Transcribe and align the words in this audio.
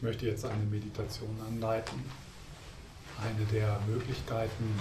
Ich 0.00 0.02
möchte 0.02 0.24
jetzt 0.24 0.46
eine 0.46 0.64
Meditation 0.64 1.36
anleiten. 1.46 2.02
Eine 3.22 3.44
der 3.52 3.78
Möglichkeiten, 3.86 4.80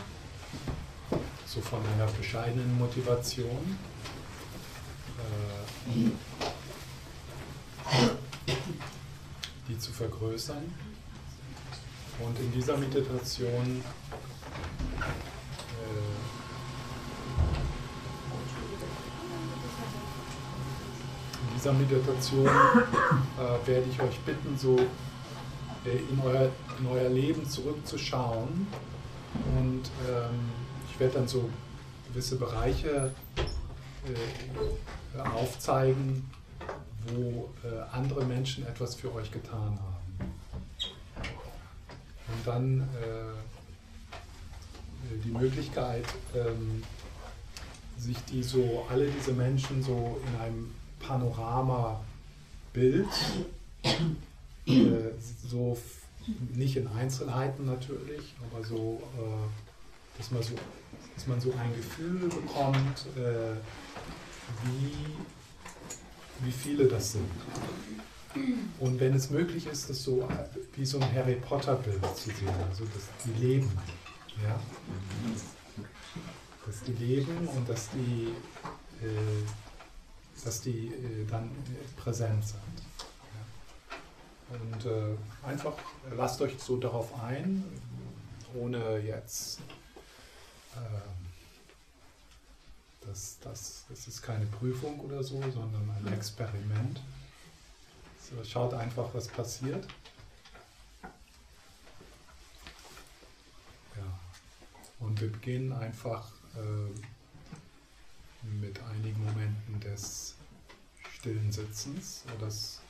so 1.46 1.60
von 1.60 1.82
einer 1.94 2.08
bescheidenen 2.08 2.78
Motivation, 2.78 3.78
äh, 5.18 6.10
die 9.68 9.78
zu 9.78 9.92
vergrößern. 9.92 10.74
Und 12.20 12.40
in 12.40 12.54
dieser 12.54 12.78
Meditation 12.78 13.84
dieser 21.58 21.74
Meditation 21.74 22.48
äh, 22.48 23.68
werde 23.68 23.86
ich 23.92 24.02
euch 24.02 24.18
bitten, 24.20 24.58
so 24.58 24.78
äh, 24.78 25.09
in, 25.86 26.20
euer, 26.24 26.50
in 26.80 26.88
euer 26.88 27.10
Leben 27.10 27.48
zurückzuschauen. 27.48 28.68
Und 29.58 29.84
ähm, 30.08 30.50
ich 30.90 31.00
werde 31.00 31.16
dann 31.16 31.28
so 31.28 31.50
gewisse 32.08 32.36
Bereiche 32.38 33.12
äh, 34.06 35.20
aufzeigen, 35.20 36.30
wo 37.14 37.50
äh, 37.64 37.82
andere 37.92 38.26
Menschen 38.26 38.66
etwas 38.68 38.96
für 38.96 39.14
euch 39.14 39.32
getan 39.32 39.80
haben. 39.80 40.34
Und 42.28 42.46
dann 42.46 42.82
äh, 42.82 43.30
die 45.24 45.32
Möglichkeit, 45.32 46.06
ähm, 46.36 46.84
sich 47.98 48.18
die 48.26 48.44
so, 48.44 48.86
alle 48.90 49.08
diese 49.08 49.34
Menschen 49.34 49.82
so 49.84 50.20
in 50.26 50.42
einem 50.42 50.74
Panoramabild, 51.00 52.04
äh, 54.70 55.14
so 55.48 55.78
nicht 56.54 56.76
in 56.78 56.88
Einzelheiten 56.88 57.66
natürlich, 57.66 58.36
aber 58.52 58.64
so, 58.64 59.02
äh, 59.18 60.18
dass, 60.18 60.32
man 60.32 60.44
so 60.44 60.54
dass 61.16 61.28
man 61.28 61.42
so 61.42 61.54
ein 61.54 61.76
Gefühl 61.76 62.30
bekommt, 62.30 63.06
äh, 63.16 63.56
wie, 64.66 66.46
wie 66.46 66.52
viele 66.52 66.88
das 66.88 67.14
sind. 67.14 67.30
Und 68.80 69.00
wenn 69.00 69.16
es 69.16 69.32
möglich 69.32 69.66
ist, 69.66 69.90
das 69.90 70.04
so 70.04 70.28
wie 70.76 70.86
so 70.86 71.00
ein 71.00 71.14
Harry 71.16 71.36
Potter-Bild 71.36 72.16
zu 72.16 72.30
sehen, 72.30 72.48
also 72.70 72.86
dass 72.86 73.08
die 73.26 73.44
leben. 73.44 73.72
Ja? 74.44 74.60
Dass 76.66 76.84
die 76.84 76.94
leben 76.94 77.48
und 77.48 77.68
dass 77.68 77.90
die 77.90 78.28
äh, 79.04 79.44
dass 80.46 80.62
die 80.62 80.88
äh, 80.88 81.26
dann 81.30 81.50
präsent 81.98 82.46
sind. 82.46 82.89
Und 84.50 84.86
äh, 84.86 85.16
einfach 85.46 85.74
lasst 86.16 86.42
euch 86.42 86.60
so 86.60 86.78
darauf 86.78 87.14
ein, 87.22 87.64
ohne 88.56 88.98
jetzt, 89.00 89.60
äh, 90.76 90.80
das, 93.06 93.38
das, 93.42 93.86
das 93.90 94.08
ist 94.08 94.22
keine 94.22 94.46
Prüfung 94.48 95.00
oder 95.02 95.24
so, 95.24 95.40
sondern 95.42 95.90
ein 95.98 96.14
Experiment. 96.14 97.00
So, 98.20 98.44
schaut 98.44 98.74
einfach, 98.74 99.10
was 99.14 99.28
passiert. 99.28 99.88
Ja. 103.96 104.20
Und 105.00 105.22
wir 105.22 105.32
beginnen 105.32 105.74
einfach 105.74 106.32
äh, 106.56 106.90
mit 108.48 108.82
einigen 108.84 109.24
Momenten 109.24 109.80
des 109.80 110.36
stillen 111.18 111.52
Sitzens, 111.52 112.24
sodass 112.32 112.82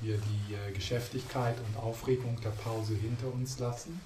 wir 0.00 0.18
die 0.18 0.54
äh, 0.54 0.72
Geschäftigkeit 0.72 1.56
und 1.58 1.76
Aufregung 1.76 2.40
der 2.40 2.50
Pause 2.50 2.94
hinter 2.94 3.32
uns 3.32 3.58
lassen. 3.58 4.00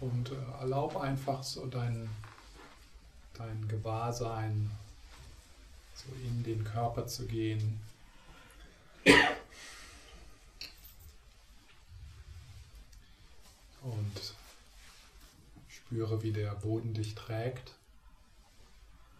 Und 0.00 0.30
äh, 0.30 0.60
erlaub 0.60 0.96
einfach 0.96 1.42
so 1.42 1.66
dein, 1.66 2.08
dein 3.34 3.68
Gewahrsein 3.68 4.70
so 5.94 6.06
in 6.24 6.42
den 6.42 6.64
Körper 6.64 7.06
zu 7.06 7.26
gehen. 7.26 7.80
Und 13.82 14.34
spüre, 15.68 16.22
wie 16.22 16.32
der 16.32 16.50
Boden 16.56 16.92
dich 16.92 17.14
trägt 17.14 17.76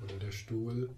oder 0.03 0.19
der 0.19 0.33
Stuhl. 0.33 0.95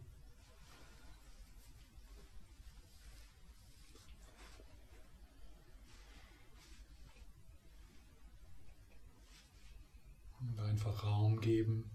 Und 10.40 10.60
einfach 10.60 11.04
Raum 11.04 11.40
geben. 11.40 11.90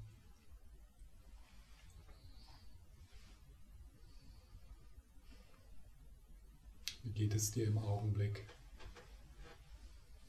Wie 7.03 7.11
geht 7.11 7.35
es 7.35 7.51
dir 7.51 7.67
im 7.67 7.77
Augenblick? 7.77 8.45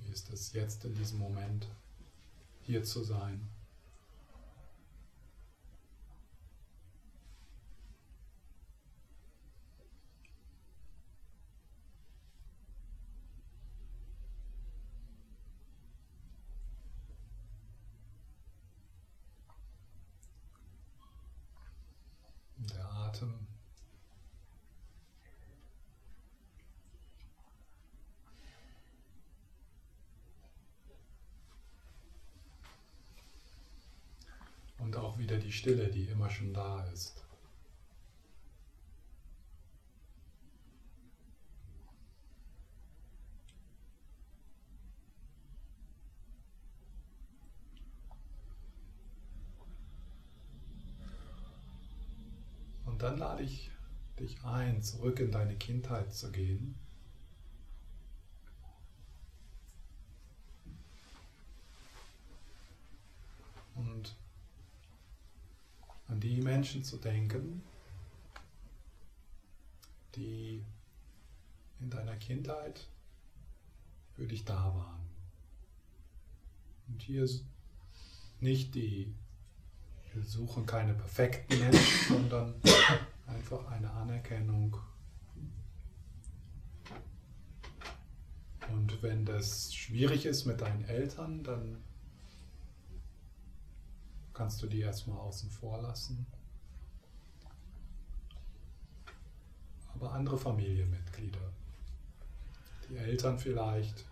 Wie 0.00 0.10
ist 0.10 0.30
es 0.30 0.52
jetzt 0.52 0.84
in 0.84 0.94
diesem 0.94 1.18
Moment, 1.18 1.68
hier 2.62 2.82
zu 2.84 3.02
sein? 3.02 3.48
Der 22.56 22.90
Atem 22.90 23.46
und 34.78 34.96
auch 34.96 35.18
wieder 35.18 35.38
die 35.38 35.43
Stille, 35.54 35.88
die 35.88 36.04
immer 36.04 36.28
schon 36.28 36.52
da 36.52 36.84
ist. 36.92 37.24
Und 52.84 53.02
dann 53.02 53.18
lade 53.18 53.42
ich 53.44 53.70
dich 54.18 54.44
ein, 54.44 54.82
zurück 54.82 55.20
in 55.20 55.30
deine 55.30 55.56
Kindheit 55.56 56.12
zu 56.12 56.30
gehen. 56.30 56.74
Und 63.74 64.16
an 66.14 66.20
die 66.20 66.40
Menschen 66.40 66.84
zu 66.84 66.96
denken, 66.96 67.60
die 70.14 70.62
in 71.80 71.90
deiner 71.90 72.14
Kindheit 72.14 72.86
für 74.14 74.24
dich 74.24 74.44
da 74.44 74.54
waren. 74.54 75.08
Und 76.86 77.02
hier 77.02 77.28
nicht 78.38 78.76
die, 78.76 79.12
wir 80.12 80.22
suchen 80.22 80.66
keine 80.66 80.94
perfekten 80.94 81.58
Menschen, 81.58 82.08
sondern 82.08 82.54
einfach 83.26 83.66
eine 83.72 83.90
Anerkennung. 83.90 84.76
Und 88.70 89.02
wenn 89.02 89.24
das 89.24 89.74
schwierig 89.74 90.26
ist 90.26 90.44
mit 90.44 90.60
deinen 90.60 90.84
Eltern, 90.84 91.42
dann 91.42 91.82
kannst 94.34 94.60
du 94.62 94.66
die 94.66 94.80
erstmal 94.80 95.18
außen 95.18 95.50
vor 95.50 95.80
lassen. 95.80 96.26
Aber 99.94 100.12
andere 100.12 100.36
Familienmitglieder, 100.36 101.52
die 102.88 102.96
Eltern 102.96 103.38
vielleicht, 103.38 104.04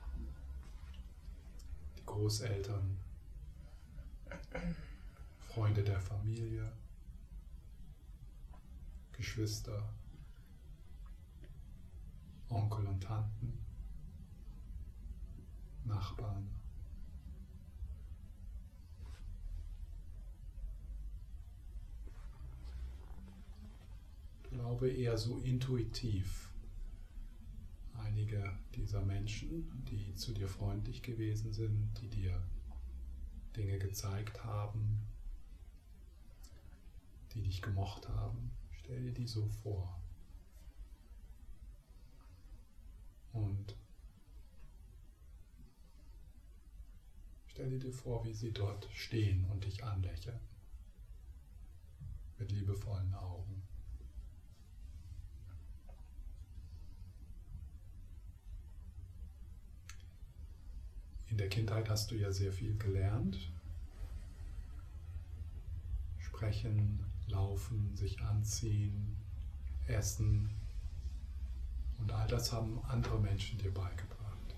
die 1.99 2.07
Großeltern, 2.07 2.97
Freunde 5.49 5.83
der 5.83 6.01
Familie, 6.01 6.73
Geschwister, 9.13 9.93
Onkel 12.49 12.87
und 12.87 13.03
Tanten, 13.03 13.59
Nachbarn. 15.85 16.62
Aber 24.83 24.91
eher 24.91 25.17
so 25.17 25.39
intuitiv. 25.39 26.51
Einige 27.95 28.59
dieser 28.75 29.01
Menschen, 29.01 29.71
die 29.89 30.13
zu 30.17 30.33
dir 30.33 30.49
freundlich 30.49 31.03
gewesen 31.03 31.53
sind, 31.53 31.93
die 32.01 32.09
dir 32.09 32.43
Dinge 33.57 33.79
gezeigt 33.79 34.43
haben, 34.43 35.01
die 37.33 37.43
dich 37.43 37.63
gemocht 37.63 38.09
haben, 38.09 38.51
stell 38.73 39.01
dir 39.05 39.13
die 39.13 39.29
so 39.29 39.47
vor. 39.63 40.03
Und 43.33 43.77
stell 47.47 47.79
dir 47.79 47.93
vor, 47.93 48.25
wie 48.25 48.35
sie 48.35 48.51
dort 48.51 48.89
stehen 48.93 49.45
und 49.45 49.63
dich 49.63 49.85
anlächeln 49.85 50.41
mit 52.37 52.51
liebevollen 52.51 53.15
Augen. 53.15 53.62
In 61.33 61.39
der 61.39 61.49
Kindheit 61.49 61.89
hast 61.89 62.11
du 62.11 62.15
ja 62.15 62.31
sehr 62.31 62.53
viel 62.53 62.77
gelernt. 62.77 63.39
Sprechen, 66.19 67.03
laufen, 67.27 67.97
sich 67.97 68.21
anziehen, 68.21 69.17
essen. 69.87 70.51
Und 71.99 72.13
all 72.13 72.29
das 72.29 72.53
haben 72.53 72.79
andere 72.85 73.19
Menschen 73.19 73.59
dir 73.59 73.73
beigebracht. 73.73 74.55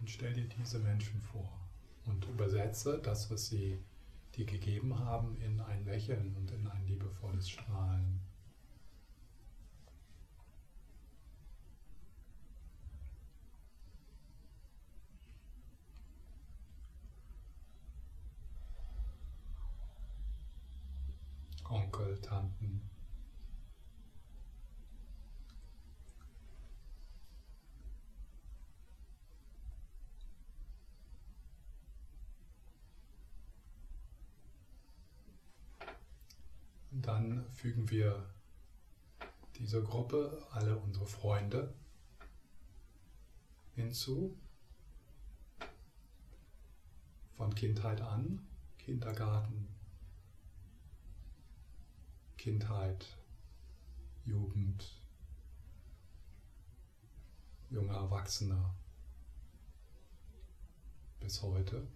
Und 0.00 0.10
stell 0.10 0.34
dir 0.34 0.44
diese 0.58 0.80
Menschen 0.80 1.18
vor 1.18 1.50
und 2.04 2.26
übersetze 2.26 3.00
das, 3.02 3.30
was 3.30 3.46
sie 3.46 3.78
dir 4.36 4.46
gegeben 4.46 4.98
haben, 4.98 5.36
in 5.40 5.60
ein 5.60 5.84
Lächeln 5.84 6.34
und 6.36 6.50
in 6.50 6.66
ein 6.66 6.86
liebevolles 6.86 7.50
Strahlen. 7.50 8.20
Onkel, 21.68 22.20
Tanten. 22.20 22.82
Und 36.90 37.08
dann 37.36 37.50
fügen 37.50 37.88
wir 37.90 38.26
dieser 39.56 39.80
Gruppe 39.80 40.46
alle 40.50 40.76
unsere 40.76 41.06
Freunde 41.06 41.72
hinzu. 43.74 44.36
Von 47.36 47.54
Kindheit 47.54 48.00
an, 48.00 48.46
Kindergarten, 48.78 49.68
Kindheit, 52.36 53.16
Jugend, 54.24 55.00
junger 57.70 57.94
Erwachsener 57.94 58.74
bis 61.18 61.42
heute. 61.42 61.86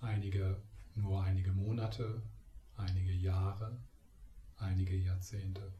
Einige 0.00 0.60
nur 0.94 1.22
einige 1.22 1.52
Monate, 1.52 2.22
einige 2.76 3.12
Jahre, 3.12 3.76
einige 4.58 4.96
Jahrzehnte. 4.96 5.72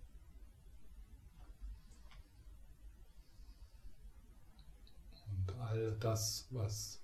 all 5.69 5.93
das, 5.99 6.47
was 6.51 7.01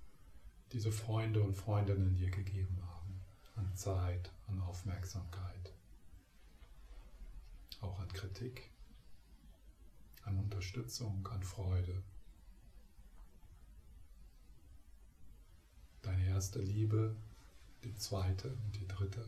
diese 0.73 0.91
Freunde 0.91 1.43
und 1.43 1.55
Freundinnen 1.55 2.17
dir 2.17 2.31
gegeben 2.31 2.79
haben, 2.83 3.21
an 3.57 3.75
Zeit, 3.77 4.31
an 4.49 4.61
Aufmerksamkeit, 4.61 5.73
auch 7.81 7.99
an 8.01 8.09
Kritik, 8.09 8.71
an 10.25 10.39
Unterstützung, 10.39 11.29
an 11.29 11.43
Freude. 11.43 12.03
Deine 16.03 16.24
erste 16.35 16.59
Liebe, 16.61 17.15
die 17.85 17.95
zweite 17.95 18.49
und 18.49 18.75
die 18.75 18.89
dritte. 18.89 19.25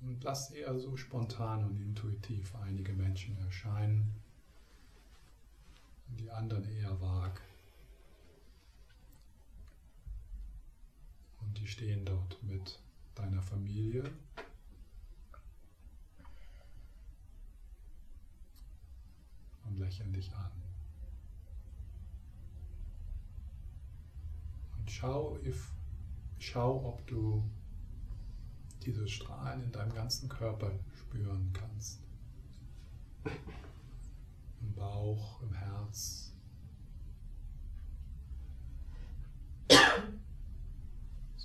Und 0.00 0.24
lass 0.24 0.50
eher 0.50 0.78
so 0.78 0.96
spontan 0.96 1.62
und 1.66 1.78
intuitiv 1.78 2.56
einige 2.56 2.94
Menschen 2.94 3.36
erscheinen 3.36 4.14
und 6.08 6.20
die 6.20 6.30
anderen 6.30 6.64
eher 6.64 6.98
vag. 7.02 7.42
Und 11.42 11.58
die 11.58 11.66
stehen 11.66 12.06
dort 12.06 12.42
mit 12.42 12.80
deiner 13.18 13.42
Familie. 13.42 14.04
Und 19.64 19.78
lächeln 19.78 20.12
dich 20.12 20.34
an. 20.34 20.52
Und 24.78 24.90
schau, 24.90 25.38
if, 25.44 25.72
schau 26.38 26.84
ob 26.86 27.06
du 27.06 27.44
diese 28.84 29.06
Strahlen 29.08 29.64
in 29.64 29.72
deinem 29.72 29.92
ganzen 29.92 30.28
Körper 30.28 30.70
spüren 30.94 31.52
kannst. 31.52 32.00
Im 34.60 34.72
Bauch, 34.74 35.42
im 35.42 35.52
Herz. 35.52 36.32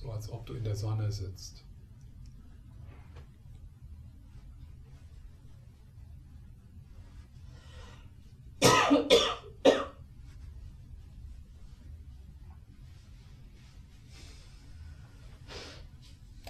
So 0.03 0.11
als 0.11 0.29
ob 0.29 0.45
du 0.45 0.53
in 0.55 0.65
der 0.65 0.75
Sonne 0.75 1.09
sitzt. 1.09 1.63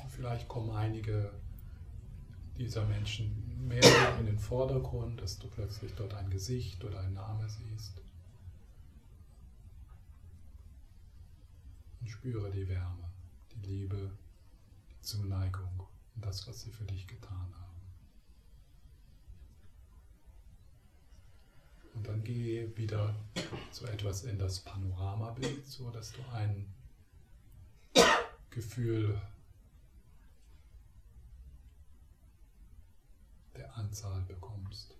Vielleicht 0.09 0.47
kommen 0.47 0.71
einige 0.71 1.31
dieser 2.57 2.85
Menschen 2.85 3.67
mehr 3.67 3.83
in 4.19 4.25
den 4.25 4.39
Vordergrund, 4.39 5.21
dass 5.21 5.37
du 5.37 5.47
plötzlich 5.47 5.93
dort 5.93 6.15
ein 6.15 6.31
Gesicht 6.31 6.83
oder 6.83 7.01
ein 7.01 7.13
Name 7.13 7.47
siehst. 7.47 8.01
Und 12.01 12.09
spüre 12.09 12.49
die 12.49 12.67
Wärme, 12.67 13.12
die 13.55 13.67
Liebe, 13.67 14.11
die 14.89 15.01
Zuneigung 15.01 15.87
und 16.15 16.25
das, 16.25 16.47
was 16.47 16.61
sie 16.61 16.71
für 16.71 16.85
dich 16.85 17.07
getan 17.07 17.53
haben. 17.59 17.73
Und 21.93 22.07
dann 22.07 22.23
gehe 22.23 22.75
wieder 22.75 23.15
so 23.71 23.85
etwas 23.85 24.23
in 24.23 24.37
das 24.39 24.59
Panoramabild, 24.59 25.65
so 25.65 25.89
dass 25.91 26.11
du 26.11 26.21
ein 26.33 26.73
Gefühl 28.49 29.21
der 33.55 33.75
Anzahl 33.77 34.21
bekommst. 34.21 34.95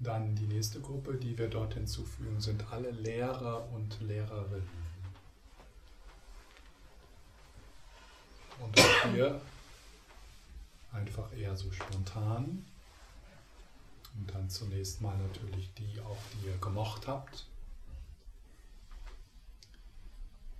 Dann 0.00 0.34
die 0.34 0.46
nächste 0.48 0.80
Gruppe, 0.80 1.16
die 1.32 1.38
wir 1.38 1.48
dort 1.48 1.72
hinzufügen, 1.72 2.38
sind 2.40 2.62
alle 2.70 2.90
Lehrer 2.90 3.66
und 3.72 3.98
Lehrerinnen. 4.02 4.82
Und 8.60 8.78
auch 8.78 9.10
hier 9.10 9.40
einfach 10.92 11.32
eher 11.32 11.56
so 11.56 11.72
spontan. 11.72 12.66
Und 14.14 14.34
dann 14.34 14.50
zunächst 14.50 15.00
mal 15.00 15.16
natürlich 15.16 15.72
die 15.72 16.00
auch, 16.02 16.18
die 16.34 16.48
ihr 16.48 16.58
gemocht 16.58 17.08
habt. 17.08 17.46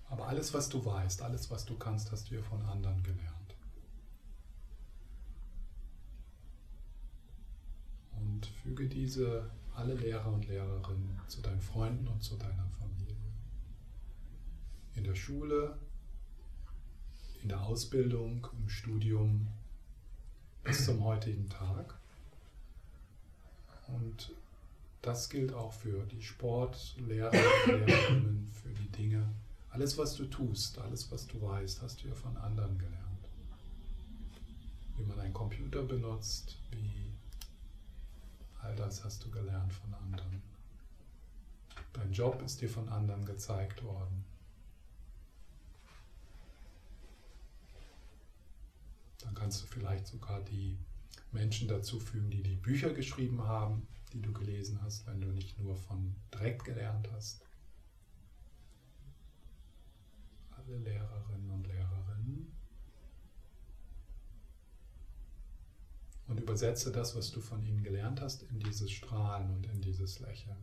Aber 0.08 0.26
alles, 0.28 0.54
was 0.54 0.70
du 0.70 0.82
weißt, 0.82 1.20
alles, 1.20 1.50
was 1.50 1.66
du 1.66 1.76
kannst, 1.76 2.10
hast 2.12 2.30
du 2.30 2.36
ja 2.36 2.42
von 2.42 2.64
anderen 2.64 3.02
gelernt. 3.02 3.54
Und 8.18 8.46
füge 8.62 8.88
diese, 8.88 9.50
alle 9.74 9.94
Lehrer 9.94 10.32
und 10.32 10.46
Lehrerinnen, 10.48 11.20
zu 11.28 11.40
deinen 11.40 11.60
Freunden 11.60 12.06
und 12.08 12.22
zu 12.22 12.36
deiner 12.36 12.66
Familie. 12.78 13.16
In 14.94 15.04
der 15.04 15.14
Schule, 15.14 15.78
in 17.42 17.48
der 17.48 17.62
Ausbildung, 17.62 18.46
im 18.60 18.68
Studium, 18.68 19.48
bis 20.62 20.84
zum 20.84 21.02
heutigen 21.02 21.48
Tag. 21.48 21.94
Und 23.88 24.32
das 25.00 25.28
gilt 25.28 25.52
auch 25.52 25.72
für 25.72 26.04
die 26.06 26.22
Sportlehrer, 26.22 27.32
Lehrerinnen, 27.66 28.50
für 28.52 28.68
die 28.68 28.88
Dinge. 28.90 29.28
Alles, 29.70 29.98
was 29.98 30.14
du 30.14 30.26
tust, 30.26 30.78
alles, 30.78 31.10
was 31.10 31.26
du 31.26 31.40
weißt, 31.40 31.82
hast 31.82 32.02
du 32.02 32.08
ja 32.08 32.14
von 32.14 32.36
anderen 32.36 32.78
gelernt. 32.78 33.02
Wie 34.96 35.04
man 35.04 35.18
einen 35.18 35.32
Computer 35.32 35.82
benutzt, 35.82 36.58
wie 36.70 37.11
all 38.62 38.74
das 38.76 39.04
hast 39.04 39.24
du 39.24 39.30
gelernt 39.30 39.72
von 39.72 39.92
anderen. 39.94 40.42
Dein 41.92 42.12
Job 42.12 42.40
ist 42.42 42.60
dir 42.60 42.68
von 42.68 42.88
anderen 42.88 43.24
gezeigt 43.24 43.82
worden. 43.82 44.24
Dann 49.18 49.34
kannst 49.34 49.62
du 49.62 49.66
vielleicht 49.66 50.06
sogar 50.06 50.40
die 50.40 50.78
Menschen 51.32 51.68
dazu 51.68 52.00
fügen, 52.00 52.30
die 52.30 52.42
die 52.42 52.56
Bücher 52.56 52.92
geschrieben 52.92 53.42
haben, 53.42 53.86
die 54.12 54.20
du 54.20 54.32
gelesen 54.32 54.80
hast, 54.82 55.06
wenn 55.06 55.20
du 55.20 55.28
nicht 55.28 55.58
nur 55.58 55.76
von 55.76 56.14
direkt 56.32 56.64
gelernt 56.64 57.08
hast. 57.12 57.44
Alle 60.50 60.78
Lehrerinnen 60.78 61.50
und 61.50 61.66
Lehrerinnen. 61.66 62.01
Und 66.28 66.40
übersetze 66.40 66.92
das, 66.92 67.14
was 67.14 67.30
du 67.30 67.40
von 67.40 67.62
ihnen 67.62 67.82
gelernt 67.82 68.20
hast, 68.20 68.42
in 68.44 68.60
dieses 68.60 68.90
Strahlen 68.90 69.50
und 69.50 69.66
in 69.66 69.80
dieses 69.80 70.20
Lächeln. 70.20 70.56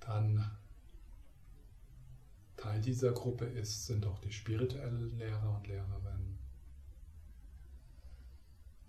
Dann 0.00 0.58
Teil 2.58 2.80
dieser 2.80 3.12
Gruppe 3.12 3.44
ist, 3.44 3.86
sind 3.86 4.04
auch 4.04 4.18
die 4.18 4.32
spirituellen 4.32 5.16
Lehrer 5.16 5.56
und 5.56 5.66
Lehrerinnen, 5.68 6.38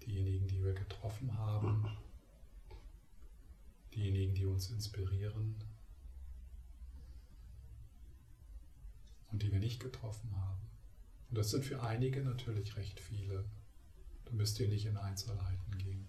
diejenigen, 0.01 0.47
die 0.47 0.63
wir 0.63 0.73
getroffen 0.73 1.37
haben, 1.37 1.85
diejenigen, 3.93 4.33
die 4.33 4.45
uns 4.45 4.71
inspirieren 4.71 5.55
und 9.31 9.43
die 9.43 9.51
wir 9.51 9.59
nicht 9.59 9.79
getroffen 9.79 10.35
haben. 10.35 10.68
Und 11.29 11.37
das 11.37 11.51
sind 11.51 11.63
für 11.63 11.81
einige 11.81 12.21
natürlich 12.21 12.75
recht 12.75 12.99
viele. 12.99 13.45
Du 14.25 14.33
müsst 14.33 14.57
hier 14.57 14.67
nicht 14.67 14.85
in 14.85 14.97
Einzelheiten 14.97 15.77
gehen. 15.77 16.07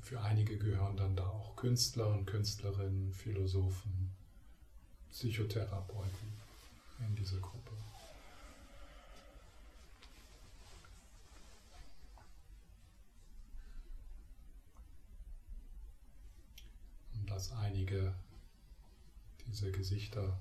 Für 0.00 0.20
einige 0.20 0.56
gehören 0.56 0.96
dann 0.96 1.16
da 1.16 1.26
auch 1.26 1.56
Künstler 1.56 2.08
und 2.08 2.26
Künstlerinnen, 2.26 3.12
Philosophen, 3.12 4.12
Psychotherapeuten 5.10 6.32
in 7.00 7.16
diese 7.16 7.40
Gruppe. 7.40 7.72
Und 17.26 17.32
dass 17.32 17.50
einige 17.54 18.14
dieser 19.48 19.72
Gesichter 19.72 20.38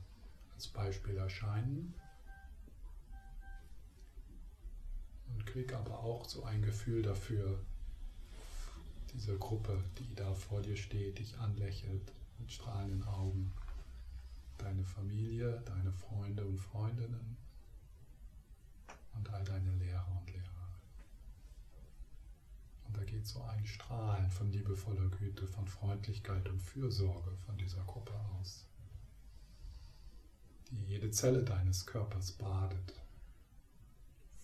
als 0.53 0.67
Beispiel 0.67 1.17
erscheinen. 1.17 1.95
Und 5.27 5.47
krieg 5.47 5.73
aber 5.73 5.97
auch 5.99 6.29
so 6.29 6.43
ein 6.43 6.61
Gefühl 6.61 7.01
dafür, 7.01 7.59
diese 9.15 9.35
Gruppe, 9.39 9.83
die 9.97 10.13
da 10.13 10.31
vor 10.35 10.61
dir 10.61 10.75
steht, 10.75 11.17
dich 11.17 11.35
anlächelt 11.39 12.13
mit 12.37 12.51
strahlenden 12.51 13.03
Augen, 13.07 13.51
deine 14.59 14.83
Familie, 14.83 15.63
deine 15.65 15.91
Freunde 15.91 16.45
und 16.45 16.59
Freundinnen 16.59 17.35
und 19.15 19.33
all 19.33 19.43
deine 19.43 19.73
Lehrer 19.73 20.21
und 20.21 20.31
Lehrer. 20.31 20.54
Da 22.95 23.03
geht 23.03 23.27
so 23.27 23.43
ein 23.43 23.65
Strahlen 23.65 24.29
von 24.31 24.49
liebevoller 24.51 25.09
Güte, 25.09 25.47
von 25.47 25.67
Freundlichkeit 25.67 26.47
und 26.47 26.61
Fürsorge 26.61 27.35
von 27.45 27.57
dieser 27.57 27.83
Gruppe 27.83 28.13
aus, 28.39 28.65
die 30.71 30.81
jede 30.85 31.11
Zelle 31.11 31.43
deines 31.43 31.85
Körpers 31.85 32.31
badet, 32.31 32.93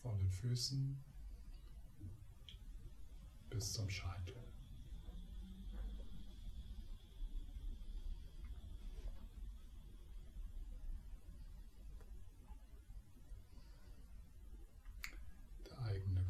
von 0.02 0.18
den 0.18 0.30
Füßen 0.30 1.02
bis 3.50 3.72
zum 3.72 3.90
Scheitel. 3.90 4.42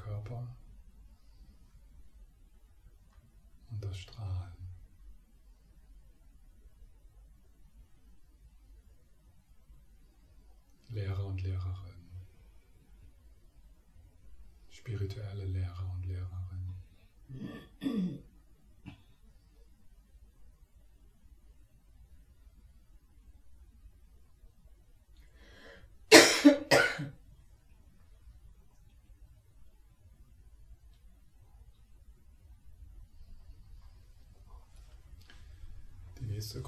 Körper 0.02 0.48
und 3.82 3.94
Strahlen. 3.94 4.52
Lehrer 10.90 11.26
und 11.26 11.42
Lehrerinnen, 11.42 12.10
spirituelle 14.70 15.46
Lehrer 15.46 15.90
und 15.94 16.06
Lehrerinnen. 16.06 18.22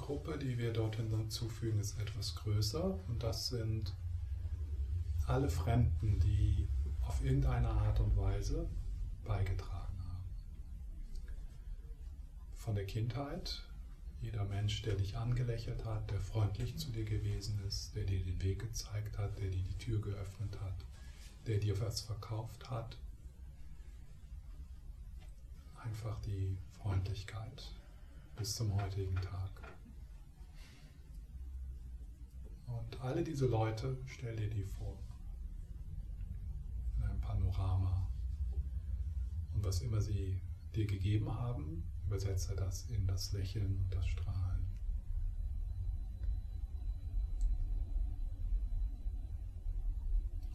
Gruppe, 0.04 0.36
die 0.36 0.58
wir 0.58 0.70
dort 0.70 0.96
hinzufügen, 0.96 1.80
ist 1.80 1.98
etwas 1.98 2.34
größer 2.34 3.00
und 3.08 3.22
das 3.22 3.48
sind 3.48 3.94
alle 5.26 5.48
Fremden, 5.48 6.20
die 6.20 6.68
auf 7.00 7.24
irgendeine 7.24 7.70
Art 7.70 8.00
und 8.00 8.14
Weise 8.14 8.68
beigetragen 9.24 9.98
haben. 10.06 10.34
Von 12.52 12.74
der 12.74 12.84
Kindheit, 12.84 13.62
jeder 14.20 14.44
Mensch, 14.44 14.82
der 14.82 14.96
dich 14.96 15.16
angelächelt 15.16 15.86
hat, 15.86 16.10
der 16.10 16.20
freundlich 16.20 16.76
zu 16.76 16.90
dir 16.90 17.06
gewesen 17.06 17.58
ist, 17.66 17.96
der 17.96 18.04
dir 18.04 18.22
den 18.22 18.42
Weg 18.42 18.58
gezeigt 18.58 19.16
hat, 19.16 19.38
der 19.38 19.48
dir 19.48 19.62
die 19.62 19.78
Tür 19.78 20.02
geöffnet 20.02 20.60
hat, 20.60 20.84
der 21.46 21.58
dir 21.58 21.80
was 21.80 22.02
verkauft 22.02 22.68
hat. 22.68 22.98
Einfach 25.82 26.20
die 26.20 26.58
Freundlichkeit 26.72 27.72
bis 28.36 28.54
zum 28.54 28.74
heutigen 28.78 29.16
Tag. 29.16 29.73
Und 32.66 33.00
alle 33.00 33.22
diese 33.22 33.46
Leute, 33.46 33.96
stell 34.06 34.36
dir 34.36 34.48
die 34.48 34.64
vor. 34.64 34.98
In 36.96 37.04
einem 37.04 37.20
Panorama. 37.20 38.08
Und 39.54 39.64
was 39.64 39.80
immer 39.80 40.00
sie 40.00 40.40
dir 40.74 40.86
gegeben 40.86 41.32
haben, 41.32 41.84
übersetze 42.06 42.54
das 42.56 42.86
in 42.90 43.06
das 43.06 43.32
Lächeln 43.32 43.78
und 43.84 43.94
das 43.94 44.06
Strahlen. 44.06 44.66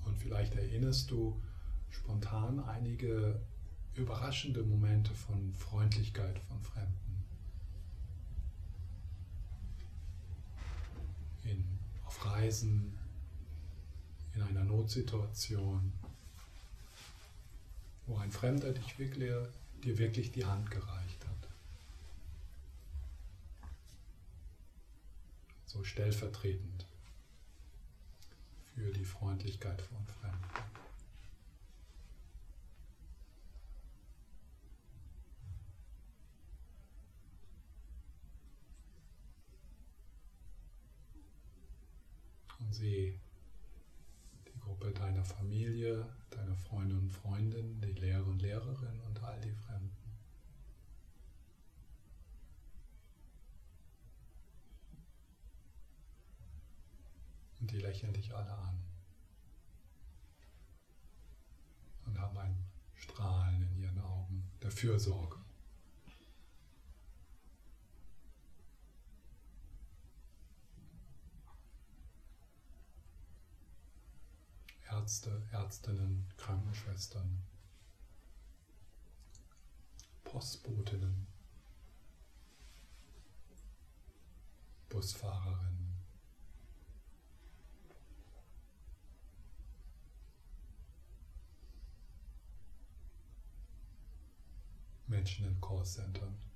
Und 0.06 0.18
vielleicht 0.18 0.56
erinnerst 0.56 1.12
du 1.12 1.42
spontan 1.90 2.60
einige 2.60 3.42
überraschende 3.96 4.64
Momente 4.64 5.14
von 5.14 5.54
Freundlichkeit 5.54 6.40
von 6.40 6.62
Fremden. 6.62 7.10
Auf 12.10 12.26
Reisen, 12.26 12.98
in 14.34 14.42
einer 14.42 14.64
Notsituation, 14.64 15.94
wo 18.08 18.18
ein 18.18 18.32
Fremder 18.32 18.74
dich 18.74 18.98
wirklich, 18.98 19.32
dir 19.84 19.98
wirklich 20.00 20.32
die 20.32 20.44
Hand 20.44 20.72
gereicht 20.72 21.26
hat. 21.26 21.40
so 25.70 25.84
stellvertretend 25.84 26.88
für 28.74 28.92
die 28.92 29.06
Freundlichkeit 29.06 29.82
von 29.84 30.04
Fremden. 30.08 30.40
Und 42.58 42.74
sieh 42.74 43.20
die 44.48 44.60
Gruppe 44.60 44.92
deiner 44.92 45.24
Familie, 45.50 46.06
deiner 46.30 46.56
Freunde 46.56 46.96
und 46.96 47.10
Freundinnen, 47.10 47.82
die 47.82 48.00
Lehrer 48.00 48.28
und 48.28 48.40
Lehrerinnen 48.40 49.02
und 49.02 49.24
all 49.24 49.42
die 49.42 49.52
Fremden. 49.52 49.90
Und 57.60 57.72
die 57.72 57.80
lächeln 57.80 58.14
dich 58.14 58.32
alle 58.32 58.52
an 58.52 58.80
und 62.06 62.20
haben 62.20 62.38
ein 62.38 62.56
Strahlen 62.94 63.64
in 63.64 63.76
ihren 63.82 64.00
Augen 64.02 64.44
der 64.62 64.70
Fürsorge. 64.70 65.39
Ärzte, 75.10 75.42
Ärztinnen, 75.52 76.28
Krankenschwestern, 76.38 77.42
Postbotinnen, 80.24 81.26
Busfahrerinnen. 84.88 85.96
Menschen 95.08 95.48
in 95.48 95.60
Callcentern. 95.60 96.49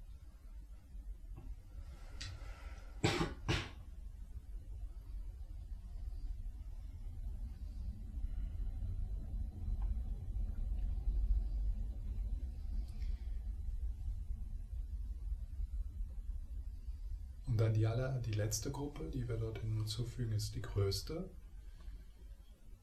Aller, 17.93 18.19
die 18.19 18.33
letzte 18.33 18.71
Gruppe, 18.71 19.09
die 19.13 19.27
wir 19.27 19.38
dort 19.38 19.59
hinzufügen, 19.59 20.33
ist 20.33 20.55
die 20.55 20.62
größte. 20.62 21.29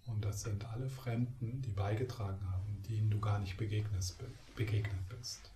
Und 0.06 0.24
das 0.24 0.42
sind 0.42 0.64
alle 0.64 0.88
Fremden, 0.88 1.62
die 1.62 1.72
beigetragen 1.72 2.40
haben, 2.50 2.82
denen 2.88 3.10
du 3.10 3.20
gar 3.20 3.38
nicht 3.38 3.56
begegnet 3.56 5.08
bist 5.08 5.50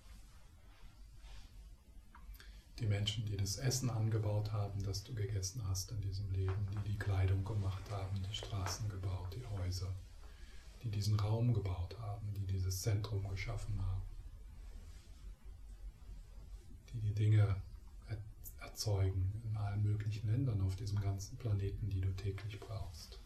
die 2.79 2.87
Menschen, 2.87 3.25
die 3.25 3.37
das 3.37 3.57
Essen 3.57 3.89
angebaut 3.89 4.51
haben, 4.51 4.83
das 4.83 5.03
du 5.03 5.13
gegessen 5.13 5.61
hast 5.67 5.91
in 5.91 6.01
diesem 6.01 6.29
Leben, 6.31 6.67
die 6.71 6.91
die 6.91 6.97
Kleidung 6.97 7.45
gemacht 7.45 7.83
haben, 7.89 8.21
die 8.29 8.35
Straßen 8.35 8.89
gebaut, 8.89 9.33
die 9.33 9.45
Häuser, 9.45 9.93
die 10.83 10.89
diesen 10.89 11.17
Raum 11.19 11.53
gebaut 11.53 11.97
haben, 11.99 12.33
die 12.33 12.45
dieses 12.45 12.81
Zentrum 12.81 13.27
geschaffen 13.29 13.81
haben, 13.81 14.01
die 16.93 16.99
die 16.99 17.13
Dinge 17.13 17.55
erzeugen 18.75 19.31
in 19.49 19.55
allen 19.55 19.81
möglichen 19.83 20.27
Ländern 20.29 20.59
auf 20.59 20.75
diesem 20.75 20.99
ganzen 20.99 21.37
Planeten, 21.37 21.89
die 21.89 22.01
du 22.01 22.13
täglich 22.17 22.59
brauchst. 22.59 23.17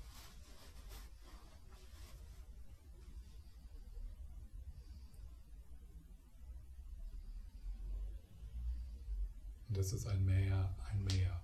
Und 9.68 9.78
das 9.78 9.92
ist 9.92 10.06
ein 10.06 10.24
Meer, 10.24 10.76
ein 10.92 11.04
Meer, 11.06 11.42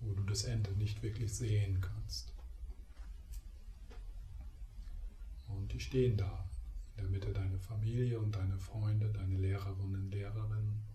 wo 0.00 0.12
du 0.12 0.22
das 0.24 0.44
Ende 0.44 0.70
nicht 0.72 1.02
wirklich 1.02 1.32
sehen 1.32 1.80
kannst. 1.80 2.34
Und 5.48 5.72
die 5.72 5.80
stehen 5.80 6.18
da, 6.18 6.44
in 6.96 7.04
der 7.04 7.10
Mitte 7.10 7.32
deine 7.32 7.58
Familie 7.58 8.18
und 8.18 8.36
deine 8.36 8.58
Freunde, 8.58 9.08
deine 9.08 9.38
Lehrerinnen 9.38 9.94
und 9.94 10.10
Lehrerinnen, 10.10 10.93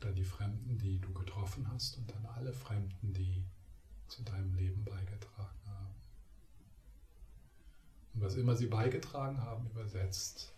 dann 0.00 0.14
die 0.14 0.24
Fremden, 0.24 0.78
die 0.78 0.98
du 0.98 1.12
getroffen 1.12 1.68
hast 1.70 1.98
und 1.98 2.10
dann 2.10 2.26
alle 2.26 2.52
Fremden, 2.52 3.12
die 3.12 3.44
zu 4.08 4.22
deinem 4.22 4.54
Leben 4.54 4.84
beigetragen 4.84 5.60
haben. 5.66 5.94
Und 8.14 8.20
was 8.22 8.34
immer 8.36 8.56
sie 8.56 8.66
beigetragen 8.66 9.40
haben, 9.40 9.66
übersetzt 9.66 10.54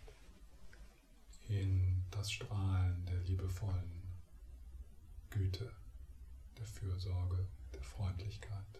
in 1.47 2.03
das 2.11 2.31
Strahlen 2.31 3.05
der 3.05 3.19
liebevollen 3.21 4.03
Güte, 5.29 5.71
der 6.57 6.65
Fürsorge, 6.65 7.47
der 7.73 7.83
Freundlichkeit. 7.83 8.79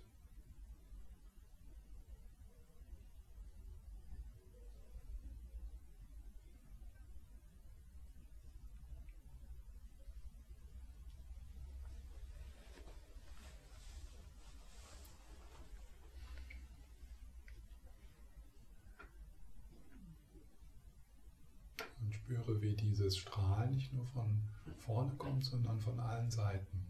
spüre, 22.29 22.61
wie 22.61 22.75
dieses 23.09 23.21
Strahlen 23.21 23.71
nicht 23.71 23.91
nur 23.91 24.05
von 24.05 24.39
vorne 24.77 25.11
kommt, 25.17 25.43
sondern 25.43 25.79
von 25.79 25.99
allen 25.99 26.29
Seiten. 26.29 26.85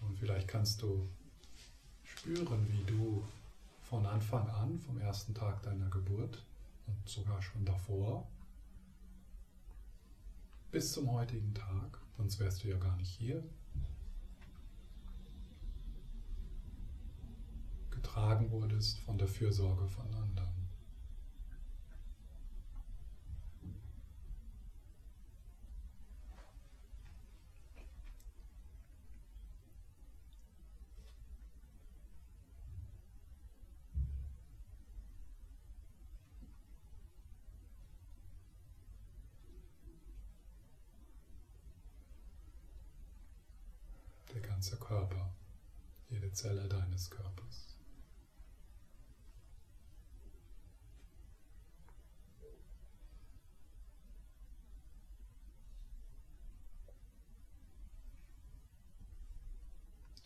Und 0.00 0.18
vielleicht 0.18 0.48
kannst 0.48 0.80
du 0.80 1.06
spüren, 2.04 2.66
wie 2.70 2.84
du 2.84 3.22
von 3.82 4.06
Anfang 4.06 4.48
an, 4.48 4.80
vom 4.80 4.98
ersten 4.98 5.34
Tag 5.34 5.62
deiner 5.62 5.90
Geburt 5.90 6.42
und 6.86 7.06
sogar 7.06 7.42
schon 7.42 7.66
davor, 7.66 8.26
bis 10.74 10.90
zum 10.90 11.12
heutigen 11.12 11.54
Tag, 11.54 12.00
sonst 12.16 12.40
wärst 12.40 12.64
du 12.64 12.68
ja 12.68 12.76
gar 12.76 12.96
nicht 12.96 13.08
hier, 13.08 13.44
getragen 17.92 18.50
wurdest 18.50 18.98
von 18.98 19.16
der 19.16 19.28
Fürsorge 19.28 19.86
von 19.86 20.12
anderen. 20.12 20.63
Körper, 44.84 45.34
jede 46.10 46.30
Zelle 46.32 46.68
deines 46.68 47.10
Körpers. 47.10 47.78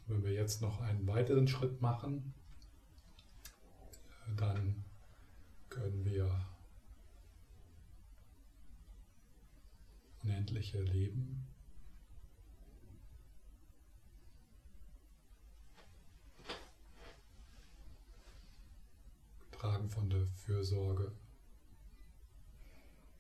Wenn 0.09 0.25
wir 0.25 0.33
jetzt 0.33 0.61
noch 0.61 0.81
einen 0.81 1.07
weiteren 1.07 1.47
Schritt 1.47 1.81
machen, 1.81 2.35
dann 4.37 4.85
können 5.69 6.05
wir 6.05 6.47
unendliche 10.23 10.83
Leben 10.83 11.47
Fragen 19.59 19.91
von 19.91 20.09
der 20.09 20.25
Fürsorge 20.25 21.11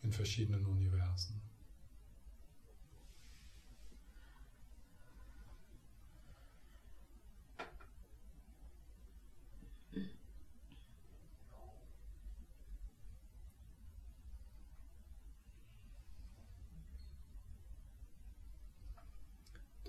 in 0.03 0.13
verschiedenen 0.13 0.65
Universen. 0.67 1.43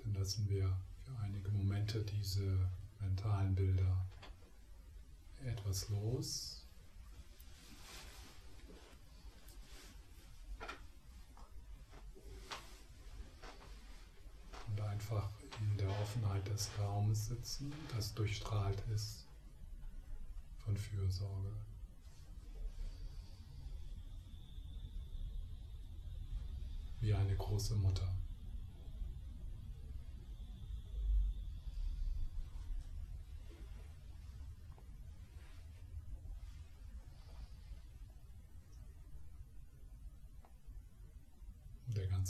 Dann 0.02 0.14
lassen 0.14 0.48
wir 0.48 0.76
für 1.04 1.16
einige 1.20 1.48
Momente 1.52 2.02
diese 2.02 2.68
mentalen 2.98 3.54
Bilder 3.54 4.04
etwas 5.44 5.88
los. 5.88 6.64
Und 14.68 14.80
einfach 14.80 15.28
in 15.60 15.76
der 15.78 15.90
Offenheit 16.00 16.46
des 16.48 16.68
Raumes 16.78 17.26
sitzen, 17.26 17.72
das 17.94 18.14
durchstrahlt 18.14 18.82
ist 18.94 19.24
von 20.64 20.76
Fürsorge. 20.76 21.52
Wie 27.00 27.14
eine 27.14 27.34
große 27.34 27.74
Mutter. 27.76 28.08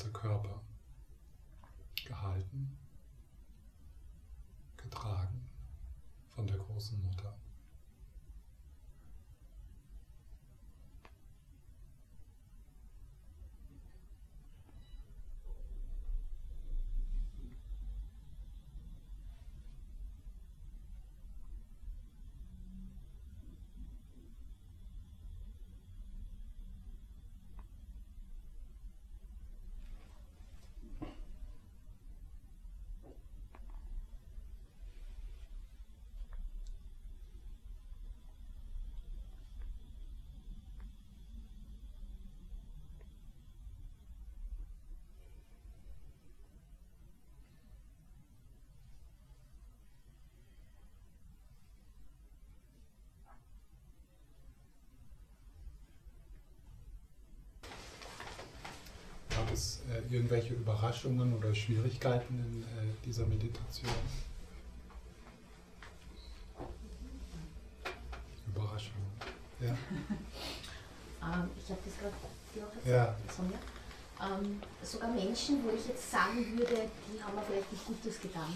Der 0.01 0.09
ganze 0.09 0.19
Körper 0.19 0.63
gehalten, 2.07 2.79
getragen 4.79 5.47
von 6.31 6.47
der 6.47 6.57
großen 6.57 7.03
Mutter. 7.03 7.37
Gab 59.31 59.51
es 59.53 59.81
äh, 59.89 60.00
irgendwelche 60.11 60.55
Überraschungen 60.55 61.37
oder 61.37 61.55
Schwierigkeiten 61.55 62.35
in 62.39 62.63
äh, 62.63 62.93
dieser 63.05 63.27
Meditation? 63.27 63.91
Überraschungen. 68.47 69.11
Ja. 69.61 69.77
Ähm, 71.23 71.51
ich 71.55 71.69
habe 71.69 71.81
das 71.85 71.99
gerade 72.01 72.15
dir 72.55 72.63
auch 72.65 72.87
Ja. 72.87 73.15
Sonja. 73.29 73.59
Ähm, 74.25 74.59
sogar 74.83 75.11
Menschen, 75.11 75.63
wo 75.63 75.69
ich 75.69 75.87
jetzt 75.87 76.11
sagen 76.11 76.47
würde, 76.57 76.89
die 77.07 77.23
haben 77.23 77.35
mir 77.35 77.43
vielleicht 77.43 77.71
nicht 77.71 77.85
Gutes 77.87 78.19
getan. 78.23 78.55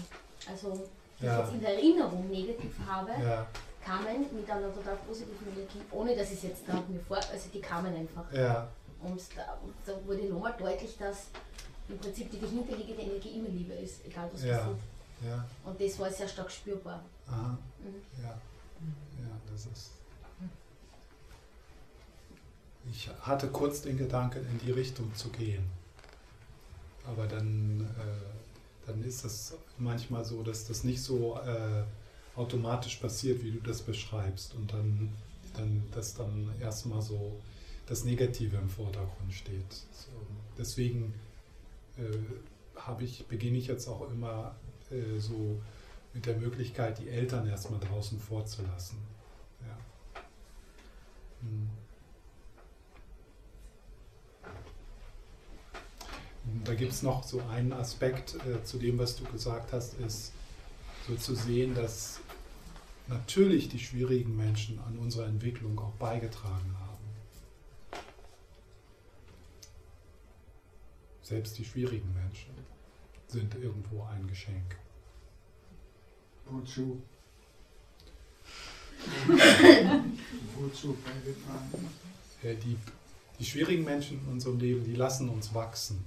Also, 0.49 0.89
die 1.21 1.25
Ja. 1.27 1.33
ich 1.33 1.45
jetzt 1.45 1.53
in 1.53 1.61
der 1.61 1.73
Erinnerung 1.75 2.27
negativ 2.27 2.73
habe, 2.87 3.11
Ja, 3.21 3.45
kamen 3.85 4.25
mit 4.33 4.49
einer 4.49 4.73
total 4.73 4.95
positiven 5.07 5.47
Energie, 5.55 5.81
ohne 5.91 6.15
dass 6.15 6.31
ich 6.31 6.37
es 6.37 6.43
jetzt 6.43 6.65
gerade 6.65 6.91
mir 6.91 6.99
vor, 7.01 7.17
also 7.17 7.49
die 7.53 7.61
kamen 7.61 7.93
einfach. 7.95 8.33
ja, 8.33 8.67
Und 9.01 9.21
da, 9.35 9.57
da 9.85 10.05
wurde 10.07 10.23
nochmal 10.25 10.55
deutlich, 10.57 10.97
dass 10.97 11.27
im 11.87 11.97
Prinzip 11.99 12.31
die 12.31 12.39
dahinterliegende 12.39 13.01
Energie 13.03 13.29
immer 13.37 13.49
Liebe 13.49 13.73
ist, 13.73 14.05
egal 14.05 14.29
was 14.33 14.43
Ja. 14.43 14.57
passiert. 14.57 14.77
ja. 15.25 15.45
Und 15.63 15.79
das 15.79 15.99
war 15.99 16.11
sehr 16.11 16.27
stark 16.27 16.49
spürbar. 16.51 17.03
Aha. 17.27 17.57
Mhm. 17.79 18.23
Ja. 18.23 18.29
Ja, 18.29 19.39
das 19.51 19.65
ist. 19.67 19.91
Ich 22.91 23.09
hatte 23.21 23.47
kurz 23.47 23.81
den 23.81 23.97
Gedanken, 23.97 24.45
in 24.51 24.59
die 24.59 24.71
Richtung 24.71 25.13
zu 25.15 25.29
gehen. 25.29 25.65
Aber 27.07 27.25
dann, 27.27 27.81
äh, 27.99 28.85
dann 28.87 29.03
ist 29.03 29.25
es 29.25 29.55
manchmal 29.77 30.23
so, 30.23 30.43
dass 30.43 30.67
das 30.67 30.83
nicht 30.83 31.01
so 31.01 31.37
äh, 31.39 31.83
automatisch 32.35 32.97
passiert, 32.97 33.43
wie 33.43 33.51
du 33.51 33.59
das 33.59 33.81
beschreibst. 33.81 34.53
Und 34.55 34.71
dann, 34.73 35.13
dann 35.55 35.83
dass 35.93 36.13
dann 36.15 36.51
erstmal 36.59 37.01
so 37.01 37.39
das 37.85 38.03
Negative 38.03 38.57
im 38.57 38.69
Vordergrund 38.69 39.33
steht. 39.33 39.71
So, 39.91 40.11
deswegen 40.57 41.13
äh, 41.97 43.03
ich, 43.03 43.25
beginne 43.27 43.57
ich 43.57 43.67
jetzt 43.67 43.87
auch 43.87 44.09
immer 44.09 44.55
äh, 44.91 45.19
so 45.19 45.61
mit 46.13 46.25
der 46.25 46.37
Möglichkeit, 46.37 46.99
die 46.99 47.09
Eltern 47.09 47.47
erstmal 47.47 47.79
draußen 47.79 48.19
vorzulassen. 48.19 48.97
Ja. 49.61 49.77
Hm. 51.41 51.69
Da 56.63 56.73
gibt 56.75 56.91
es 56.91 57.01
noch 57.01 57.23
so 57.23 57.41
einen 57.41 57.73
Aspekt 57.73 58.35
äh, 58.45 58.63
zu 58.63 58.77
dem, 58.77 58.97
was 58.97 59.15
du 59.15 59.23
gesagt 59.25 59.73
hast, 59.73 59.99
ist 59.99 60.31
so 61.07 61.15
zu 61.15 61.35
sehen, 61.35 61.75
dass 61.75 62.19
natürlich 63.07 63.69
die 63.69 63.79
schwierigen 63.79 64.35
Menschen 64.35 64.79
an 64.79 64.97
unserer 64.97 65.27
Entwicklung 65.27 65.77
auch 65.79 65.91
beigetragen 65.93 66.75
haben. 66.79 66.84
Selbst 71.25 71.57
die 71.57 71.65
schwierigen 71.65 72.13
Menschen 72.13 72.51
sind 73.27 73.55
irgendwo 73.55 74.03
ein 74.03 74.27
Geschenk. 74.27 74.77
Wozu? 76.45 77.01
Wozu? 80.59 80.95
Äh, 82.43 82.53
Die, 82.57 82.77
die 83.39 83.43
schwierigen 83.43 83.83
Menschen 83.83 84.21
in 84.23 84.33
unserem 84.33 84.59
Leben, 84.59 84.83
die 84.83 84.93
lassen 84.93 85.27
uns 85.29 85.51
wachsen. 85.55 86.05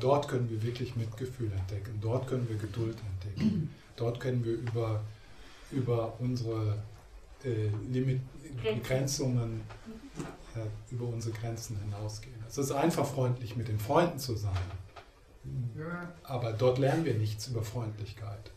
Dort 0.00 0.26
können 0.26 0.50
wir 0.50 0.60
wirklich 0.60 0.96
Mitgefühl 0.96 1.52
entdecken. 1.52 1.96
Dort 2.00 2.26
können 2.26 2.48
wir 2.48 2.56
Geduld 2.56 2.96
entdecken. 2.98 3.70
Dort 3.94 4.18
können 4.18 4.44
wir 4.44 4.54
über, 4.54 5.04
über 5.70 6.18
unsere 6.18 6.82
äh, 7.44 7.68
Limit 7.92 8.20
Grenzen. 8.60 8.82
Begrenzungen, 8.82 9.60
äh, 10.56 10.94
über 10.94 11.06
unsere 11.06 11.36
Grenzen 11.36 11.78
hinausgehen. 11.78 12.36
Es 12.48 12.58
ist 12.58 12.72
einfach 12.72 13.06
freundlich, 13.06 13.56
mit 13.56 13.68
den 13.68 13.78
Freunden 13.78 14.18
zu 14.18 14.34
sein. 14.34 14.56
Aber 16.24 16.52
dort 16.52 16.78
lernen 16.78 17.04
wir 17.04 17.14
nichts 17.14 17.46
über 17.48 17.62
Freundlichkeit. 17.62 18.50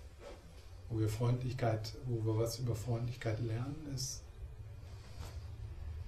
Wo 0.89 0.99
wir 0.99 1.09
Freundlichkeit, 1.09 1.93
wo 2.05 2.25
wir 2.25 2.39
was 2.39 2.57
über 2.57 2.75
Freundlichkeit 2.75 3.39
lernen, 3.41 3.75
ist 3.93 4.23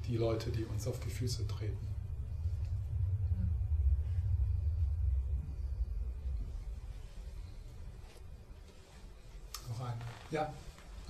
die 0.07 0.17
Leute, 0.17 0.49
die 0.49 0.65
uns 0.65 0.87
auf 0.87 0.99
die 0.99 1.09
Füße 1.09 1.47
treten. 1.47 1.87
Noch 9.69 9.79
eine. 9.81 10.01
Ja. 10.31 10.51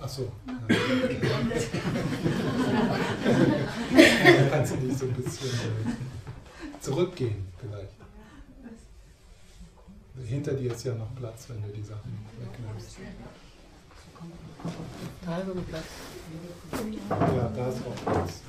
Ach 0.04 0.08
so. 0.08 0.32
Dann 0.46 0.66
kannst 4.50 4.72
du 4.72 4.76
nicht 4.78 4.98
so 4.98 5.06
ein 5.06 5.12
bisschen 5.12 5.48
äh, 5.48 6.80
zurückgehen 6.80 7.46
vielleicht. 7.60 7.92
Hinter 10.26 10.54
dir 10.54 10.72
ist 10.72 10.84
ja 10.84 10.94
noch 10.94 11.14
Platz, 11.14 11.48
wenn 11.48 11.62
du 11.62 11.68
die 11.68 11.82
Sachen 11.82 12.26
wegnimmst. 12.38 12.96
Da 15.24 15.38
ist 15.38 15.54
noch 15.54 15.66
Platz. 15.66 15.84
Ja, 17.08 17.48
da 17.48 17.68
ist 17.68 17.78
auch 17.86 17.94
Platz. 18.12 18.40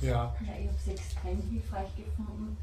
Ja, 0.00 0.08
Ja, 0.08 0.34
ich 0.40 0.48
habe 0.48 0.68
es 0.78 0.86
extrem 0.88 1.42
hilfreich 1.50 1.94
gefunden, 1.96 2.56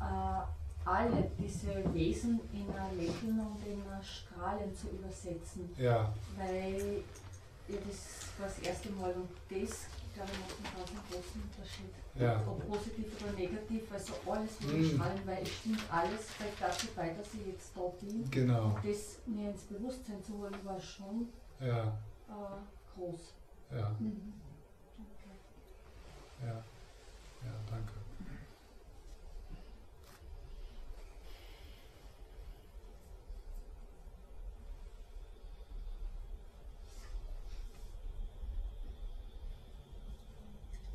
äh, 0.00 0.42
alle 0.84 1.30
diese 1.38 1.72
Wesen 1.94 2.40
in 2.52 2.68
ein 2.70 2.96
Lächeln 2.96 3.40
und 3.40 3.64
in 3.66 3.86
ein 3.88 4.02
Strahlen 4.02 4.74
zu 4.74 4.88
übersetzen, 4.90 5.74
ja, 5.76 6.14
weil 6.36 7.02
ja, 7.66 7.76
das 7.86 8.38
war 8.38 8.46
das 8.46 8.58
erste 8.58 8.90
Mal 8.90 9.12
und 9.14 9.30
das, 9.48 9.86
glaube 10.12 10.30
ich, 10.32 10.38
macht 10.38 10.58
einen 10.58 10.86
ganz 10.86 11.08
großen 11.10 11.42
Unterschied. 11.42 11.94
ja, 12.20 12.46
Ob 12.46 12.66
positiv 12.68 13.06
oder 13.22 13.32
negativ, 13.32 13.90
also 13.90 14.12
alles 14.30 14.60
Mm. 14.60 14.64
würde 14.66 14.84
strahlen, 14.84 15.20
weil 15.24 15.42
es 15.42 15.56
stimmt 15.56 15.80
alles, 15.90 16.28
trägt 16.36 16.60
dazu 16.60 16.86
bei, 16.94 17.14
dass 17.14 17.32
ich 17.34 17.46
jetzt 17.46 17.74
da 17.74 17.80
bin. 18.00 18.30
genau. 18.30 18.64
Und 18.66 18.84
das 18.84 19.18
mir 19.26 19.50
ins 19.50 19.62
Bewusstsein 19.62 20.22
zu 20.22 20.38
holen, 20.38 20.54
war 20.62 20.78
schon 20.78 21.28
Ja, 21.60 21.98
äh, 22.28 22.92
groß. 22.94 23.32
ja, 23.70 23.96
Mhm. 23.98 24.34
ja. 26.40 26.64
Ja, 27.42 27.60
danke. 27.70 27.94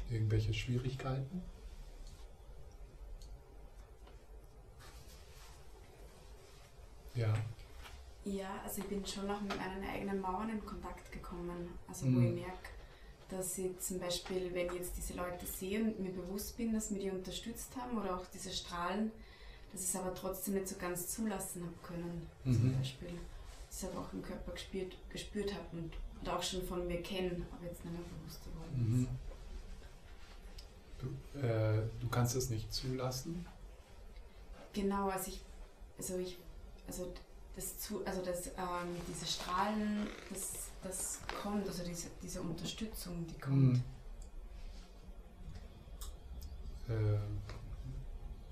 Irgendwelche 0.10 0.54
Schwierigkeiten? 0.54 1.42
Ja. 7.16 7.34
Ja, 8.26 8.62
also 8.64 8.82
ich 8.82 8.88
bin 8.88 9.06
schon 9.06 9.28
noch 9.28 9.42
mit 9.42 9.56
meinen 9.58 9.84
eigenen 9.88 10.22
Mauern 10.22 10.50
in 10.50 10.66
Kontakt 10.66 11.12
gekommen. 11.12 11.70
Also 11.88 12.06
wo 12.06 12.10
Mhm. 12.12 12.28
ich 12.38 12.44
merke, 12.44 12.70
dass 13.30 13.58
ich 13.58 13.78
zum 13.80 14.00
Beispiel, 14.00 14.54
wenn 14.54 14.68
ich 14.68 14.74
jetzt 14.74 14.98
diese 14.98 15.14
Leute 15.14 15.46
sehe 15.46 15.82
und 15.84 16.00
mir 16.00 16.12
bewusst 16.12 16.58
bin, 16.58 16.74
dass 16.74 16.92
mir 16.92 17.00
die 17.00 17.12
unterstützt 17.12 17.76
haben 17.76 17.98
oder 17.98 18.18
auch 18.18 18.26
diese 18.34 18.52
Strahlen, 18.52 19.12
dass 19.72 19.82
ich 19.82 19.90
es 19.90 19.96
aber 19.96 20.14
trotzdem 20.16 20.56
nicht 20.56 20.68
so 20.68 20.76
ganz 20.78 21.08
zulassen 21.08 21.64
habe 21.64 21.76
können. 21.84 22.28
Zum 22.44 22.70
Mhm. 22.72 22.78
Beispiel. 22.78 23.10
Dass 23.10 23.78
ich 23.78 23.84
es 23.84 23.90
aber 23.92 24.02
auch 24.02 24.14
im 24.14 24.22
Körper 24.24 24.52
gespürt, 24.52 24.98
gespürt 25.10 25.54
habe 25.54 25.66
und, 25.78 25.94
und 26.20 26.30
auch 26.30 26.42
schon 26.44 26.64
von 26.66 26.88
mir 26.88 27.02
kennen, 27.04 27.46
aber 27.52 27.66
jetzt 27.66 27.86
nicht 27.86 27.94
mehr 27.94 28.04
bewusst 28.20 28.44
geworden 28.44 28.76
Mhm. 29.02 29.08
Du, 31.00 31.40
äh, 31.40 31.82
du 32.00 32.10
kannst 32.10 32.36
es 32.36 32.50
nicht 32.50 32.74
zulassen? 32.74 33.46
Genau, 34.74 35.10
also 35.10 35.30
ich, 35.32 35.42
also 35.98 36.18
ich, 36.18 36.38
also 36.88 37.12
das 37.56 37.78
zu, 37.80 38.06
also 38.06 38.22
das, 38.24 38.48
ähm, 38.48 38.96
diese 39.08 39.26
Strahlen, 39.26 40.08
das, 40.30 40.52
das 40.84 41.20
kommt, 41.42 41.68
also 41.68 41.84
diese, 41.84 42.08
diese 42.22 42.42
Unterstützung, 42.42 43.26
die 43.28 43.40
kommt. 43.40 43.74
Mhm. 43.74 43.84
Äh, 46.90 47.20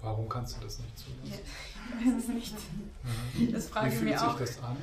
warum 0.02 0.30
kannst 0.30 0.58
du 0.58 0.62
das 0.62 0.80
nicht 0.80 0.94
Ja, 1.24 1.36
zulassen? 1.36 1.44
ich 2.00 2.06
weiß 2.08 2.24
es 2.24 2.28
nicht. 2.30 2.56
Mhm. 3.36 3.52
Das 3.54 3.68
frage 3.68 3.92
Wie 3.92 3.96
fühlt 3.96 4.10
mich 4.12 4.20
sich 4.20 4.28
auch. 4.28 4.40
das 4.40 4.64
an? 4.64 4.78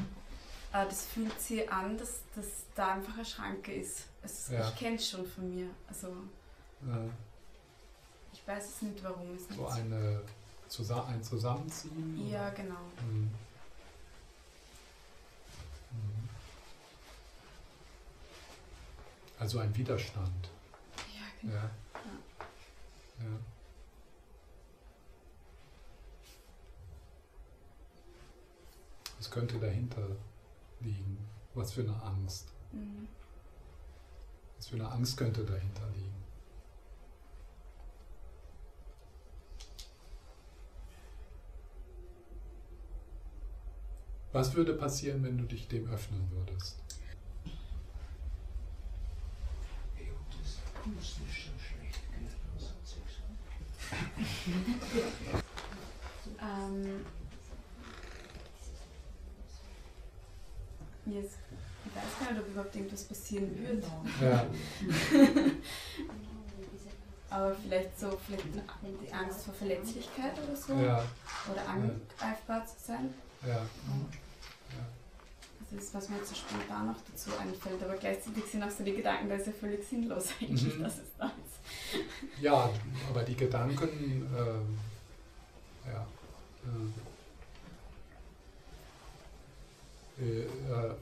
Äh, 0.73 0.85
das 0.87 1.07
fühlt 1.07 1.41
sich 1.41 1.71
an, 1.73 1.97
dass, 1.99 2.21
dass 2.35 2.47
da 2.75 2.95
einfach 2.95 3.15
eine 3.15 3.25
Schranke 3.25 3.73
ist. 3.75 4.03
Es, 4.23 4.49
Ja. 4.51 4.69
Ich 4.69 4.77
kenne 4.77 4.97
es 4.97 5.09
schon 5.09 5.27
von 5.27 5.55
mir. 5.55 5.69
Also 5.89 6.09
Äh, 6.09 7.09
ich 8.45 8.49
weiß 8.49 8.69
es 8.69 8.83
nicht, 8.83 9.03
warum 9.03 9.35
es 9.35 9.49
nicht 9.49 9.59
so 9.59 9.67
eine, 9.67 10.21
zusa 10.69 11.05
ein 11.07 11.23
Zusammenziehen? 11.23 12.29
Ja, 12.29 12.51
genau. 12.51 12.81
Mhm. 13.01 13.31
Mhm. 15.91 16.29
Also 19.39 19.61
ein 19.61 19.75
Widerstand. 19.75 20.51
Ja, 21.15 21.23
genau. 21.41 21.55
Ja. 21.55 21.71
ja. 23.21 23.39
Was 29.17 29.31
könnte 29.31 29.59
dahinter 29.59 30.07
liegen? 30.81 31.17
Was 31.55 31.73
für 31.73 31.81
eine 31.81 32.03
Angst? 32.03 32.53
Mhm. 32.73 33.09
Was 34.59 34.69
für 34.69 34.77
eine 34.77 34.91
Angst 34.91 35.17
könnte 35.17 35.45
dahinter 35.45 35.89
liegen? 35.95 36.24
Was 44.35 44.53
würde 44.57 44.75
passieren, 44.75 45.23
wenn 45.23 45.39
du 45.39 45.45
dich 45.45 45.69
dem 45.69 45.89
öffnen 45.89 46.29
würdest? 46.33 46.83
Ist? 50.99 51.21
Ähm, 56.43 57.07
jetzt, 61.07 61.39
ich 61.85 61.95
weiß 61.95 62.19
gar 62.19 62.33
nicht, 62.33 62.43
ob 62.43 62.49
überhaupt 62.49 62.75
irgendwas 62.75 63.05
passieren 63.05 63.57
wird. 63.57 63.85
Ja, 64.21 64.47
Aber 67.31 67.55
vielleicht 67.55 68.01
so, 68.01 68.19
vielleicht 68.27 68.47
die 68.53 69.13
Angst 69.13 69.45
vor 69.45 69.55
Verletzlichkeit 69.55 70.33
oder 70.45 70.57
so. 70.57 70.75
ja, 70.75 71.05
Oder 71.53 71.69
angreifbar 71.69 72.67
zu 72.67 72.75
sein. 72.85 73.15
ja. 73.47 73.63
Das 75.71 75.83
ist, 75.85 75.95
was 75.95 76.09
mir 76.09 76.17
jetzt 76.19 76.37
spontan 76.37 76.87
noch 76.87 76.97
dazu 77.11 77.31
einfällt. 77.39 77.83
Aber 77.83 77.95
gleichzeitig 77.97 78.45
sind 78.45 78.63
auch 78.63 78.71
so 78.71 78.85
die 78.85 78.95
Gedanken, 78.95 79.29
da 79.29 79.35
ist 79.37 79.47
ja 79.47 79.53
völlig 79.53 79.85
sinnlos 79.85 80.29
eigentlich, 80.41 80.77
Mhm. 80.77 80.83
dass 80.83 80.95
es 80.99 81.09
da 81.19 81.27
ist. 81.27 82.43
Ja, 82.43 82.71
aber 83.11 83.23
die 83.23 83.35
Gedanken, 83.37 83.89
ähm, 84.37 84.79
ja. 85.87 86.07
Äh, 90.21 90.41
äh, 90.43 90.95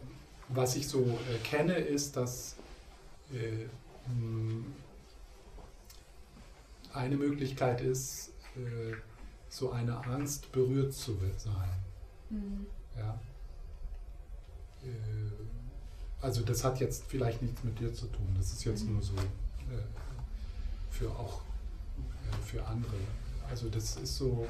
was 0.49 0.77
ich 0.77 0.89
so 0.89 1.01
äh, 1.31 1.39
kenne, 1.45 1.75
ist, 1.75 2.17
dass 2.17 2.57
äh, 3.33 3.67
mh, 4.11 4.65
eine 6.95 7.17
Möglichkeit 7.17 7.81
ist, 7.81 8.31
äh, 8.57 8.95
so 9.49 9.71
eine 9.71 10.05
Angst 10.07 10.51
berührt 10.53 10.93
zu 10.95 11.17
sein. 11.37 11.79
Mhm. 12.31 12.67
Ja. 12.97 13.19
Äh, 14.85 15.33
Also 16.25 16.43
das 16.43 16.63
hat 16.63 16.79
jetzt 16.79 17.03
vielleicht 17.09 17.43
nichts 17.43 17.65
mit 17.65 17.81
dir 17.81 17.93
zu 17.93 18.07
tun. 18.07 18.29
Das 18.37 18.53
ist 18.53 18.65
jetzt 18.65 18.85
Mhm. 18.85 18.93
nur 18.95 19.03
so 19.03 19.15
äh, 19.17 19.83
für 20.91 21.11
auch 21.11 21.41
äh, 21.99 22.37
für 22.47 22.65
andere. 22.65 22.95
Also 23.51 23.69
das 23.69 23.97
ist 23.97 24.17
so, 24.17 24.47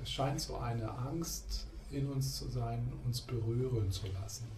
das 0.00 0.10
scheint 0.10 0.40
so 0.40 0.56
eine 0.58 0.90
Angst 0.90 1.66
in 1.92 2.08
uns 2.08 2.36
zu 2.38 2.48
sein, 2.48 2.92
uns 3.06 3.20
berühren 3.20 3.90
zu 3.92 4.08
lassen. 4.08 4.48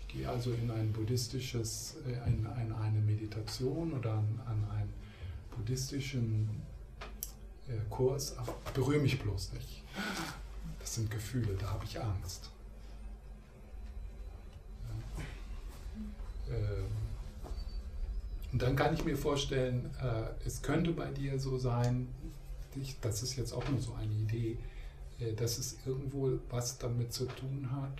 Ich 0.00 0.08
gehe 0.08 0.28
also 0.28 0.52
in 0.52 0.70
ein 0.70 0.92
buddhistisches, 0.92 1.96
in, 2.04 2.44
in 2.46 2.72
eine 2.72 3.00
Meditation 3.00 3.92
oder 3.94 4.12
an, 4.12 4.40
an 4.46 4.70
einen 4.76 4.92
buddhistischen 5.56 6.48
Kurs, 7.90 8.36
berühre 8.74 9.00
mich 9.02 9.18
bloß 9.20 9.52
nicht. 9.54 9.82
Das 10.78 10.94
sind 10.94 11.10
Gefühle, 11.10 11.54
da 11.58 11.70
habe 11.70 11.84
ich 11.84 12.00
Angst. 12.00 12.50
Ähm, 16.48 16.86
Und 18.52 18.62
dann 18.62 18.76
kann 18.76 18.94
ich 18.94 19.04
mir 19.04 19.16
vorstellen, 19.16 19.90
äh, 20.00 20.46
es 20.46 20.62
könnte 20.62 20.92
bei 20.92 21.10
dir 21.10 21.38
so 21.38 21.58
sein, 21.58 22.08
das 23.00 23.22
ist 23.22 23.36
jetzt 23.36 23.52
auch 23.52 23.68
nur 23.68 23.80
so 23.80 23.92
eine 23.94 24.12
Idee, 24.14 24.56
äh, 25.18 25.34
dass 25.34 25.58
es 25.58 25.76
irgendwo 25.84 26.38
was 26.48 26.78
damit 26.78 27.12
zu 27.12 27.26
tun 27.26 27.68
hat, 27.72 27.98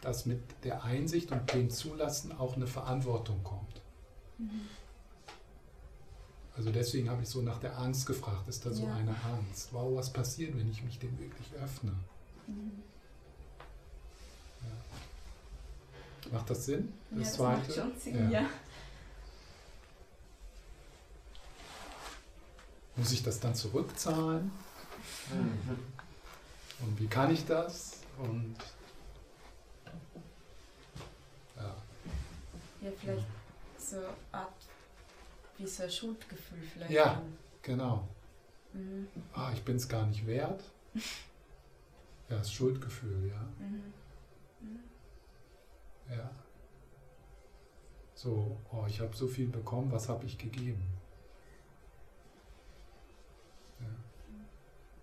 dass 0.00 0.26
mit 0.26 0.40
der 0.64 0.82
Einsicht 0.82 1.30
und 1.30 1.52
dem 1.52 1.70
Zulassen 1.70 2.32
auch 2.32 2.56
eine 2.56 2.66
Verantwortung 2.66 3.42
kommt. 3.44 3.82
Also 6.58 6.70
deswegen 6.72 7.08
habe 7.08 7.22
ich 7.22 7.28
so 7.28 7.40
nach 7.40 7.60
der 7.60 7.78
Angst 7.78 8.04
gefragt. 8.06 8.48
Ist 8.48 8.66
da 8.66 8.72
so 8.72 8.84
Ja. 8.84 8.94
eine 8.96 9.14
Angst? 9.22 9.68
Wow, 9.72 9.96
was 9.96 10.12
passiert, 10.12 10.58
wenn 10.58 10.68
ich 10.68 10.82
mich 10.82 10.98
dem 10.98 11.16
wirklich 11.16 11.52
öffne? 11.54 11.92
Mhm. 12.48 12.82
Ja. 16.24 16.32
Macht 16.32 16.50
das 16.50 16.66
Sinn? 16.66 16.92
Ja, 17.12 17.18
Das 17.18 17.28
das 17.28 17.36
zweite? 17.36 17.60
macht 17.60 17.72
schon 17.74 18.00
Sinn, 18.00 18.30
Ja. 18.32 18.46
Muss 22.96 23.12
ich 23.12 23.22
das 23.22 23.38
dann 23.38 23.54
zurückzahlen? 23.54 24.50
Und 26.80 26.98
wie 26.98 27.06
kann 27.06 27.32
ich 27.32 27.46
das? 27.46 28.00
Und 28.18 28.56
ja, 31.56 31.76
Ja, 32.80 32.90
vielleicht 33.00 33.26
so 33.78 33.98
eine 33.98 34.08
Art, 34.32 34.52
wie 35.58 35.66
so 35.66 35.82
ein 35.82 35.90
Schuldgefühl 35.90 36.62
vielleicht. 36.62 36.90
Ja. 36.90 37.14
dann. 37.14 37.36
genau. 37.62 38.08
Mhm. 38.72 39.08
Ah, 39.34 39.50
ich 39.52 39.62
bin 39.62 39.76
es 39.76 39.88
gar 39.88 40.06
nicht 40.06 40.26
wert. 40.26 40.62
Ja, 42.30 42.36
das 42.36 42.52
Schuldgefühl, 42.52 43.30
ja. 43.30 43.40
Mhm. 43.58 43.82
Mhm. 44.60 44.80
ja. 46.10 46.30
So, 48.14 48.58
oh, 48.70 48.84
ich 48.86 49.00
habe 49.00 49.16
so 49.16 49.26
viel 49.26 49.46
bekommen, 49.46 49.90
was 49.90 50.10
habe 50.10 50.26
ich 50.26 50.36
gegeben? 50.36 50.82
Ja. 53.80 53.86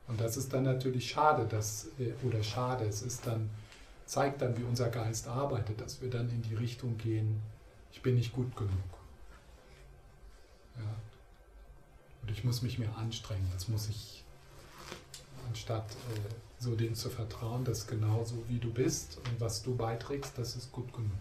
Und 0.07 0.21
das 0.21 0.37
ist 0.37 0.53
dann 0.53 0.65
natürlich 0.65 1.09
schade, 1.09 1.47
dass, 1.47 1.87
äh, 1.97 2.13
oder 2.23 2.43
schade, 2.43 2.85
es 2.85 3.01
ist 3.01 3.25
dann, 3.25 3.49
zeigt 4.05 4.43
dann, 4.43 4.55
wie 4.55 4.63
unser 4.63 4.89
Geist 4.89 5.27
arbeitet, 5.27 5.81
dass 5.81 6.01
wir 6.01 6.11
dann 6.11 6.29
in 6.29 6.43
die 6.43 6.53
Richtung 6.53 6.95
gehen, 6.99 7.41
ich 7.91 8.03
bin 8.03 8.13
nicht 8.13 8.33
gut 8.33 8.55
genug. 8.55 8.94
Ja. 10.77 10.95
Und 12.21 12.31
ich 12.31 12.43
muss 12.43 12.61
mich 12.61 12.79
mehr 12.79 12.95
anstrengen, 12.97 13.47
das 13.53 13.67
muss 13.67 13.87
ich, 13.87 14.23
anstatt 15.47 15.91
äh, 15.91 16.33
so 16.59 16.75
denen 16.75 16.95
zu 16.95 17.09
vertrauen, 17.09 17.63
dass 17.63 17.87
genauso 17.87 18.43
wie 18.47 18.59
du 18.59 18.71
bist 18.71 19.17
und 19.17 19.39
was 19.39 19.61
du 19.61 19.75
beiträgst, 19.75 20.37
das 20.37 20.55
ist 20.55 20.71
gut 20.71 20.91
genug. 20.93 21.11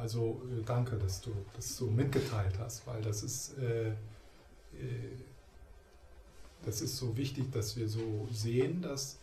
Also 0.00 0.40
äh, 0.50 0.62
danke, 0.64 0.96
dass 0.96 1.20
du 1.20 1.30
das 1.54 1.76
so 1.76 1.86
mitgeteilt 1.86 2.58
hast, 2.58 2.86
weil 2.86 3.02
das 3.02 3.22
ist, 3.22 3.58
äh, 3.58 3.90
äh, 3.90 3.94
das 6.64 6.80
ist 6.80 6.96
so 6.96 7.16
wichtig, 7.16 7.52
dass 7.52 7.76
wir 7.76 7.88
so 7.88 8.26
sehen, 8.32 8.80
dass 8.80 9.18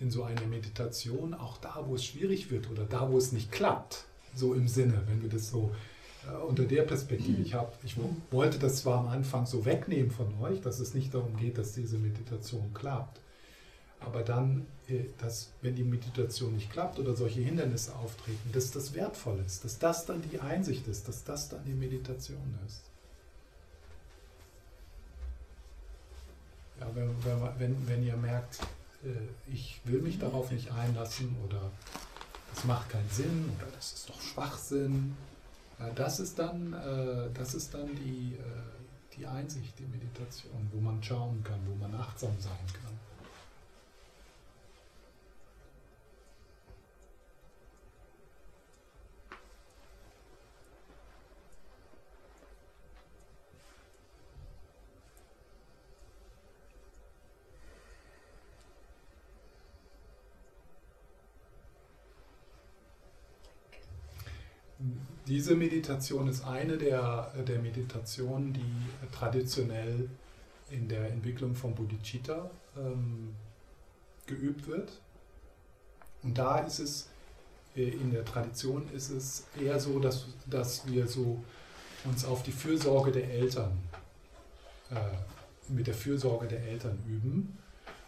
in 0.00 0.10
so 0.10 0.24
einer 0.24 0.46
Meditation, 0.46 1.34
auch 1.34 1.58
da, 1.58 1.84
wo 1.86 1.94
es 1.94 2.04
schwierig 2.04 2.50
wird 2.50 2.70
oder 2.70 2.84
da, 2.84 3.10
wo 3.10 3.18
es 3.18 3.32
nicht 3.32 3.52
klappt, 3.52 4.04
so 4.34 4.54
im 4.54 4.66
Sinne, 4.66 5.02
wenn 5.06 5.22
wir 5.22 5.28
das 5.28 5.50
so 5.50 5.70
äh, 6.26 6.36
unter 6.36 6.64
der 6.64 6.82
Perspektive, 6.82 7.40
ich, 7.42 7.54
hab, 7.54 7.78
ich 7.84 7.96
wollte 8.30 8.58
das 8.58 8.76
zwar 8.76 8.98
am 8.98 9.08
Anfang 9.08 9.46
so 9.46 9.64
wegnehmen 9.64 10.10
von 10.10 10.34
euch, 10.40 10.60
dass 10.60 10.80
es 10.80 10.94
nicht 10.94 11.14
darum 11.14 11.36
geht, 11.36 11.58
dass 11.58 11.72
diese 11.72 11.98
Meditation 11.98 12.72
klappt, 12.74 13.20
aber 14.00 14.22
dann, 14.22 14.66
äh, 14.88 15.04
dass, 15.18 15.52
wenn 15.62 15.76
die 15.76 15.84
Meditation 15.84 16.54
nicht 16.54 16.70
klappt 16.72 16.98
oder 16.98 17.14
solche 17.14 17.40
Hindernisse 17.40 17.94
auftreten, 17.94 18.50
dass 18.52 18.72
das 18.72 18.94
wertvoll 18.94 19.38
ist, 19.46 19.64
dass 19.64 19.78
das 19.78 20.06
dann 20.06 20.22
die 20.22 20.40
Einsicht 20.40 20.88
ist, 20.88 21.06
dass 21.06 21.22
das 21.22 21.48
dann 21.48 21.64
die 21.64 21.72
Meditation 21.72 22.58
ist. 22.66 22.82
Ja, 26.80 26.90
wenn, 26.94 27.14
wenn, 27.58 27.88
wenn 27.88 28.04
ihr 28.04 28.16
merkt, 28.16 28.58
ich 29.46 29.80
will 29.84 30.00
mich 30.00 30.18
darauf 30.18 30.50
nicht 30.50 30.70
einlassen 30.72 31.36
oder 31.44 31.70
das 32.54 32.64
macht 32.64 32.88
keinen 32.90 33.10
Sinn 33.10 33.50
oder 33.56 33.66
das 33.74 33.92
ist 33.92 34.08
doch 34.08 34.20
Schwachsinn, 34.20 35.16
das 35.94 36.20
ist 36.20 36.38
dann, 36.38 36.72
äh, 36.72 37.30
das 37.34 37.54
ist 37.54 37.74
dann 37.74 37.88
die, 37.96 38.36
die 39.16 39.26
Einsicht, 39.26 39.78
die 39.78 39.86
Meditation, 39.86 40.68
wo 40.72 40.80
man 40.80 41.02
schauen 41.02 41.42
kann, 41.44 41.60
wo 41.66 41.74
man 41.74 41.94
achtsam 42.00 42.34
sein 42.38 42.52
kann. 42.72 42.93
Diese 65.34 65.56
Meditation 65.56 66.28
ist 66.28 66.44
eine 66.44 66.78
der, 66.78 67.32
der 67.42 67.58
Meditationen, 67.58 68.52
die 68.52 69.10
traditionell 69.10 70.08
in 70.70 70.86
der 70.86 71.10
Entwicklung 71.10 71.56
von 71.56 71.74
Bodhicitta 71.74 72.48
ähm, 72.76 73.34
geübt 74.26 74.68
wird. 74.68 75.00
Und 76.22 76.38
da 76.38 76.58
ist 76.58 76.78
es, 76.78 77.08
äh, 77.74 77.88
in 77.88 78.12
der 78.12 78.24
Tradition 78.24 78.88
ist 78.94 79.10
es 79.10 79.48
eher 79.60 79.80
so, 79.80 79.98
dass, 79.98 80.28
dass 80.46 80.86
wir 80.86 81.08
so 81.08 81.42
uns 82.04 82.24
auf 82.24 82.44
die 82.44 82.52
Fürsorge 82.52 83.10
der 83.10 83.28
Eltern, 83.28 83.72
äh, 84.92 84.94
mit 85.68 85.88
der 85.88 85.94
Fürsorge 85.94 86.46
der 86.46 86.62
Eltern 86.62 87.02
üben 87.08 87.58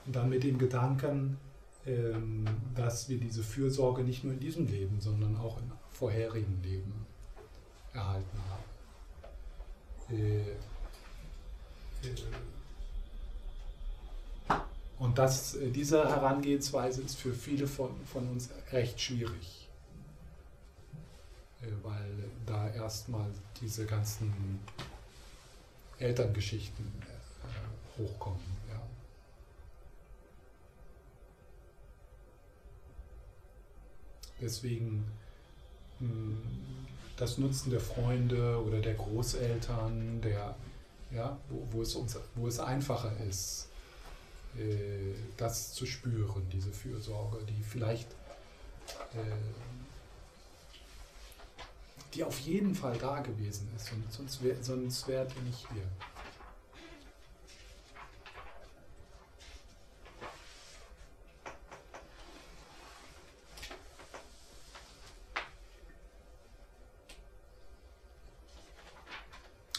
und 0.06 0.14
dann 0.14 0.28
mit 0.28 0.44
dem 0.44 0.58
Gedanken, 0.58 1.38
ähm, 1.86 2.44
dass 2.76 3.08
wir 3.08 3.18
diese 3.18 3.42
Fürsorge 3.42 4.04
nicht 4.04 4.22
nur 4.22 4.32
in 4.32 4.38
diesem 4.38 4.68
Leben, 4.68 5.00
sondern 5.00 5.36
auch 5.36 5.58
in 5.58 5.72
vorherigen 5.90 6.62
Leben 6.62 7.05
erhalten 7.96 8.38
haben. 8.50 10.16
Äh, 10.16 10.50
äh, 10.50 10.54
und 14.98 15.18
das, 15.18 15.54
äh, 15.56 15.70
diese 15.70 16.08
Herangehensweise 16.08 17.02
ist 17.02 17.18
für 17.18 17.34
viele 17.34 17.66
von, 17.66 17.90
von 18.06 18.28
uns 18.28 18.50
recht 18.72 19.00
schwierig, 19.00 19.68
weil 21.82 22.30
da 22.46 22.68
erstmal 22.70 23.28
diese 23.60 23.86
ganzen 23.86 24.60
Elterngeschichten 25.98 26.92
hochkommen. 27.98 28.56
Deswegen 34.40 35.04
hm, 35.98 36.42
das 37.16 37.38
Nutzen 37.38 37.70
der 37.70 37.80
Freunde 37.80 38.62
oder 38.64 38.80
der 38.80 38.94
Großeltern, 38.94 40.20
der, 40.20 40.54
ja, 41.10 41.36
wo, 41.48 41.66
wo, 41.70 41.82
es, 41.82 41.94
uns, 41.94 42.18
wo 42.34 42.46
es 42.46 42.60
einfacher 42.60 43.12
ist, 43.28 43.68
äh, 44.56 45.14
das 45.36 45.72
zu 45.72 45.86
spüren, 45.86 46.46
diese 46.52 46.70
Fürsorge, 46.70 47.38
die 47.44 47.62
vielleicht, 47.62 48.08
äh, 49.14 49.36
die 52.14 52.22
auf 52.24 52.38
jeden 52.40 52.74
Fall 52.74 52.96
da 52.98 53.20
gewesen 53.20 53.68
ist, 53.76 53.92
und 53.92 54.12
sonst, 54.12 54.42
wär, 54.42 54.56
wärt 55.08 55.36
ihr 55.36 55.42
nicht 55.42 55.66
hier. 55.72 55.82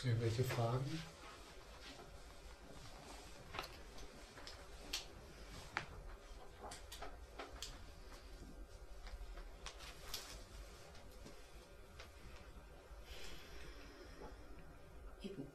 Irgendwelche 0.08 0.44
Fragen? 0.44 1.02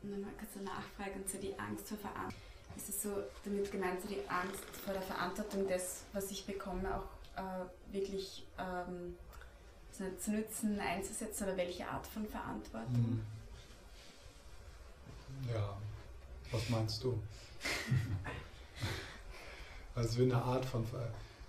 Nochmal 0.02 0.32
kurz 0.36 0.56
eine 0.56 0.64
Nachfrage 0.64 1.24
zu 1.24 1.38
die 1.38 1.56
Angst 1.72 1.88
vor 1.88 1.98
Verantwortung. 1.98 2.38
Ist 2.76 2.88
es 2.88 3.02
so 3.02 3.10
damit 3.44 3.70
gemeint, 3.70 4.00
so 4.00 4.08
die 4.08 4.26
Angst 4.28 4.64
vor 4.84 4.92
der 4.92 5.02
Verantwortung 5.02 5.66
des, 5.66 6.02
was 6.12 6.30
ich 6.30 6.46
bekomme, 6.46 6.88
auch 6.94 7.08
äh, 7.38 7.94
wirklich 7.94 8.46
ähm, 8.58 9.16
zu 10.18 10.30
nützen, 10.30 10.78
einzusetzen 10.80 11.44
oder 11.44 11.56
welche 11.56 11.86
Art 11.86 12.06
von 12.06 12.26
Verantwortung? 12.26 12.92
Mhm. 12.92 13.22
Ja, 15.52 15.76
was 16.50 16.68
meinst 16.68 17.02
du? 17.04 17.22
also 19.94 20.18
wie 20.18 20.22
eine 20.22 20.42
Art 20.42 20.64
von. 20.64 20.86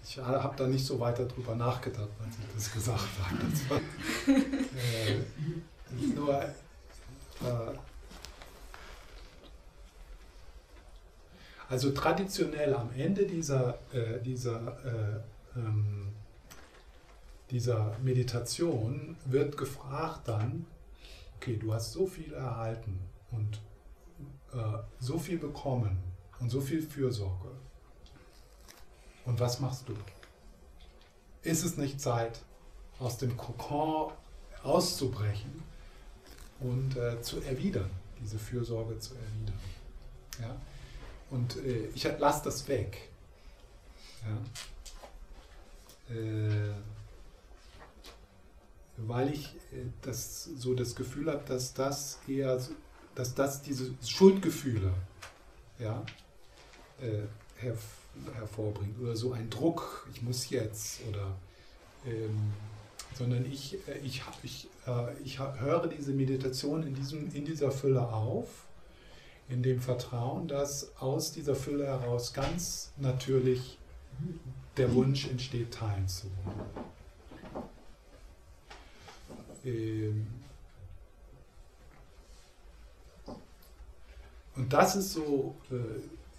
Ich 0.05 0.17
habe 0.17 0.57
da 0.57 0.67
nicht 0.67 0.85
so 0.85 0.99
weiter 0.99 1.25
drüber 1.25 1.55
nachgedacht, 1.55 2.09
als 2.21 2.35
ich 2.37 2.45
das 2.53 2.73
gesagt 2.73 3.07
habe. 3.21 3.37
Das 3.49 3.69
war, 3.69 3.79
äh, 4.37 5.23
nur. 6.13 6.43
Äh, 6.43 6.49
also 11.73 11.89
traditionell 11.89 12.75
am 12.75 12.91
Ende 12.95 13.25
dieser, 13.25 13.79
äh, 13.91 14.21
dieser, 14.21 14.77
äh, 14.85 15.59
ähm, 15.59 16.13
dieser 17.49 17.97
Meditation 18.03 19.17
wird 19.25 19.57
gefragt 19.57 20.27
dann, 20.27 20.67
okay, 21.35 21.57
du 21.57 21.73
hast 21.73 21.93
so 21.93 22.05
viel 22.05 22.31
erhalten 22.31 22.99
und 23.31 23.59
äh, 24.53 24.77
so 24.99 25.17
viel 25.17 25.39
bekommen 25.39 25.97
und 26.39 26.51
so 26.51 26.61
viel 26.61 26.83
Fürsorge. 26.83 27.49
Und 29.25 29.39
was 29.39 29.59
machst 29.59 29.89
du? 29.89 29.95
Ist 31.41 31.65
es 31.65 31.75
nicht 31.77 31.99
Zeit, 31.99 32.39
aus 32.99 33.17
dem 33.17 33.35
Kokon 33.35 34.11
auszubrechen 34.61 35.63
und 36.59 36.95
äh, 36.97 37.19
zu 37.23 37.41
erwidern, 37.41 37.89
diese 38.21 38.37
Fürsorge 38.37 38.99
zu 38.99 39.15
erwidern? 39.15 39.59
Ja? 40.39 40.55
Und 41.33 41.57
äh, 41.57 41.87
ich 41.95 42.03
lasse 42.03 42.43
das 42.45 42.67
weg. 42.67 43.09
Ja? 46.09 46.15
Äh, 46.15 46.73
weil 48.97 49.33
ich 49.33 49.55
äh, 49.71 49.85
das, 50.01 50.43
so 50.43 50.75
das 50.75 50.95
Gefühl 50.95 51.31
habe, 51.31 51.43
dass 51.45 51.73
das 51.73 52.19
eher 52.27 52.59
dass 53.15 53.35
das 53.35 53.61
diese 53.61 53.93
Schuldgefühle 54.03 54.93
ja, 55.79 56.03
äh, 57.01 57.61
her, 57.61 57.77
hervorbringt 58.35 58.99
oder 58.99 59.15
so 59.15 59.33
ein 59.33 59.49
Druck, 59.49 60.07
ich 60.13 60.21
muss 60.21 60.49
jetzt 60.49 61.01
oder 61.09 61.35
ähm, 62.05 62.53
sondern 63.15 63.45
ich, 63.45 63.75
äh, 63.87 63.99
ich, 64.03 64.23
ich, 64.41 64.67
äh, 64.87 65.13
ich 65.23 65.39
höre 65.39 65.87
diese 65.87 66.11
Meditation 66.11 66.83
in, 66.83 66.95
diesem, 66.95 67.33
in 67.33 67.45
dieser 67.45 67.71
Fülle 67.71 68.07
auf, 68.07 68.62
in 69.53 69.63
dem 69.63 69.79
Vertrauen, 69.79 70.47
dass 70.47 70.91
aus 70.99 71.31
dieser 71.31 71.55
Fülle 71.55 71.85
heraus 71.85 72.33
ganz 72.33 72.91
natürlich 72.97 73.77
der 74.77 74.93
Wunsch 74.93 75.27
entsteht, 75.27 75.73
teilen 75.73 76.07
zu 76.07 76.27
wollen. 76.43 76.83
Ähm, 79.65 80.27
Und 84.55 84.71
das 84.71 84.95
ist 84.95 85.13
so, 85.13 85.55
äh, 85.71 85.75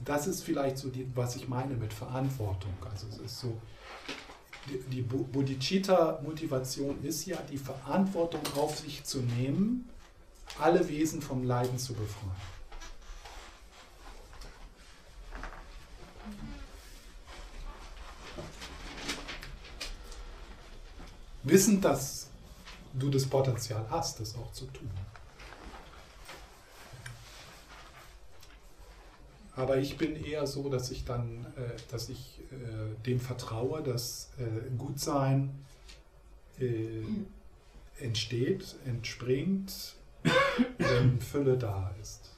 das 0.05 0.27
ist 0.27 0.43
vielleicht 0.43 0.79
so, 0.79 0.89
die, 0.89 1.07
was 1.15 1.37
ich 1.37 1.49
meine 1.49 1.75
mit 1.75 1.93
Verantwortung. 1.93 2.73
Also 2.91 3.07
es 3.09 3.19
ist 3.19 3.41
so, 3.41 3.61
die, 4.69 4.79
die 4.91 5.03
Bodhicitta-Motivation 5.03 7.03
ist 7.03 7.27
ja, 7.27 7.39
die 7.51 7.59
Verantwortung 7.59 8.41
auf 8.57 8.79
sich 8.79 9.05
zu 9.05 9.21
nehmen, 9.21 9.89
alle 10.59 10.89
Wesen 10.89 11.21
vom 11.21 11.45
Leiden 11.45 11.79
zu 11.79 11.95
befreien. 11.95 12.33
Wissend, 21.55 21.85
dass 21.85 22.27
du 22.95 23.09
das 23.11 23.27
Potenzial 23.27 23.87
hast, 23.89 24.19
das 24.19 24.35
auch 24.35 24.51
zu 24.53 24.67
tun. 24.67 24.91
Aber 29.55 29.79
ich 29.79 29.97
bin 29.97 30.17
eher 30.17 30.49
so, 30.49 30.69
dass 30.69 30.91
ich 30.91 31.05
dann, 31.05 31.47
äh, 31.57 31.77
dass 31.93 32.09
ich 32.09 32.41
äh, 32.51 33.03
dem 33.07 33.21
vertraue, 33.21 33.85
dass 33.85 34.31
äh, 34.39 34.69
Gutsein 34.77 35.65
äh, 36.59 37.03
entsteht, 38.01 38.75
entspringt, 38.85 39.95
wenn 40.79 41.21
Fülle 41.21 41.57
da 41.57 41.95
ist. 42.03 42.31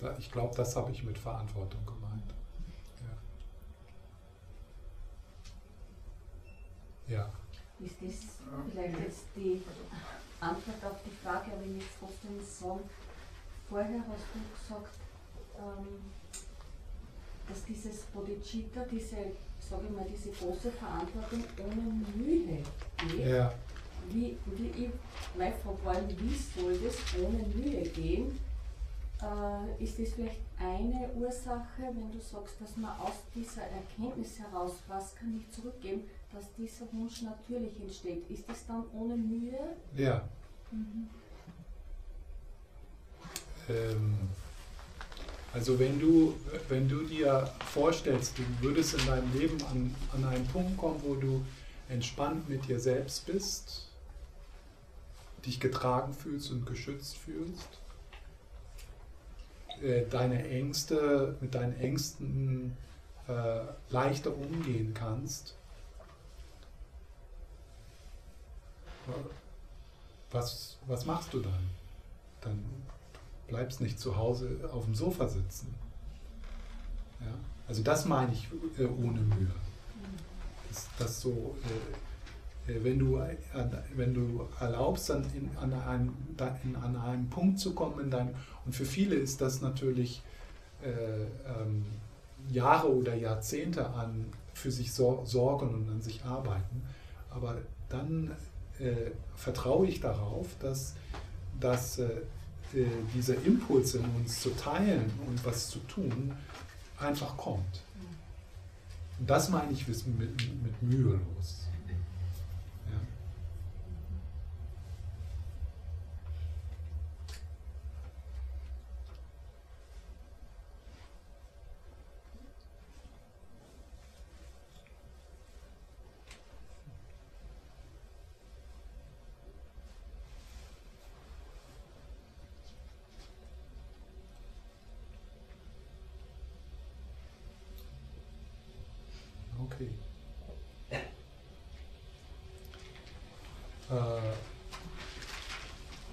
Ja. 0.00 0.16
Ich 0.18 0.32
glaube, 0.32 0.56
das 0.56 0.74
habe 0.74 0.90
ich 0.90 1.04
mit 1.04 1.18
Verantwortung 1.18 1.86
gemeint. 1.86 2.34
Ja. 7.08 7.30
Ist 7.80 7.96
das 8.02 8.70
vielleicht 8.70 8.98
jetzt 8.98 9.24
die 9.36 9.62
Antwort 10.40 10.92
auf 10.92 10.98
die 11.04 11.16
Frage, 11.24 11.52
aber 11.52 11.62
ich 11.64 11.72
möchte 11.72 11.90
trotzdem 12.00 12.40
sagen, 12.44 12.80
vorher 13.68 14.00
hast 14.00 14.26
du 14.34 14.40
gesagt, 14.54 14.94
ähm, 15.58 16.12
dass 17.48 17.64
dieses 17.64 18.02
Bodhicitta, 18.06 18.84
diese, 18.90 19.16
sage 19.58 19.84
ich 19.88 19.96
mal, 19.96 20.06
diese 20.08 20.30
große 20.30 20.70
Verantwortung 20.72 21.44
ohne 21.58 22.04
Mühe 22.16 22.62
geht. 23.06 23.26
Ja. 23.26 23.52
Wie, 24.10 24.36
wie 24.46 24.84
ich, 24.84 24.90
meine 25.36 25.54
Frage 25.56 25.84
war, 25.84 26.08
wie 26.08 26.36
soll 26.36 26.78
das 26.78 26.96
ohne 27.20 27.42
Mühe 27.54 27.82
gehen? 27.90 28.38
Äh, 29.20 29.82
ist 29.82 29.98
das 29.98 30.10
vielleicht 30.10 30.40
eine 30.58 31.10
Ursache, 31.14 31.82
wenn 31.82 32.12
du 32.12 32.18
sagst, 32.20 32.54
dass 32.60 32.76
man 32.76 32.98
aus 33.00 33.14
dieser 33.34 33.62
Erkenntnis 33.62 34.38
heraus, 34.38 34.72
was 34.86 35.14
kann 35.16 35.40
ich 35.40 35.54
zurückgeben, 35.54 36.02
dass 36.32 36.52
dieser 36.54 36.92
Wunsch 36.92 37.22
natürlich 37.22 37.80
entsteht? 37.80 38.28
Ist 38.30 38.48
das 38.48 38.66
dann 38.66 38.84
ohne 38.92 39.16
Mühe? 39.16 39.58
Ja. 39.96 40.28
Mhm. 40.70 41.08
Ähm, 43.68 44.18
also 45.52 45.78
wenn 45.78 45.98
du, 45.98 46.34
wenn 46.68 46.88
du 46.88 47.02
dir 47.04 47.50
vorstellst, 47.72 48.38
du 48.38 48.42
würdest 48.60 48.94
in 48.94 49.06
deinem 49.06 49.32
Leben 49.32 49.58
an, 49.70 49.94
an 50.12 50.24
einen 50.24 50.46
Punkt 50.48 50.76
kommen, 50.76 51.00
wo 51.02 51.14
du 51.14 51.44
entspannt 51.88 52.48
mit 52.48 52.68
dir 52.68 52.78
selbst 52.78 53.26
bist, 53.26 53.88
dich 55.46 55.58
getragen 55.58 56.12
fühlst 56.12 56.50
und 56.50 56.66
geschützt 56.66 57.16
fühlst, 57.16 57.68
äh, 59.82 60.04
deine 60.10 60.46
Ängste, 60.48 61.36
mit 61.40 61.54
deinen 61.54 61.78
Ängsten 61.80 62.76
äh, 63.26 63.60
leichter 63.90 64.36
umgehen 64.36 64.92
kannst, 64.92 65.54
was, 70.30 70.76
was 70.86 71.06
machst 71.06 71.32
du 71.32 71.40
dann? 71.40 71.70
Dann 72.40 72.64
bleibst 73.46 73.80
nicht 73.80 73.98
zu 73.98 74.16
Hause 74.16 74.48
auf 74.72 74.84
dem 74.84 74.94
Sofa 74.94 75.28
sitzen. 75.28 75.74
Ja? 77.20 77.32
Also 77.66 77.82
das 77.82 78.04
meine 78.04 78.32
ich 78.32 78.48
äh, 78.78 78.84
ohne 78.84 79.20
Mühe. 79.20 79.50
Das, 80.68 80.88
das 80.98 81.20
so, 81.20 81.56
äh, 82.66 82.72
äh 82.72 82.84
wenn, 82.84 82.98
du, 82.98 83.16
äh, 83.16 83.36
wenn 83.94 84.14
du 84.14 84.46
erlaubst, 84.60 85.10
dann 85.10 85.24
in, 85.34 85.50
an, 85.58 85.72
einem, 85.72 86.14
in, 86.64 86.76
an 86.76 86.96
einem 86.96 87.28
Punkt 87.30 87.58
zu 87.58 87.74
kommen 87.74 88.00
in 88.00 88.10
deinem, 88.10 88.34
und 88.64 88.74
für 88.74 88.84
viele 88.84 89.16
ist 89.16 89.40
das 89.40 89.60
natürlich 89.62 90.22
äh, 90.82 90.88
ähm, 90.90 91.86
Jahre 92.50 92.94
oder 92.94 93.14
Jahrzehnte 93.14 93.88
an 93.90 94.26
für 94.54 94.70
sich 94.70 94.92
sor 94.92 95.24
sorgen 95.26 95.74
und 95.74 95.88
an 95.88 96.00
sich 96.00 96.24
arbeiten, 96.24 96.82
aber 97.30 97.58
dann 97.88 98.32
äh, 98.80 99.10
vertraue 99.36 99.86
ich 99.86 100.00
darauf, 100.00 100.46
dass, 100.60 100.94
dass 101.60 101.98
äh, 101.98 102.08
dieser 103.14 103.34
Impuls 103.44 103.94
in 103.94 104.04
uns 104.04 104.40
zu 104.40 104.50
teilen 104.50 105.10
und 105.26 105.44
was 105.44 105.68
zu 105.70 105.78
tun 105.80 106.32
einfach 106.98 107.36
kommt. 107.36 107.82
Und 109.18 109.28
das 109.28 109.48
meine 109.48 109.72
ich 109.72 109.86
mit, 109.88 110.06
mit 110.06 110.82
mühelos. 110.82 111.57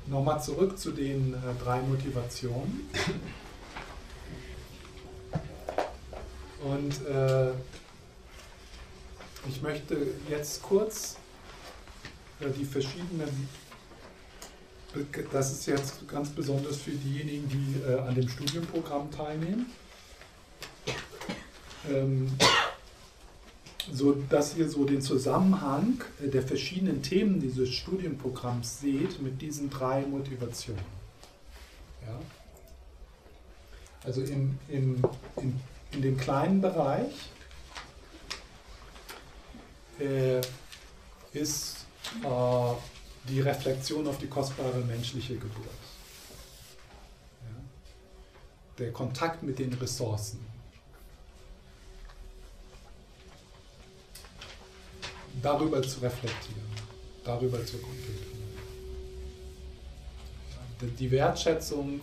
Nochmal 0.08 0.42
zurück 0.42 0.78
zu 0.78 0.92
den 0.92 1.34
äh, 1.34 1.38
drei 1.64 1.82
Motivationen. 1.82 2.90
Und 6.64 7.06
äh, 7.06 7.52
ich 9.48 9.62
möchte 9.62 10.08
jetzt 10.30 10.64
kurz 10.64 11.18
äh, 12.40 12.50
die 12.50 12.66
verschiedenen, 12.66 13.48
das 15.32 15.52
ist 15.52 15.66
jetzt 15.68 16.08
ganz 16.08 16.30
besonders 16.30 16.78
für 16.78 16.92
diejenigen, 16.92 17.48
die 17.50 17.82
äh, 17.82 18.00
an 18.00 18.16
dem 18.16 18.28
Studienprogramm 18.28 19.12
teilnehmen. 19.12 19.68
Ähm, 21.88 22.32
so 23.96 24.14
dass 24.30 24.56
ihr 24.58 24.70
so 24.70 24.86
den 24.86 25.02
Zusammenhang 25.02 26.02
äh, 26.24 26.28
der 26.28 26.44
verschiedenen 26.44 27.02
Themen 27.02 27.40
dieses 27.40 27.70
Studienprogramms 27.70 28.82
seht 28.82 29.22
mit 29.22 29.42
diesen 29.42 29.70
drei 29.70 30.02
Motivationen. 30.02 30.84
Ja? 32.02 32.20
Also 34.04 34.22
im, 34.22 34.60
im, 34.68 35.04
in, 35.38 35.60
in 35.92 36.02
dem 36.02 36.18
kleinen 36.18 36.62
Bereich 36.62 37.14
äh, 40.00 40.42
ist 41.34 41.86
äh, 42.24 42.74
die 43.30 43.42
Reflexion 43.42 44.08
auf 44.08 44.18
die 44.18 44.28
kostbare 44.28 44.80
menschliche 44.80 45.36
Geburt. 45.36 45.66
Ja? 47.42 47.56
Der 48.78 48.92
Kontakt 48.92 49.42
mit 49.42 49.58
den 49.58 49.74
Ressourcen. 49.74 50.55
Darüber 55.46 55.80
zu 55.84 56.00
reflektieren, 56.00 56.66
darüber 57.24 57.64
zu 57.64 57.78
kontemplieren. 57.78 58.26
Die 60.98 61.12
Wertschätzung 61.12 62.02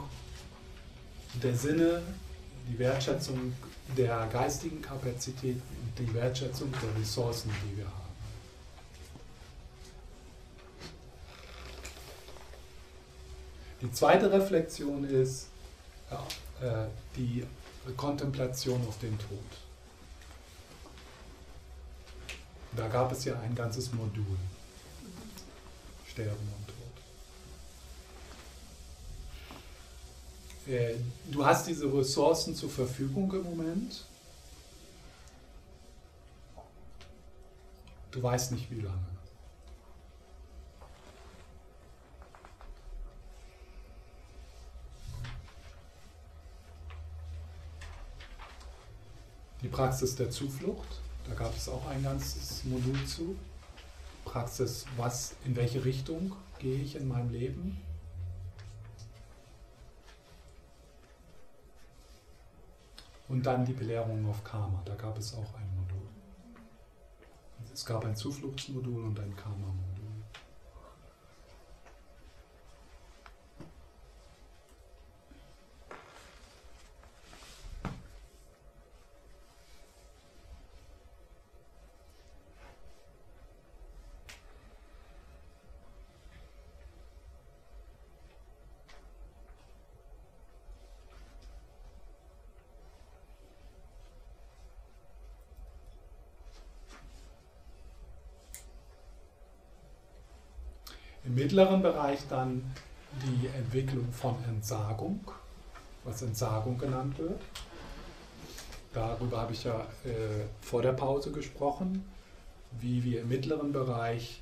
der 1.43 1.57
Sinne, 1.57 2.03
die 2.69 2.79
Wertschätzung 2.79 3.53
der 3.97 4.29
geistigen 4.33 4.81
Kapazität 4.81 5.57
und 5.57 5.99
die 5.99 6.15
Wertschätzung 6.15 6.71
der 6.71 7.01
Ressourcen, 7.01 7.51
die 7.65 7.79
wir 7.79 7.87
haben. 7.87 7.97
Die 13.81 13.91
zweite 13.91 14.31
Reflexion 14.31 15.05
ist 15.05 15.49
ja, 16.09 16.85
äh, 16.85 16.87
die 17.17 17.45
Kontemplation 17.97 18.81
auf 18.87 19.01
den 19.01 19.19
Tod. 19.19 19.72
Da 22.77 22.89
gab 22.89 23.13
es 23.13 23.25
ja 23.25 23.39
ein 23.41 23.55
ganzes 23.55 23.93
Modul. 23.93 24.39
Sterben 26.09 26.31
und 26.31 26.67
Tod. 30.67 30.75
Äh, 30.75 30.95
du 31.31 31.45
hast 31.45 31.67
diese 31.67 31.93
Ressourcen 31.93 32.55
zur 32.55 32.71
Verfügung 32.71 33.31
im 33.33 33.43
Moment. 33.43 34.05
Du 38.11 38.23
weißt 38.23 38.53
nicht 38.53 38.71
wie 38.71 38.81
lange. 38.81 38.99
Die 49.63 49.69
Praxis 49.69 50.17
der 50.17 50.31
Zuflucht. 50.31 51.01
Da 51.29 51.35
gab 51.35 51.57
es 51.57 51.69
auch 51.69 51.87
ein 51.89 52.03
ganzes 52.03 52.65
Modul 52.65 53.05
zu. 53.07 53.37
Praxis, 54.25 54.85
was, 54.97 55.35
in 55.45 55.57
welche 55.57 55.85
Richtung 55.85 56.35
gehe 56.59 56.81
ich 56.81 56.97
in 56.97 57.09
meinem 57.09 57.31
Leben? 57.31 57.81
Und 63.29 63.47
dann 63.47 63.65
die 63.65 63.73
Belehrung 63.73 64.29
auf 64.29 64.45
Karma, 64.45 64.83
da 64.85 64.95
gab 64.95 65.17
es 65.19 65.35
auch 65.35 65.55
ein 65.55 65.69
Modul. 65.77 66.07
es 67.73 67.87
gab 67.87 68.05
ein 68.05 68.15
Zufluchtsmodul 68.15 69.05
und 69.05 69.19
ein 69.19 69.35
Karma-Modul. 69.35 70.03
Im 101.25 101.37
mittleren 101.53 101.83
Bereich 101.83 102.21
dann 102.31 102.65
die 103.27 103.47
Entwicklung 103.49 104.11
von 104.11 104.43
Entsagung, 104.49 105.21
was 106.03 106.23
Entsagung 106.23 106.79
genannt 106.79 107.19
wird. 107.19 107.43
Darüber 108.95 109.43
habe 109.43 109.53
ich 109.53 109.65
ja 109.65 109.81
äh, 110.07 110.47
vor 110.63 110.81
der 110.81 110.95
Pause 110.95 111.31
gesprochen, 111.31 112.11
wie 112.81 113.05
wir 113.05 113.21
im 113.21 113.29
mittleren 113.29 113.71
Bereich 113.71 114.41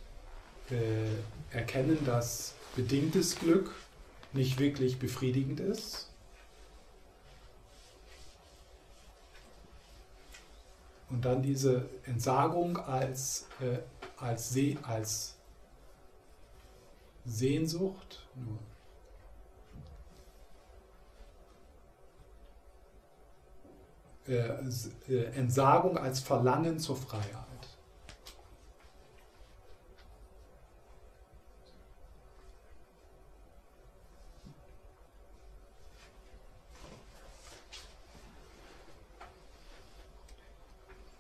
äh, 0.71 1.57
erkennen, 1.57 1.99
dass 2.07 2.55
bedingtes 2.77 3.35
Glück 3.35 3.75
nicht 4.33 4.61
wirklich 4.61 5.01
befriedigend 5.01 5.59
ist. 5.59 6.09
Und 11.09 11.25
dann 11.25 11.43
diese 11.43 11.87
Entsagung 12.07 12.77
als, 12.77 13.49
äh, 13.61 13.79
als, 14.17 14.51
See, 14.51 14.79
als 14.85 15.40
Sehnsucht, 17.25 18.27
nur 18.35 18.59
äh, 24.31 24.49
äh, 25.09 25.25
Entsagung 25.35 25.99
als 25.99 26.21
Verlangen 26.21 26.79
zur 26.79 26.97
Freiheit. 26.97 27.47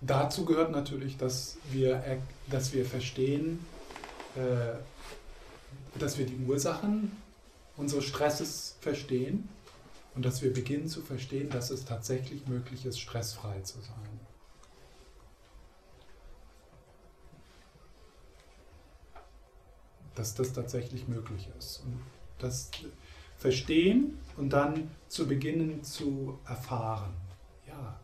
Dazu 0.00 0.44
gehört 0.44 0.70
natürlich, 0.70 1.16
dass 1.16 1.56
wir, 1.70 2.02
dass 2.48 2.72
wir 2.72 2.86
verstehen, 2.86 3.64
äh, 4.36 4.78
dass 5.98 6.18
wir 6.18 6.26
die 6.26 6.38
Ursachen 6.46 7.12
unseres 7.76 8.04
Stresses 8.04 8.76
verstehen 8.80 9.48
und 10.14 10.24
dass 10.24 10.42
wir 10.42 10.52
beginnen 10.52 10.88
zu 10.88 11.02
verstehen, 11.02 11.50
dass 11.50 11.70
es 11.70 11.84
tatsächlich 11.84 12.46
möglich 12.46 12.84
ist, 12.84 13.00
stressfrei 13.00 13.60
zu 13.60 13.80
sein. 13.80 14.20
Dass 20.14 20.34
das 20.34 20.52
tatsächlich 20.52 21.08
möglich 21.08 21.48
ist. 21.58 21.82
Und 21.84 22.00
das 22.38 22.70
Verstehen 23.36 24.18
und 24.36 24.50
dann 24.50 24.90
zu 25.08 25.26
beginnen 25.26 25.82
zu 25.82 26.38
erfahren. 26.46 27.14
Ja, 27.66 27.98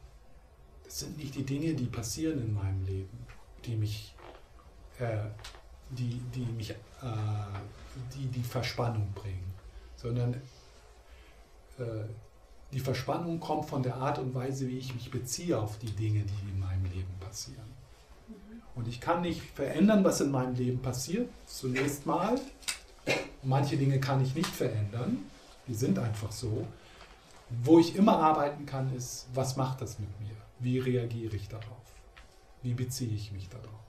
das 0.84 1.00
sind 1.00 1.18
nicht 1.18 1.34
die 1.34 1.44
Dinge, 1.44 1.74
die 1.74 1.84
passieren 1.84 2.40
in 2.40 2.54
meinem 2.54 2.82
Leben, 2.84 3.26
die 3.66 3.76
mich 3.76 4.14
äh, 4.98 5.26
die, 5.90 6.20
die 6.34 6.46
mich, 6.52 6.70
äh, 6.70 6.74
die, 8.14 8.26
die 8.26 8.42
Verspannung 8.42 9.12
bringen, 9.14 9.54
sondern 9.96 10.34
äh, 11.78 12.04
die 12.72 12.80
Verspannung 12.80 13.38
kommt 13.40 13.66
von 13.68 13.82
der 13.82 13.96
Art 13.96 14.18
und 14.18 14.34
Weise, 14.34 14.68
wie 14.68 14.78
ich 14.78 14.94
mich 14.94 15.10
beziehe 15.10 15.58
auf 15.58 15.78
die 15.78 15.92
Dinge, 15.92 16.24
die 16.24 16.50
in 16.50 16.58
meinem 16.58 16.84
Leben 16.84 17.14
passieren. 17.20 17.76
Und 18.74 18.88
ich 18.88 19.00
kann 19.00 19.22
nicht 19.22 19.40
verändern, 19.40 20.04
was 20.04 20.20
in 20.20 20.30
meinem 20.30 20.54
Leben 20.54 20.82
passiert, 20.82 21.30
zunächst 21.46 22.04
mal. 22.04 22.38
Manche 23.42 23.76
Dinge 23.76 24.00
kann 24.00 24.22
ich 24.22 24.34
nicht 24.34 24.50
verändern, 24.50 25.18
die 25.66 25.74
sind 25.74 25.98
einfach 25.98 26.32
so. 26.32 26.66
Wo 27.62 27.78
ich 27.78 27.94
immer 27.94 28.18
arbeiten 28.18 28.66
kann, 28.66 28.94
ist, 28.94 29.28
was 29.32 29.56
macht 29.56 29.80
das 29.80 29.98
mit 29.98 30.08
mir? 30.20 30.36
Wie 30.58 30.78
reagiere 30.78 31.36
ich 31.36 31.48
darauf? 31.48 31.86
Wie 32.62 32.74
beziehe 32.74 33.14
ich 33.14 33.30
mich 33.32 33.48
darauf? 33.48 33.85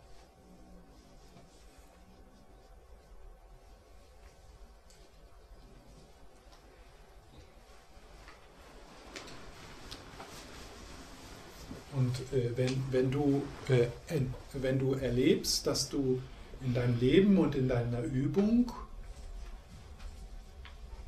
Und 11.98 12.16
äh, 12.32 12.56
wenn, 12.56 12.84
wenn, 12.92 13.10
du, 13.10 13.42
äh, 13.70 13.88
wenn 14.54 14.78
du 14.78 14.94
erlebst, 14.94 15.66
dass 15.66 15.90
du 15.90 16.22
in 16.64 16.76
deinem 16.76 17.00
Leben 17.00 17.40
und 17.40 17.56
in 17.56 17.68
deiner 17.68 18.04
Übung 18.04 18.72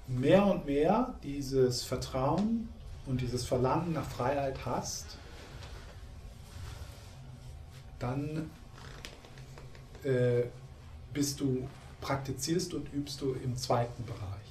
mehr 0.08 0.44
und 0.48 0.66
mehr 0.66 1.14
dieses 1.22 1.84
Vertrauen 1.84 2.70
und 3.06 3.22
dieses 3.22 3.46
Verlangen 3.46 3.94
nach 3.94 4.10
Freiheit 4.10 4.66
hast, 4.66 5.18
dann 8.00 8.50
äh, 10.04 10.44
bist 11.14 11.40
du, 11.40 11.68
praktizierst 12.02 12.74
und 12.74 12.92
übst 12.94 13.22
du 13.22 13.34
im 13.44 13.56
zweiten 13.56 14.06
Bereich. 14.06 14.49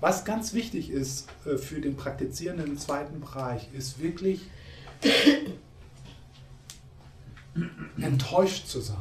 Was 0.00 0.24
ganz 0.24 0.52
wichtig 0.52 0.90
ist 0.90 1.28
äh, 1.46 1.56
für 1.56 1.80
den 1.80 1.96
Praktizierenden 1.96 2.66
im 2.66 2.78
zweiten 2.78 3.20
Bereich, 3.20 3.68
ist 3.72 4.00
wirklich 4.00 4.42
enttäuscht 8.00 8.66
zu 8.66 8.80
sein. 8.80 8.96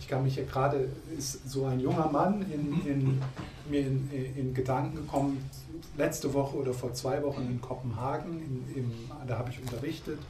Ich 0.00 0.08
kann 0.08 0.22
mich 0.22 0.36
ja 0.36 0.44
gerade, 0.44 0.88
ist 1.18 1.50
so 1.50 1.66
ein 1.66 1.80
junger 1.80 2.08
Mann 2.08 2.42
in, 2.52 2.86
in, 2.86 3.22
mir 3.68 3.80
in, 3.80 4.08
in, 4.36 4.54
Gedanken 4.54 4.94
gekommen, 4.94 5.50
letzte 5.96 6.32
Woche 6.32 6.56
oder 6.56 6.72
vor 6.72 6.94
zwei 6.94 7.20
Wochen 7.24 7.42
in 7.42 7.60
Kopenhagen, 7.60 8.38
in, 8.38 8.76
in, 8.76 8.92
da 9.26 9.38
habe 9.38 9.50
ich 9.50 9.60
unterrichtet. 9.60 10.20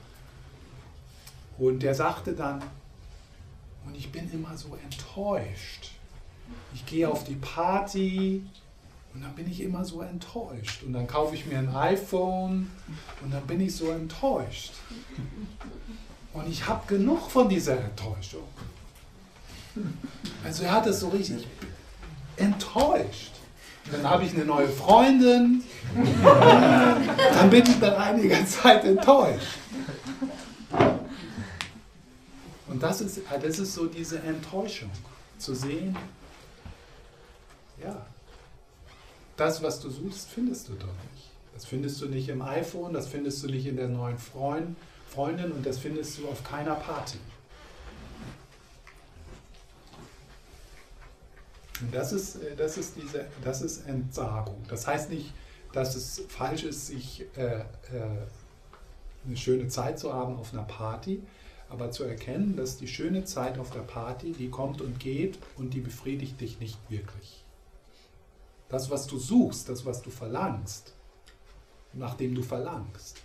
Und 1.59 1.83
der 1.83 1.95
sagte 1.95 2.33
dann, 2.33 2.63
und 3.85 3.95
ich 3.95 4.11
bin 4.11 4.33
immer 4.33 4.57
so 4.57 4.79
enttäuscht. 4.83 5.91
Ich 6.75 6.87
gehe 6.87 7.09
auf 7.09 7.25
die 7.25 7.35
Party, 7.35 8.43
und 9.17 9.23
dann 9.23 9.35
bin 9.35 9.51
ich 9.51 9.63
immer 9.63 9.83
so 9.83 10.03
enttäuscht. 10.03 10.83
Und 10.83 10.93
dann 10.93 11.07
kaufe 11.07 11.35
ich 11.35 11.47
mir 11.47 11.59
ein 11.59 11.75
iPhone 11.75 12.71
und 13.23 13.33
dann 13.33 13.47
bin 13.47 13.63
ich 13.63 13.75
so 13.75 13.91
enttäuscht. 13.91 14.75
Und 16.35 16.47
ich 16.51 16.67
habe 16.67 16.87
genug 16.87 17.31
von 17.31 17.49
dieser 17.49 17.81
Enttäuschung. 17.83 18.45
Also 20.45 20.65
er 20.65 20.73
hat 20.73 20.87
es 20.87 21.01
so 21.01 21.09
richtig 21.09 21.47
enttäuscht. 22.37 23.33
Dann 23.91 24.03
habe 24.03 24.25
ich 24.25 24.35
eine 24.35 24.45
neue 24.45 24.69
Freundin. 24.69 25.65
Dann 26.23 27.49
bin 27.49 27.63
ich 27.63 27.81
dann 27.81 27.95
einige 27.95 28.45
Zeit 28.45 28.85
enttäuscht. 28.85 29.57
Und 32.67 32.83
das 32.83 33.01
ist, 33.01 33.23
das 33.43 33.59
ist 33.59 33.73
so 33.73 33.87
diese 33.87 34.19
Enttäuschung. 34.19 34.91
Zu 35.39 35.55
sehen, 35.55 35.97
ja, 37.83 38.05
das, 39.37 39.63
was 39.63 39.81
du 39.81 39.91
suchst, 39.91 40.29
findest 40.29 40.69
du 40.69 40.75
doch 40.75 40.87
nicht. 40.87 41.31
Das 41.55 41.65
findest 41.65 42.01
du 42.03 42.07
nicht 42.07 42.29
im 42.29 42.43
iPhone, 42.43 42.93
das 42.93 43.09
findest 43.09 43.43
du 43.43 43.49
nicht 43.49 43.67
in 43.67 43.77
der 43.77 43.89
neuen 43.89 44.19
Freund, 44.19 44.77
Freundin 45.09 45.53
und 45.53 45.65
das 45.65 45.79
findest 45.79 46.19
du 46.19 46.29
auf 46.29 46.45
keiner 46.45 46.75
Party. 46.75 47.19
Und 51.81 51.95
das 51.95 52.13
ist, 52.13 52.37
äh, 52.37 52.57
das 52.57 52.77
ist, 52.77 52.97
diese, 52.97 53.27
das 53.43 53.63
ist 53.63 53.87
Entsagung. 53.87 54.63
Das 54.69 54.87
heißt 54.87 55.11
nicht, 55.11 55.33
dass 55.73 55.95
es 55.95 56.23
falsch 56.29 56.65
ist, 56.65 56.87
sich 56.87 57.27
äh, 57.37 57.61
äh, 57.61 57.65
eine 59.27 59.37
schöne 59.37 59.69
Zeit 59.69 59.99
zu 59.99 60.13
haben 60.13 60.37
auf 60.37 60.53
einer 60.53 60.63
Party, 60.63 61.23
aber 61.69 61.91
zu 61.91 62.05
erkennen, 62.05 62.57
dass 62.57 62.77
die 62.77 62.89
schöne 62.89 63.25
Zeit 63.25 63.59
auf 63.59 63.71
der 63.71 63.81
Party, 63.81 64.33
die 64.33 64.49
kommt 64.49 64.81
und 64.81 65.01
geht 65.01 65.39
und 65.57 65.75
die 65.75 65.81
befriedigt 65.81 66.41
dich 66.41 66.61
nicht 66.61 66.79
wirklich. 66.89 67.46
Das, 68.69 68.91
was 68.91 69.07
du 69.07 69.19
suchst, 69.19 69.69
das, 69.69 69.85
was 69.87 70.03
du 70.03 70.11
verlangst, 70.11 70.93
nachdem 71.93 72.35
du 72.35 72.43
verlangst, 72.43 73.19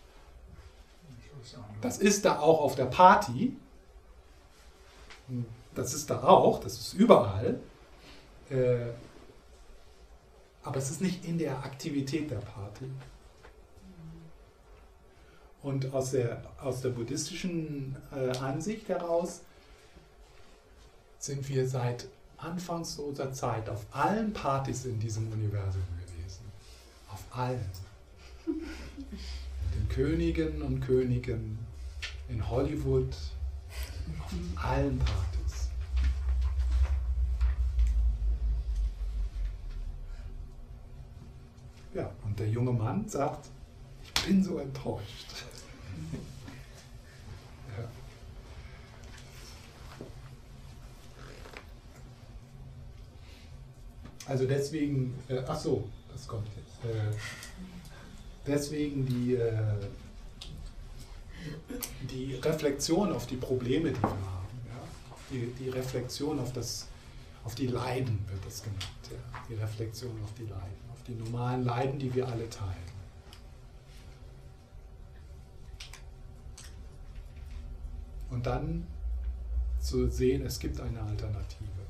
das 1.82 1.98
ist 1.98 2.26
da 2.26 2.40
auch 2.40 2.62
auf 2.62 2.76
der 2.76 2.86
Party. 2.86 3.56
Das 5.74 5.94
ist 5.94 6.10
da 6.10 6.24
auch, 6.24 6.60
das 6.60 6.74
ist 6.74 6.94
überall. 6.94 7.60
Äh, 8.50 8.92
aber 10.64 10.78
es 10.78 10.92
ist 10.92 11.02
nicht 11.02 11.26
in 11.26 11.38
der 11.38 11.58
Aktivität 11.64 12.30
der 12.30 12.38
Party. 12.38 12.86
Und 15.64 15.94
aus 15.94 16.12
der, 16.12 16.44
aus 16.60 16.82
der 16.82 16.90
buddhistischen 16.90 17.96
äh, 18.12 18.38
Ansicht 18.38 18.90
heraus 18.90 19.42
sind 21.20 21.48
wir 21.50 21.68
seit 21.68 22.08
anfangsloser 22.44 23.32
Zeit 23.32 23.70
auf 23.70 23.86
allen 23.92 24.34
Partys 24.34 24.86
in 24.86 25.00
diesem 25.00 25.32
Universum 25.32 25.84
gewesen. 26.06 26.44
Auf 27.10 27.24
allen. 27.32 27.70
Den 28.46 29.90
Königen 29.90 30.62
und 30.62 30.82
Königen 30.82 31.60
in 32.28 32.50
Hollywood, 32.50 33.16
auf 34.20 34.34
allen 34.56 34.98
Partys. 35.00 35.70
Ja, 41.94 42.10
und 42.24 42.40
der 42.40 42.48
junge 42.50 42.72
Mann 42.72 43.08
sagt, 43.08 43.50
ich 44.04 44.26
bin 44.26 44.44
so 44.44 44.60
enttäuscht. 44.60 45.46
Also 54.28 54.46
deswegen, 54.46 55.18
äh, 55.28 55.42
ach 55.48 55.60
so, 55.60 55.88
das 56.12 56.28
kommt 56.28 56.48
jetzt. 56.56 56.96
Äh, 56.96 57.16
deswegen 58.46 59.06
die, 59.06 59.36
äh, 59.36 59.52
die 62.10 62.36
Reflexion 62.36 63.12
auf 63.12 63.28
die 63.28 63.38
Probleme, 63.38 63.92
die 63.92 64.02
wir 64.02 64.10
haben. 64.10 64.62
Ja? 64.68 64.84
Die, 65.32 65.48
die 65.60 65.70
Reflexion 65.70 66.40
auf, 66.40 66.54
das, 66.54 66.88
auf 67.44 67.56
die 67.56 67.68
Leiden 67.68 68.20
wird 68.30 68.46
das 68.46 68.64
genannt. 68.64 68.84
Ja? 69.10 69.40
Die 69.50 69.56
Reflexion 69.56 70.12
auf 70.24 70.34
die 70.38 70.44
Leiden, 70.44 70.90
auf 70.92 71.02
die 71.04 71.16
normalen 71.16 71.66
Leiden, 71.66 72.00
die 72.00 72.14
wir 72.14 72.28
alle 72.28 72.50
teilen. 72.50 72.92
Und 78.30 78.46
dann 78.46 78.88
zu 79.82 80.10
sehen, 80.10 80.46
es 80.46 80.58
gibt 80.60 80.80
eine 80.80 81.02
Alternative. 81.02 81.81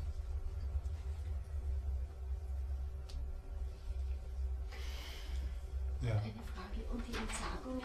Ja. 6.02 6.12
Eine 6.12 6.44
Frage. 6.54 6.82
Und 6.92 7.04
die 7.08 7.16
Entsagungen, 7.16 7.82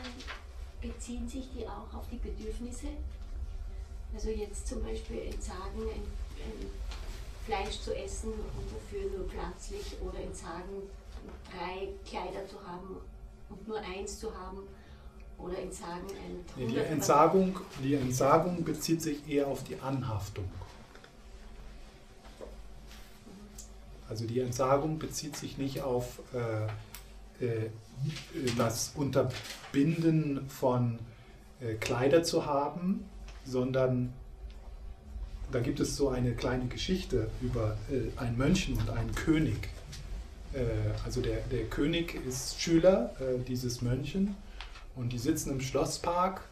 beziehen 0.81 1.29
sich 1.29 1.49
die 1.53 1.67
auch 1.67 1.93
auf 1.95 2.05
die 2.11 2.17
Bedürfnisse? 2.17 2.89
Also 4.14 4.31
jetzt 4.31 4.67
zum 4.67 4.83
Beispiel 4.83 5.21
entsagen, 5.33 5.83
ein, 5.83 6.03
ein 6.39 6.71
Fleisch 7.45 7.81
zu 7.81 7.95
essen 7.97 8.33
und 8.33 8.67
dafür 8.73 9.11
nur 9.17 9.29
pflanzlich 9.29 9.97
oder 10.01 10.19
entsagen, 10.21 10.83
drei 11.51 11.89
Kleider 12.09 12.47
zu 12.47 12.57
haben 12.67 12.97
und 13.49 13.69
nur 13.69 13.79
eins 13.79 14.21
zu 14.21 14.35
haben 14.35 14.62
oder 15.39 15.59
entsagen 15.59 16.09
ein 16.09 16.45
Die 16.57 16.62
100 16.62 16.91
Entsagung, 16.91 17.61
die 17.83 17.95
Entsagung 17.95 18.64
bezieht 18.64 19.03
sich 19.03 19.29
eher 19.29 19.49
auf 19.49 19.64
die 19.64 19.79
Anhaftung. 19.81 20.49
Also 24.09 24.25
die 24.25 24.41
Entsagung 24.41 24.99
bezieht 24.99 25.37
sich 25.37 25.59
nicht 25.59 25.83
auf 25.83 26.21
äh, 26.33 27.45
äh, 27.45 27.71
das 28.57 28.92
Unterbinden 28.94 30.49
von 30.49 30.99
äh, 31.61 31.74
Kleider 31.74 32.22
zu 32.22 32.44
haben, 32.47 33.05
sondern 33.44 34.12
da 35.53 35.61
gibt 35.61 35.80
es 35.80 35.97
so 35.97 36.09
eine 36.09 36.32
kleine 36.32 36.66
Geschichte 36.66 37.30
über 37.40 37.76
äh, 37.90 38.18
einen 38.20 38.36
Mönchen 38.36 38.76
und 38.76 38.90
einen 38.90 39.14
König. 39.14 39.68
Äh, 40.53 40.64
also 41.05 41.20
der, 41.20 41.38
der 41.51 41.64
König 41.64 42.14
ist 42.26 42.61
Schüler 42.61 43.14
dieses 43.47 43.80
Mönchen 43.82 44.34
und 44.97 45.12
die 45.12 45.18
sitzen 45.18 45.53
im 45.53 45.61
Schlosspark 45.61 46.42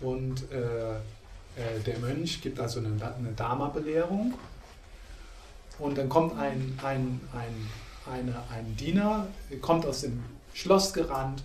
und 0.00 0.44
der 0.50 1.98
Mönch 2.00 2.42
gibt 2.42 2.60
also 2.60 2.80
eine, 2.80 2.88
eine 2.88 3.32
Dharma-Belehrung 3.34 4.34
und 5.78 5.96
dann 5.96 6.10
kommt 6.10 6.38
ein, 6.38 6.78
ein, 6.82 7.20
ein, 7.32 7.70
eine, 8.12 8.42
ein 8.50 8.76
Diener, 8.76 9.26
kommt 9.62 9.86
aus 9.86 10.02
dem 10.02 10.22
Schloss 10.56 10.94
gerannt 10.94 11.42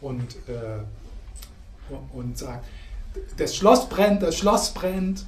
und, 0.00 0.36
äh, 0.48 0.78
und, 2.12 2.38
sagt, 2.38 2.64
das 3.36 3.56
Schloss 3.56 3.88
brennt, 3.88 4.22
das 4.22 4.36
Schloss 4.36 4.72
brennt 4.72 5.26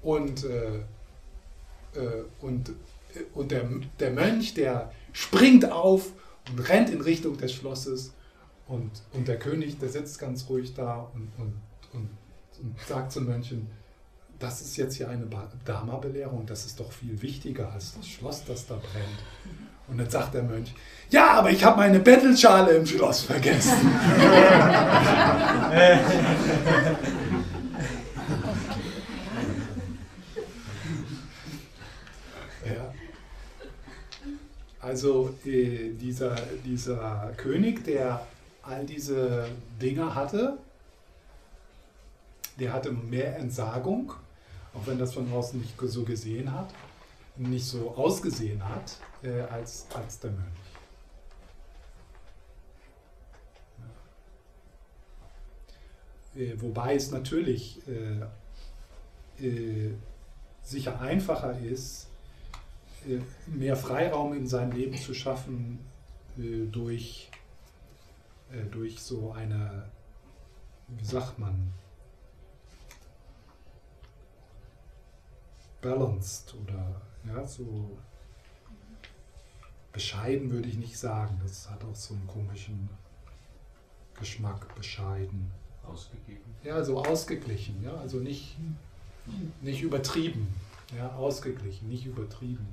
und, 0.00 0.44
äh, 0.44 0.76
äh, 1.98 2.24
und, 2.40 2.70
und 3.34 3.50
der, 3.50 3.68
der 3.98 4.10
Mönch, 4.12 4.54
der 4.54 4.92
springt 5.12 5.70
auf 5.72 6.12
und 6.48 6.60
rennt 6.60 6.88
in 6.88 7.00
Richtung 7.00 7.36
des 7.36 7.52
Schlosses 7.52 8.12
und, 8.68 8.90
und 9.12 9.26
der 9.26 9.38
König, 9.40 9.80
der 9.80 9.88
sitzt 9.88 10.20
ganz 10.20 10.48
ruhig 10.48 10.72
da 10.72 11.10
und, 11.14 11.32
und, 11.38 11.60
und, 11.94 12.10
und 12.62 12.80
sagt 12.86 13.10
zum 13.10 13.24
Mönchen, 13.24 13.66
das 14.38 14.60
ist 14.60 14.76
jetzt 14.76 14.94
hier 14.94 15.08
eine 15.08 15.28
Dharma-Belehrung, 15.64 16.46
das 16.46 16.64
ist 16.64 16.78
doch 16.78 16.92
viel 16.92 17.20
wichtiger 17.22 17.72
als 17.72 17.96
das 17.96 18.06
Schloss, 18.06 18.44
das 18.44 18.66
da 18.66 18.76
brennt. 18.76 19.73
Und 19.88 19.98
dann 19.98 20.08
sagt 20.08 20.34
der 20.34 20.42
Mönch, 20.42 20.74
ja, 21.10 21.32
aber 21.32 21.50
ich 21.50 21.62
habe 21.62 21.76
meine 21.76 22.00
Bettelschale 22.00 22.72
im 22.72 22.86
Schloss 22.86 23.22
vergessen. 23.22 23.72
ja. 32.64 32.92
Also 34.80 35.34
äh, 35.44 35.90
dieser, 35.92 36.34
dieser 36.64 37.32
König, 37.36 37.84
der 37.84 38.26
all 38.62 38.84
diese 38.84 39.46
Dinge 39.80 40.14
hatte, 40.14 40.58
der 42.58 42.72
hatte 42.72 42.92
mehr 42.92 43.36
Entsagung, 43.36 44.12
auch 44.74 44.86
wenn 44.86 44.98
das 44.98 45.14
von 45.14 45.30
außen 45.32 45.60
nicht 45.60 45.74
so 45.78 46.02
gesehen 46.02 46.52
hat, 46.52 46.70
nicht 47.36 47.66
so 47.66 47.94
ausgesehen 47.96 48.66
hat, 48.68 48.98
äh, 49.24 49.40
als, 49.42 49.86
als 49.94 50.20
der 50.20 50.30
Mönch. 50.30 50.44
Äh, 56.36 56.60
wobei 56.60 56.94
es 56.94 57.10
natürlich 57.10 57.80
äh, 57.88 59.44
äh, 59.44 59.94
sicher 60.62 61.00
einfacher 61.00 61.58
ist, 61.58 62.08
äh, 63.06 63.20
mehr 63.46 63.76
Freiraum 63.76 64.34
in 64.34 64.46
seinem 64.46 64.72
Leben 64.72 64.96
zu 64.96 65.14
schaffen 65.14 65.78
äh, 66.38 66.66
durch, 66.66 67.30
äh, 68.52 68.64
durch 68.70 69.00
so 69.00 69.32
eine, 69.32 69.90
wie 70.88 71.04
sagt 71.04 71.38
man, 71.38 71.72
balanced 75.80 76.54
oder 76.54 77.00
ja, 77.26 77.46
so 77.46 77.98
bescheiden 79.94 80.50
würde 80.50 80.68
ich 80.68 80.76
nicht 80.76 80.98
sagen. 80.98 81.40
Das 81.42 81.70
hat 81.70 81.82
auch 81.84 81.96
so 81.96 82.12
einen 82.12 82.26
komischen 82.26 82.90
Geschmack, 84.18 84.74
bescheiden. 84.74 85.50
Ausgegeben. 85.84 86.54
Ja, 86.62 86.82
so 86.82 87.04
ausgeglichen, 87.04 87.82
ja, 87.84 87.94
also 87.96 88.16
nicht, 88.16 88.56
nicht 89.60 89.82
übertrieben, 89.82 90.48
ja, 90.96 91.12
ausgeglichen, 91.14 91.90
nicht 91.90 92.06
übertrieben. 92.06 92.66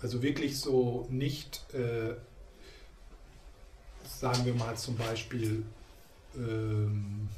Also 0.00 0.22
wirklich 0.22 0.60
so 0.60 1.08
nicht, 1.10 1.64
äh, 1.74 2.14
sagen 4.06 4.44
wir 4.44 4.54
mal 4.54 4.76
zum 4.76 4.96
Beispiel, 4.96 5.64
ähm, 6.36 7.28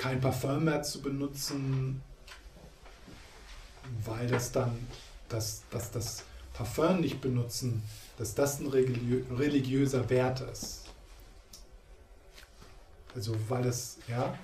kein 0.00 0.18
Parfum 0.18 0.64
mehr 0.64 0.82
zu 0.82 1.02
benutzen, 1.02 2.00
weil 4.06 4.26
das 4.28 4.50
dann, 4.50 4.78
dass, 5.28 5.62
dass 5.70 5.90
das 5.90 6.24
Parfum 6.54 7.02
nicht 7.02 7.20
benutzen, 7.20 7.82
dass 8.16 8.34
das 8.34 8.60
ein 8.60 8.68
religiö 8.68 9.22
religiöser 9.30 10.08
Wert 10.08 10.40
ist. 10.40 10.84
Also 13.14 13.36
weil 13.50 13.62
das, 13.62 13.98
ja, 14.08 14.38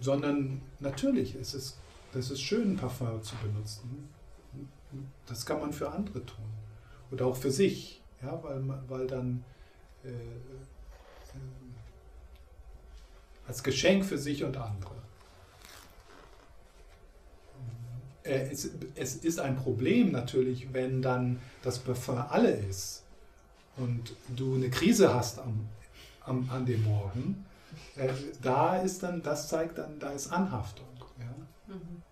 sondern 0.00 0.60
natürlich, 0.80 1.36
es 1.36 1.54
ist, 1.54 1.78
es 2.12 2.32
ist 2.32 2.40
schön, 2.40 2.76
Parfum 2.76 3.22
zu 3.22 3.36
benutzen. 3.36 4.08
Das 5.26 5.46
kann 5.46 5.60
man 5.60 5.72
für 5.72 5.88
andere 5.88 6.26
tun. 6.26 6.44
Oder 7.12 7.26
auch 7.26 7.36
für 7.36 7.52
sich, 7.52 8.02
ja, 8.20 8.42
weil, 8.42 8.60
weil 8.88 9.06
dann 9.06 9.44
äh, 10.02 10.10
als 13.50 13.64
Geschenk 13.64 14.04
für 14.04 14.16
sich 14.16 14.44
und 14.44 14.56
andere. 14.56 14.94
Äh, 18.22 18.48
Es, 18.52 18.70
es 18.94 19.16
ist 19.16 19.40
ein 19.40 19.56
Problem 19.56 20.12
natürlich, 20.12 20.72
wenn 20.72 21.02
dann 21.02 21.40
das 21.62 21.80
Parfum 21.80 22.18
alle 22.18 22.52
ist 22.52 23.02
und 23.76 24.14
du 24.28 24.54
eine 24.54 24.70
Krise 24.70 25.12
hast 25.12 25.40
am, 25.40 25.68
am, 26.24 26.48
an 26.50 26.64
dem 26.64 26.84
Morgen. 26.84 27.44
Äh, 27.96 28.12
Da 28.40 28.76
ist 28.76 29.02
dann, 29.02 29.20
das 29.20 29.48
zeigt 29.48 29.78
dann, 29.78 29.98
da 29.98 30.10
ist 30.10 30.28
Anhaftung. 30.28 30.86
Ja? 31.18 31.74
Mhm. 31.74 32.02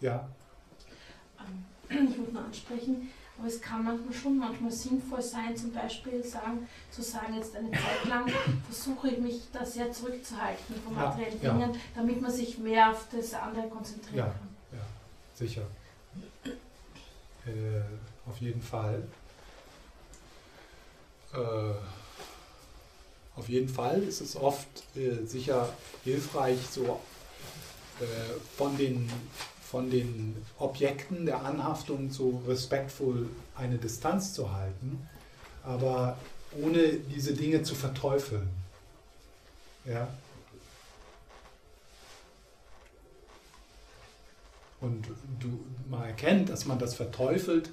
Ja, 0.00 0.28
Ähm, 1.38 1.64
Ich 2.10 2.18
wollte 2.18 2.32
nur 2.32 2.44
ansprechen, 2.44 3.10
aber 3.40 3.48
es 3.48 3.60
kann 3.60 3.82
manchmal 3.84 4.12
schon 4.12 4.38
manchmal 4.38 4.70
sinnvoll 4.70 5.22
sein, 5.22 5.56
zum 5.56 5.72
Beispiel 5.72 6.22
sagen, 6.22 6.68
zu 6.90 7.00
sagen, 7.02 7.34
jetzt 7.34 7.56
eine 7.56 7.70
Zeit 7.70 8.04
lang 8.06 8.30
versuche 8.70 9.08
ich 9.08 9.18
mich 9.18 9.40
da 9.50 9.64
sehr 9.64 9.90
zurückzuhalten 9.90 10.74
von 10.84 10.94
Ja, 10.94 11.06
materiellen 11.06 11.38
ja. 11.42 11.52
Dingen, 11.54 11.80
damit 11.94 12.20
man 12.20 12.30
sich 12.30 12.58
mehr 12.58 12.90
auf 12.90 13.06
das 13.10 13.32
andere 13.32 13.66
konzentrieren 13.68 14.16
Ja. 14.18 14.24
kann. 14.26 14.48
ja, 14.72 14.84
sicher. 15.34 15.62
Äh, 17.46 17.80
auf 18.28 18.36
jeden 18.40 18.60
Fall. 18.60 19.02
Äh, 21.32 21.38
auf 23.36 23.48
jeden 23.48 23.68
Fall 23.68 24.02
ist 24.02 24.20
es 24.20 24.36
oft 24.36 24.68
äh, 24.96 25.24
sicher 25.24 25.72
hilfreich, 26.04 26.58
so 26.70 27.00
äh, 28.00 28.04
von, 28.58 28.76
den, 28.76 29.10
von 29.70 29.88
den 29.88 30.34
Objekten 30.58 31.26
der 31.26 31.44
Anhaftung 31.44 32.10
so 32.10 32.42
respektvoll 32.48 33.28
eine 33.54 33.78
Distanz 33.78 34.34
zu 34.34 34.52
halten, 34.52 35.08
aber 35.62 36.18
ohne 36.60 36.94
diese 36.94 37.34
Dinge 37.34 37.62
zu 37.62 37.76
verteufeln. 37.76 38.48
Ja. 39.84 40.08
Und 44.80 45.06
du, 45.38 45.60
man 45.88 46.02
erkennt, 46.02 46.48
dass 46.48 46.64
man 46.66 46.80
das 46.80 46.94
verteufelt, 46.94 47.70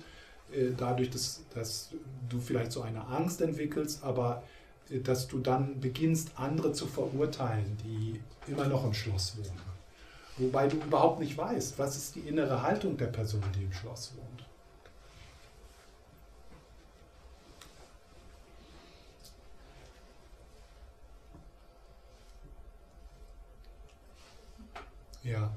äh, 0.52 0.68
dadurch, 0.78 1.10
dass, 1.10 1.42
dass 1.56 1.90
du 2.30 2.40
vielleicht 2.40 2.74
so 2.74 2.82
eine 2.82 3.08
Angst 3.08 3.42
entwickelst, 3.42 4.04
aber 4.04 4.44
äh, 4.92 5.00
dass 5.00 5.28
du 5.28 5.40
dann 5.40 5.80
beginnst, 5.80 6.32
andere 6.36 6.74
zu 6.74 6.86
verurteilen, 6.86 7.76
die 7.84 8.22
immer 8.52 8.68
noch 8.68 8.86
im 8.86 8.94
Schloss 8.94 9.36
wohnen. 9.38 9.77
Wobei 10.38 10.68
du 10.68 10.78
überhaupt 10.78 11.20
nicht 11.20 11.36
weißt, 11.36 11.80
was 11.80 11.98
ist 11.98 12.16
die 12.16 12.20
innere 12.20 12.62
Haltung 12.62 12.96
der 12.96 13.08
Person, 13.08 13.44
die 13.56 13.64
im 13.64 13.74
Schloss 13.74 14.14
wohnt. 14.16 14.46
Ja. 25.24 25.52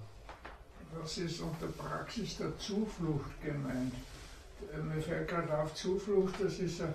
Was 0.98 1.18
ist 1.18 1.40
unter 1.40 1.66
Praxis 1.68 2.38
der 2.38 2.58
Zuflucht 2.58 3.40
gemeint? 3.42 3.94
Mir 4.82 5.00
fällt 5.00 5.28
gerade 5.28 5.58
auf, 5.58 5.74
Zuflucht, 5.74 6.34
das 6.42 6.58
ist 6.58 6.80
ein, 6.80 6.94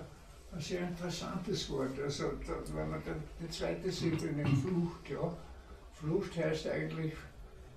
ein 0.52 0.60
sehr 0.60 0.80
interessantes 0.80 1.70
Wort. 1.70 1.98
Also, 2.02 2.32
wenn 2.74 2.90
man 2.90 3.02
dann 3.04 3.22
die 3.40 3.48
zweite 3.48 3.90
Silbe 3.90 4.26
nimmt, 4.26 4.58
Flucht, 4.58 5.08
ja. 5.08 5.32
Flucht 5.94 6.36
heißt 6.36 6.66
eigentlich 6.68 7.14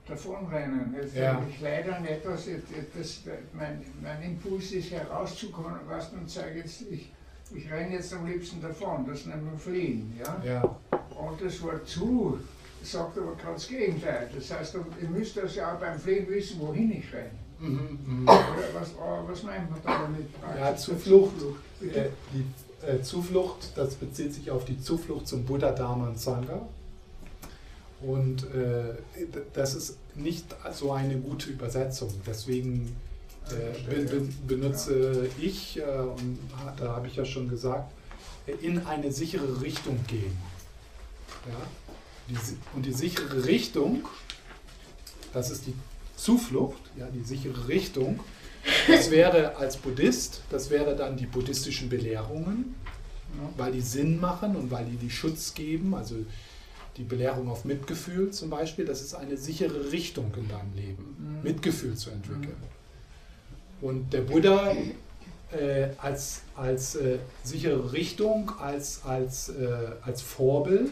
davonrennen. 0.10 0.95
Jetzt 0.99 1.16
Ja. 1.16 1.41
ich 1.49 1.62
leider 1.62 1.99
nicht, 1.99 2.26
dass 2.26 2.47
ich, 2.47 2.57
das, 2.97 3.22
mein, 3.53 3.84
mein 4.01 4.22
Impuls 4.24 4.72
ist 4.72 4.91
herauszukommen, 4.91 5.80
was 5.88 6.12
und 6.12 6.30
sage 6.30 6.60
jetzt, 6.60 6.82
ich, 6.89 7.12
ich 7.55 7.72
renne 7.72 7.95
jetzt 7.95 8.14
am 8.14 8.26
liebsten 8.26 8.62
davon, 8.62 9.05
das 9.07 9.26
nennen 9.26 9.49
wir 9.51 9.57
Fliehen. 9.60 10.14
Ja? 10.20 10.41
Ja, 10.45 10.78
Und 10.91 11.41
das 11.41 11.62
Wort 11.62 11.88
zu 11.88 12.39
sagt 12.84 13.18
aber 13.18 13.36
gerade 13.36 13.55
das 13.55 13.68
Gegenteil. 13.68 14.30
Das 14.34 14.51
heißt, 14.51 14.76
ihr 15.01 15.10
müsst 15.10 15.36
das 15.38 15.55
ja 15.55 15.74
auch 15.76 15.80
beim 15.80 15.99
Fliehen 15.99 16.28
wissen, 16.30 16.60
wohin 16.60 16.91
ich 16.91 17.14
renne. 17.14 17.32
mhm, 17.60 17.99
mhm. 18.05 18.26
Was, 18.26 18.93
was 19.28 19.43
meint 19.43 19.70
man 19.70 19.80
da 19.84 20.03
damit? 20.03 20.28
Ja, 20.57 20.76
Zuflucht. 20.76 21.34
Bitte? 21.80 22.05
Äh, 22.05 22.10
die 22.34 22.45
äh, 22.88 23.01
Zuflucht, 23.01 23.78
das 23.78 23.95
bezieht 23.95 24.34
sich 24.34 24.49
auf 24.49 24.64
die 24.66 24.80
Zuflucht 24.80 25.28
zum 25.28 25.43
Buddha, 25.45 25.72
Dharma 25.72 26.07
und 26.07 26.20
Sangha. 26.20 26.68
Und 28.02 28.43
äh, 28.54 28.95
das 29.54 29.76
ist 29.76 29.97
nicht 30.16 30.45
so 30.72 30.91
eine 30.93 31.18
gute 31.18 31.50
Übersetzung. 31.50 32.10
Deswegen 32.26 32.95
äh, 33.50 33.89
be 33.89 34.02
be 34.06 34.28
benutze 34.47 35.28
ich, 35.39 35.80
äh, 35.80 35.82
und 35.84 36.39
da 36.78 36.95
habe 36.95 37.08
ich 37.08 37.16
ja 37.18 37.26
schon 37.26 37.50
gesagt, 37.50 37.91
in 38.62 38.86
eine 38.86 39.12
sichere 39.12 39.62
Richtung 39.62 40.00
gehen. 40.08 40.38
Ja? 41.45 41.58
Die, 42.30 42.38
und 42.76 42.86
die 42.86 42.93
sichere 42.93 43.45
Richtung, 43.45 44.08
das 45.34 45.52
ist 45.52 45.66
die 45.68 45.74
Zuflucht, 46.16 46.82
ja, 46.97 47.08
die 47.14 47.24
sichere 47.24 47.68
Richtung, 47.68 48.20
das 48.88 49.10
wäre 49.10 49.56
als 49.58 49.78
Buddhist, 49.78 50.41
das 50.50 50.70
wäre 50.70 50.95
dann 50.95 51.18
die 51.18 51.26
buddhistischen 51.26 51.89
Belehrungen, 51.89 52.76
Ja. 53.38 53.50
weil 53.58 53.72
die 53.72 53.82
Sinn 53.82 54.20
machen 54.20 54.56
und 54.56 54.70
weil 54.72 54.86
die 54.86 54.97
die 54.97 55.10
Schutz 55.10 55.54
geben, 55.54 55.93
also 55.95 56.16
die 57.00 57.04
Belehrung 57.04 57.50
auf 57.50 57.66
Mitgefühl 57.66 58.32
zum 58.32 58.50
Beispiel, 58.50 58.86
das 58.86 59.02
ist 59.02 59.16
eine 59.16 59.38
sichere 59.38 59.91
Richtung 59.91 60.32
in 60.38 60.47
deinem 60.47 60.74
Leben, 60.76 61.16
Mhm. 61.18 61.43
Mitgefühl 61.43 61.95
zu 61.95 62.12
entwickeln. 62.12 62.58
Und 63.82 64.12
der 64.14 64.22
Buddha 64.22 64.76
äh, 65.52 65.88
als, 65.97 66.41
als 66.56 66.95
äh, 66.95 67.18
sichere 67.43 67.91
Richtung, 67.93 68.52
als, 68.60 69.02
als, 69.06 69.50
äh, 69.50 69.91
als 70.02 70.22
Vorbild, 70.22 70.91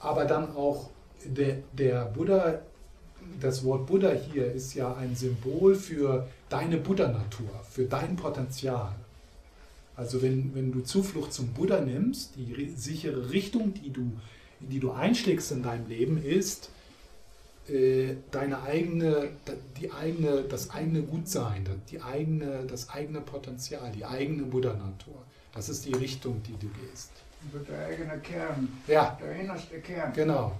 aber 0.00 0.24
dann 0.24 0.56
auch 0.56 0.90
der, 1.24 1.58
der 1.72 2.06
Buddha, 2.06 2.60
das 3.40 3.64
Wort 3.64 3.86
Buddha 3.86 4.10
hier 4.12 4.50
ist 4.52 4.74
ja 4.74 4.94
ein 4.94 5.14
Symbol 5.14 5.74
für 5.74 6.26
deine 6.48 6.78
Buddha-Natur, 6.78 7.50
für 7.68 7.84
dein 7.84 8.16
Potenzial. 8.16 8.94
Also 9.96 10.22
wenn, 10.22 10.54
wenn 10.54 10.72
du 10.72 10.80
Zuflucht 10.80 11.32
zum 11.32 11.48
Buddha 11.48 11.80
nimmst, 11.80 12.36
die 12.36 12.72
sichere 12.76 13.30
Richtung, 13.30 13.72
die 13.74 13.90
du, 13.90 14.12
in 14.60 14.68
die 14.70 14.80
du 14.80 14.92
einschlägst 14.92 15.52
in 15.52 15.62
deinem 15.62 15.86
Leben, 15.88 16.22
ist 16.22 16.70
äh, 17.68 18.14
deine 18.30 18.62
eigene, 18.62 19.30
die 19.80 19.90
eigene, 19.92 20.42
das 20.42 20.70
eigene 20.70 21.02
Gutsein, 21.02 21.66
die 21.90 22.00
eigene, 22.00 22.64
das 22.66 22.88
eigene 22.90 23.20
Potenzial, 23.20 23.90
die 23.92 24.04
eigene 24.04 24.44
Buddha-Natur. 24.44 25.22
Das 25.52 25.68
ist 25.68 25.84
die 25.84 25.92
Richtung, 25.94 26.42
die 26.44 26.52
du 26.58 26.68
gehst. 26.80 27.10
Also 27.52 27.64
der 27.64 27.86
eigene 27.86 28.18
Kern, 28.20 28.68
Ja, 28.86 29.18
der 29.20 29.36
innerste 29.36 29.80
Kern. 29.80 30.12
genau. 30.12 30.52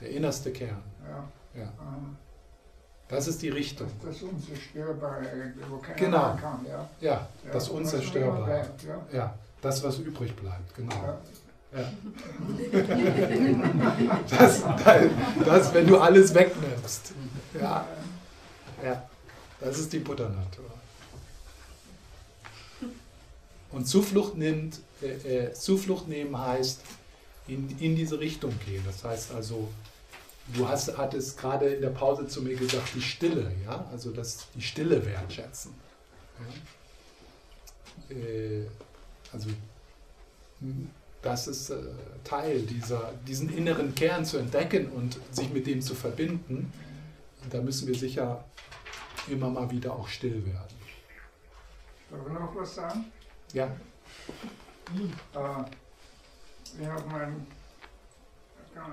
Der 0.00 0.10
innerste 0.10 0.52
Kern. 0.52 0.82
Ja. 1.08 1.60
Ja. 1.60 1.72
Das 3.08 3.28
ist 3.28 3.42
die 3.42 3.50
Richtung. 3.50 3.86
Das, 4.02 4.18
das 4.20 4.22
Unzerstörbare 4.28 5.52
wo 5.68 5.76
keiner 5.76 5.96
Genau. 5.96 6.36
kann. 6.40 6.64
Ja. 6.68 6.88
Ja, 7.00 7.10
Ja, 7.44 7.52
das 7.52 7.68
Unzerstörbare. 7.68 8.44
bleibt, 8.44 8.82
Ja. 8.84 9.06
Ja, 9.12 9.38
das, 9.60 9.82
was 9.84 9.98
übrig 9.98 10.34
bleibt, 10.34 10.74
genau. 10.74 10.94
Ja. 10.94 11.18
Ja. 11.74 11.92
Das, 14.30 14.62
das, 15.44 15.74
wenn 15.74 15.86
du 15.86 15.98
alles 15.98 16.34
wegnimmst. 16.34 17.12
Ja, 17.60 17.86
ja. 18.82 19.08
Das 19.60 19.78
ist 19.78 19.92
die 19.92 19.98
Buddha-Natur. 19.98 20.70
Und 23.72 23.86
Zuflucht 23.86 24.36
nimmt, 24.36 24.78
äh, 25.02 25.46
äh, 25.46 25.52
Zuflucht 25.52 26.06
nehmen 26.06 26.38
heißt 26.38 26.80
in, 27.48 27.76
in 27.80 27.96
diese 27.96 28.20
Richtung 28.20 28.54
gehen. 28.64 28.82
Das 28.86 29.02
heißt 29.02 29.32
also, 29.32 29.68
du 30.54 30.68
hast, 30.68 30.96
hattest 30.96 31.38
gerade 31.38 31.74
in 31.74 31.82
der 31.82 31.90
Pause 31.90 32.28
zu 32.28 32.42
mir 32.42 32.54
gesagt, 32.54 32.94
die 32.94 33.02
Stille, 33.02 33.50
ja, 33.64 33.84
also 33.90 34.12
das, 34.12 34.46
die 34.54 34.62
Stille 34.62 35.04
wertschätzen. 35.04 35.74
Ja? 38.10 38.16
Äh, 38.16 38.66
also 39.32 39.48
das 41.24 41.48
ist 41.48 41.70
äh, 41.70 41.76
Teil 42.22 42.62
dieser, 42.62 43.12
diesen 43.26 43.48
inneren 43.56 43.94
Kern 43.94 44.24
zu 44.24 44.38
entdecken 44.38 44.88
und 44.90 45.18
sich 45.30 45.50
mit 45.52 45.66
dem 45.66 45.80
zu 45.80 45.94
verbinden. 45.94 46.72
Und 47.42 47.54
da 47.54 47.60
müssen 47.60 47.88
wir 47.88 47.94
sicher 47.94 48.44
immer 49.28 49.48
mal 49.48 49.70
wieder 49.70 49.92
auch 49.92 50.08
still 50.08 50.44
werden. 50.44 50.76
Darf 52.10 52.20
ich 52.26 52.32
noch 52.32 52.54
was 52.54 52.74
sagen? 52.74 53.04
Ja, 53.52 53.68
Äh, 55.34 55.64
wir 56.78 56.92
haben 56.92 57.14
ein, 57.14 57.46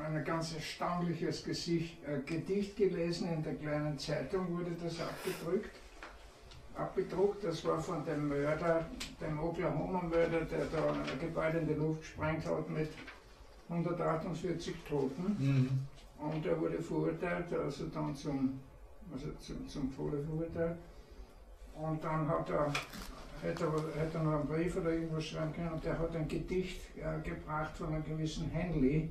ein 0.06 0.24
ganz 0.24 0.54
erstaunliches 0.54 1.44
Gesicht, 1.44 1.98
äh, 2.06 2.20
Gedicht 2.26 2.78
gelesen 2.78 3.32
in 3.34 3.44
der 3.44 3.56
kleinen 3.56 3.98
Zeitung, 4.00 4.58
wurde 4.58 4.72
das 4.82 5.00
abgedruckt. 5.00 5.81
Abgedruckt, 6.82 7.44
das 7.44 7.64
war 7.66 7.80
von 7.80 8.04
dem 8.06 8.28
Mörder, 8.28 8.86
dem 9.20 9.40
Oklahoma-Mörder, 9.40 10.42
der 10.42 10.66
da 10.66 10.92
ein 10.92 11.20
Gebäude 11.20 11.60
in 11.60 11.68
die 11.68 11.74
Luft 11.74 12.02
gesprengt 12.02 12.46
hat 12.46 12.70
mit 12.70 12.90
148 13.70 14.76
Toten. 14.88 15.36
mhm. 15.38 15.88
Und 16.22 16.46
er 16.46 16.60
wurde 16.60 16.80
verurteilt, 16.82 17.52
also 17.52 17.86
dann 17.88 18.16
zum, 18.16 18.60
also 19.12 19.28
zum, 19.40 19.68
zum 19.68 19.96
Tode 19.96 20.24
verurteilt. 20.24 20.78
Und 21.74 22.04
dann 22.04 22.28
hat 22.28 22.50
er, 22.50 22.72
hätte 23.42 23.66
er, 23.66 24.02
hätte 24.02 24.18
er 24.18 24.24
noch 24.24 24.40
einen 24.40 24.48
Brief 24.48 24.76
oder 24.76 24.92
irgendwas 24.92 25.26
schreiben 25.26 25.54
können 25.54 25.72
und 25.72 25.86
er 25.86 25.98
hat 25.98 26.16
ein 26.16 26.28
Gedicht 26.28 26.82
äh, 26.98 27.28
gebracht 27.28 27.76
von 27.76 27.88
einem 27.88 28.04
gewissen 28.04 28.50
Henley. 28.50 29.10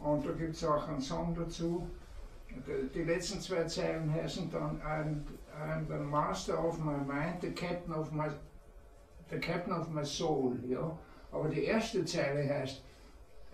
Und 0.00 0.26
da 0.26 0.32
gibt 0.32 0.54
es 0.54 0.64
auch 0.64 0.88
einen 0.88 1.00
Song 1.00 1.34
dazu. 1.34 1.88
Die, 2.94 3.02
letzten 3.04 3.40
zwei 3.40 3.64
Zeilen 3.64 4.12
heißen 4.12 4.50
dann 4.50 4.80
I'm, 4.82 5.20
I'm 5.60 5.86
the 5.86 5.98
master 5.98 6.56
of 6.56 6.78
my 6.78 6.96
mind, 6.96 7.40
the 7.40 7.50
captain 7.50 7.92
of 7.92 8.12
my, 8.12 8.30
the 9.28 9.38
captain 9.38 9.72
of 9.72 9.90
my 9.90 10.04
soul. 10.04 10.56
Ja? 10.68 10.98
Aber 11.32 11.48
die 11.48 11.64
erste 11.64 12.04
Zeile 12.04 12.48
heißt 12.48 12.80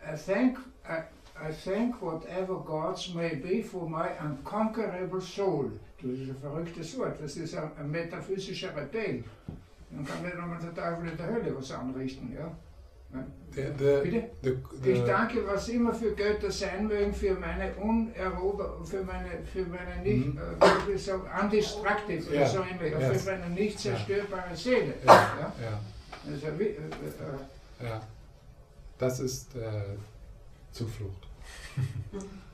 I 0.03 0.17
thank, 0.17 0.59
I, 0.89 1.03
I 1.37 1.53
thank 1.53 2.01
whatever 2.01 2.57
gods 2.57 3.13
may 3.15 3.35
be 3.35 3.63
for 3.63 3.89
my 3.89 4.11
unconquerable 4.21 5.21
soul. 5.21 5.73
Das 6.01 6.11
ist 6.11 6.29
ein 6.29 6.37
verrücktes 6.37 6.99
Wort, 6.99 7.21
das 7.21 7.37
ist 7.37 7.57
ein, 7.57 7.71
ein 7.79 7.91
metaphysischer 7.91 8.77
Appell. 8.77 9.25
Dann 9.91 10.05
kann 10.05 10.23
nicht 10.23 10.37
einmal 10.37 10.61
der 10.61 10.75
Teufel 10.75 11.09
in 11.09 11.17
der 11.17 11.27
Hölle 11.27 11.57
was 11.57 11.73
anrichten. 11.73 12.33
Ja? 12.33 12.51
The, 13.55 13.63
the, 13.79 14.01
Bitte? 14.03 14.31
the, 14.83 14.91
Ich 14.93 15.05
danke, 15.05 15.47
was 15.47 15.69
immer 15.71 15.95
für 15.95 16.15
Götter 16.15 16.51
sein 16.51 16.87
mögen, 16.89 17.15
für 17.15 17.33
meine 17.35 17.73
unerober, 17.77 18.79
für 18.85 19.03
meine, 19.03 19.31
für 19.51 19.65
meine 19.65 20.03
nicht, 20.03 20.27
Mhm. 20.35 20.39
äh, 20.61 20.89
wie 20.89 20.93
ich 20.93 21.03
sagen, 21.05 21.23
undestructive 21.43 22.35
Ja. 22.35 22.41
oder 22.43 22.51
so 22.51 22.59
ähnlich, 22.71 22.93
Yes. 22.99 23.23
für 23.23 23.31
meine 23.31 23.49
nicht 23.55 23.79
zerstörbare 23.81 24.55
Seele. 24.55 24.95
Ja. 25.07 25.13
Ja? 25.15 25.53
ja, 25.63 25.81
Also, 26.31 26.59
wie, 26.59 26.65
äh, 26.65 26.77
äh, 26.77 27.87
ja. 27.89 28.03
Das 28.99 29.21
ist 29.21 29.55
äh, 29.57 29.97
Zuflucht. 30.73 31.27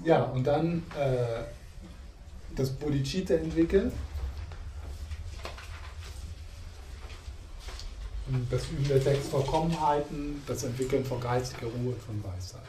Ja, 0.06 0.22
und 0.22 0.46
dann 0.46 0.84
äh, 0.98 1.44
das 2.56 2.70
Bodhicitta 2.70 3.34
entwickeln. 3.34 3.92
Und 8.28 8.52
das 8.52 8.70
Üben 8.70 8.88
der 8.88 9.02
sechs 9.02 9.28
Vollkommenheiten, 9.28 10.42
das 10.46 10.64
Entwickeln 10.64 11.04
von 11.04 11.20
geistiger 11.20 11.68
Ruhe 11.68 11.94
und 11.94 12.02
von 12.02 12.24
Weisheit. 12.24 12.62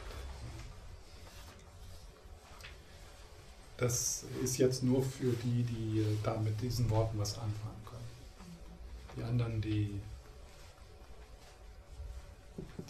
Das 3.77 4.25
ist 4.43 4.57
jetzt 4.57 4.83
nur 4.83 5.03
für 5.03 5.33
die, 5.43 5.61
die 5.63 5.99
äh, 5.99 6.17
da 6.23 6.37
mit 6.37 6.59
diesen 6.61 6.89
Worten 6.89 7.19
was 7.19 7.35
anfangen 7.35 7.85
können. 7.85 8.07
Die 9.15 9.23
anderen, 9.23 9.61
die, 9.61 9.99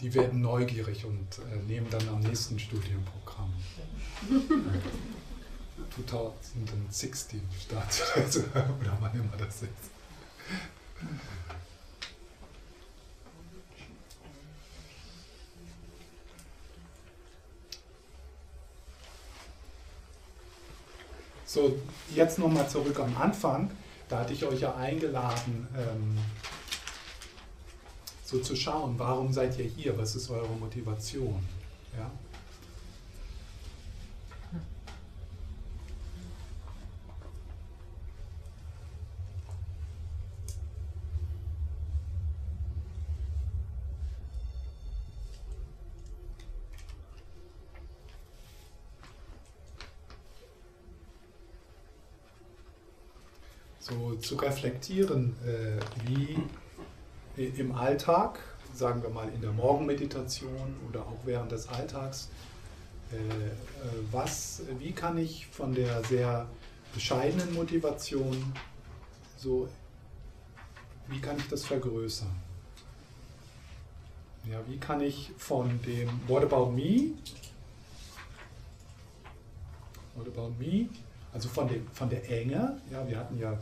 die 0.00 0.14
werden 0.14 0.40
neugierig 0.40 1.04
und 1.04 1.38
äh, 1.52 1.56
nehmen 1.66 1.88
dann 1.90 2.08
am 2.08 2.20
nächsten 2.20 2.58
Studienprogramm. 2.58 3.52
2016 6.06 7.40
startet 7.60 8.04
also, 8.16 8.40
oder 8.40 8.96
wann 9.00 9.14
immer 9.14 9.36
das 9.38 9.62
ist. 9.62 9.70
So, 21.46 21.78
jetzt 22.14 22.38
nochmal 22.38 22.68
zurück 22.68 22.98
am 23.00 23.16
Anfang. 23.16 23.70
Da 24.08 24.20
hatte 24.20 24.32
ich 24.32 24.44
euch 24.44 24.60
ja 24.60 24.74
eingeladen, 24.74 25.66
ähm, 25.76 26.18
so 28.24 28.38
zu 28.40 28.54
schauen, 28.54 28.98
warum 28.98 29.32
seid 29.32 29.58
ihr 29.58 29.64
hier? 29.64 29.96
Was 29.96 30.14
ist 30.14 30.28
eure 30.30 30.54
Motivation? 30.56 31.42
Ja? 31.96 32.10
Zu 54.20 54.36
reflektieren, 54.36 55.34
äh, 55.46 55.80
wie 56.06 56.38
im 57.36 57.72
Alltag, 57.72 58.40
sagen 58.74 59.02
wir 59.02 59.10
mal 59.10 59.28
in 59.34 59.40
der 59.40 59.52
Morgenmeditation 59.52 60.76
oder 60.88 61.00
auch 61.00 61.18
während 61.24 61.52
des 61.52 61.68
Alltags, 61.68 62.28
äh, 63.12 63.16
äh, 63.16 63.20
was, 64.10 64.62
wie 64.78 64.92
kann 64.92 65.18
ich 65.18 65.46
von 65.46 65.74
der 65.74 66.02
sehr 66.04 66.46
bescheidenen 66.94 67.54
Motivation 67.54 68.52
so, 69.36 69.68
wie 71.06 71.20
kann 71.20 71.36
ich 71.38 71.48
das 71.48 71.64
vergrößern? 71.64 72.34
Ja, 74.50 74.60
wie 74.66 74.78
kann 74.78 75.00
ich 75.00 75.30
von 75.36 75.80
dem 75.82 76.08
What 76.26 76.42
about 76.44 76.70
me? 76.72 77.12
What 80.14 80.26
about 80.26 80.52
me? 80.58 80.88
Also 81.32 81.48
von, 81.48 81.68
dem, 81.68 81.86
von 81.92 82.08
der 82.08 82.28
Enge, 82.28 82.80
ja, 82.90 83.06
wir 83.06 83.18
hatten 83.18 83.38
ja 83.38 83.58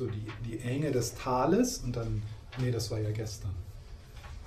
so 0.00 0.06
die, 0.06 0.26
die 0.46 0.58
Enge 0.60 0.90
des 0.90 1.14
Tales 1.14 1.78
und 1.78 1.94
dann, 1.94 2.22
nee, 2.58 2.70
das 2.70 2.90
war 2.90 2.98
ja 2.98 3.10
gestern, 3.10 3.54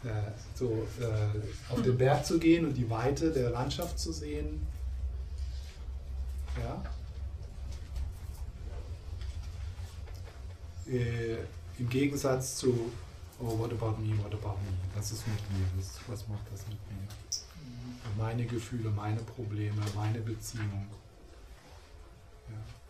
äh, 0.04 0.32
so 0.56 0.88
äh, 1.00 1.72
auf 1.72 1.82
den 1.84 1.96
Berg 1.96 2.26
zu 2.26 2.40
gehen 2.40 2.66
und 2.66 2.74
die 2.74 2.90
Weite 2.90 3.32
der 3.32 3.52
Landschaft 3.52 4.00
zu 4.00 4.12
sehen. 4.12 4.66
Ja. 6.60 6.84
Äh, 10.92 11.38
Im 11.78 11.88
Gegensatz 11.88 12.58
zu, 12.58 12.92
oh, 13.40 13.60
what 13.60 13.72
about 13.72 14.02
me, 14.02 14.18
what 14.24 14.34
about 14.34 14.58
me, 14.64 14.74
was 14.96 15.12
ist 15.12 15.28
mit 15.28 15.38
mir, 15.52 15.66
was, 15.78 16.00
was 16.08 16.28
macht 16.28 16.52
das 16.52 16.62
mit 16.68 16.80
mir? 16.90 17.08
Meine 18.18 18.46
Gefühle, 18.46 18.90
meine 18.90 19.22
Probleme, 19.22 19.82
meine 19.96 20.20
Beziehung. 20.20 20.88
Ja. 22.50 22.83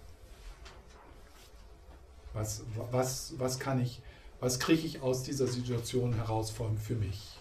Was, 2.33 2.63
was, 2.91 3.33
was 3.37 3.59
kann 3.59 3.79
ich, 3.81 4.01
was 4.39 4.59
kriege 4.59 4.85
ich 4.85 5.01
aus 5.01 5.23
dieser 5.23 5.47
Situation 5.47 6.13
heraus 6.15 6.49
von 6.49 6.77
für 6.77 6.95
mich? 6.95 7.33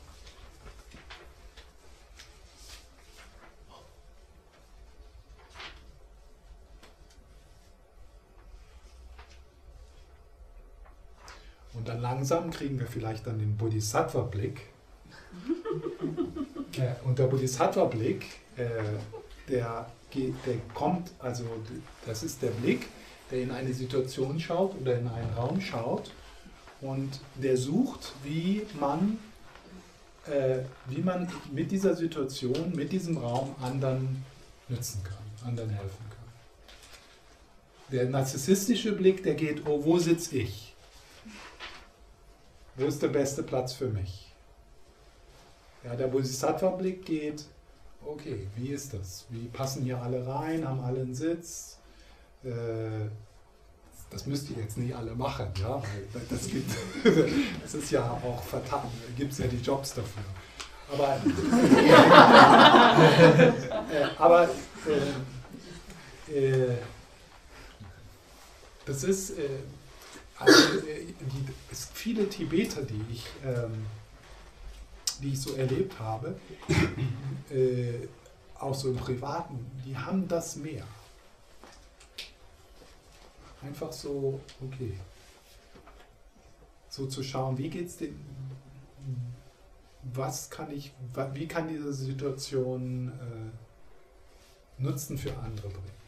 Und 11.73 11.89
dann 11.89 12.01
langsam 12.01 12.51
kriegen 12.51 12.79
wir 12.79 12.87
vielleicht 12.87 13.27
dann 13.27 13.39
den 13.39 13.57
Bodhisattva-Blick. 13.57 14.61
äh, 16.77 16.95
und 17.05 17.19
der 17.19 17.27
Bodhisattva-Blick, 17.27 18.27
äh, 18.57 18.69
der, 19.49 19.91
der 20.15 20.55
kommt, 20.75 21.11
also 21.19 21.45
das 22.07 22.23
ist 22.23 22.43
der 22.43 22.51
Blick, 22.51 22.87
der 23.33 23.43
in 23.43 23.51
eine 23.51 23.73
Situation 23.73 24.39
schaut 24.39 24.79
oder 24.81 24.99
in 24.99 25.09
einen 25.09 25.33
Raum 25.35 25.61
schaut 25.61 26.13
und 26.83 27.19
der 27.37 27.57
sucht, 27.57 28.13
wie 28.23 28.67
man, 28.79 29.19
äh, 30.27 30.59
wie 30.87 31.01
man 31.01 31.33
mit 31.51 31.71
dieser 31.71 31.97
Situation, 31.97 32.73
mit 32.77 32.93
diesem 32.93 33.17
Raum 33.17 33.57
anderen 33.61 34.23
nützen 34.69 35.03
kann, 35.03 35.49
anderen 35.49 35.71
helfen 35.71 36.05
kann. 36.11 36.19
Der 37.91 38.09
narzisstische 38.09 38.93
Blick, 38.93 39.23
der 39.23 39.35
geht, 39.35 39.67
oh, 39.67 39.83
wo 39.83 39.99
sitze 39.99 40.37
ich? 40.37 40.75
Wo 42.77 42.87
ist 42.87 43.03
der 43.03 43.09
beste 43.09 43.43
Platz 43.43 43.73
für 43.73 43.89
mich? 43.89 44.33
Ja, 45.85 45.97
der 45.97 46.07
Bodhisattva-Blick 46.07 47.05
geht, 47.05 47.45
okay, 48.05 48.47
wie 48.57 48.69
ist 48.69 48.95
das? 48.95 49.27
Wie 49.31 49.47
passen 49.49 49.85
hier 49.85 50.01
alle 50.01 50.27
rein? 50.27 50.67
Haben 50.67 50.81
alle 50.81 51.01
einen 51.01 51.15
Sitz? 51.15 51.79
Äh, 52.45 53.09
das 54.11 54.27
müsst 54.27 54.51
ihr 54.51 54.59
jetzt 54.59 54.77
nicht 54.77 54.95
alle 54.95 55.15
machen, 55.15 55.47
ja, 55.59 55.83
weil 56.13 56.23
das 56.29 56.47
gibt, 56.49 56.71
das 57.63 57.75
ist 57.75 57.91
ja 57.91 58.11
auch 58.11 58.43
vertan, 58.43 58.83
gibt 59.17 59.33
es 59.33 59.39
ja 59.39 59.47
die 59.47 59.57
Jobs 59.57 59.95
dafür. 59.95 60.23
Aber, 60.93 61.15
äh, 63.91 64.05
aber 64.19 64.51
äh, 66.29 66.31
äh, 66.31 66.77
das 68.85 69.05
ist, 69.05 69.33
also, 70.39 70.81
die, 70.83 71.47
es 71.71 71.89
viele 71.95 72.29
Tibeter, 72.29 72.83
die 72.83 73.01
ich, 73.11 73.25
ähm, 73.47 73.87
die 75.23 75.33
ich 75.33 75.41
so 75.41 75.55
erlebt 75.55 75.99
habe, 75.99 76.37
auch 78.59 78.75
so 78.75 78.91
im 78.91 78.97
Privaten, 78.97 79.65
die 79.87 79.97
haben 79.97 80.29
das 80.29 80.57
mehr. 80.57 80.85
Einfach 83.65 83.93
so, 83.93 84.41
okay. 84.61 84.95
So 86.89 87.07
zu 87.07 87.23
schauen, 87.23 87.57
wie 87.57 87.71
geht's 87.71 87.97
denn, 87.97 88.19
was 90.03 90.51
kann 90.51 90.71
ich, 90.71 90.93
wie 91.33 91.47
kann 91.47 91.69
diese 91.69 91.93
Situation 91.93 93.09
äh, 93.09 94.83
Nutzen 94.83 95.17
für 95.17 95.37
andere 95.39 95.69
bringen? 95.69 96.03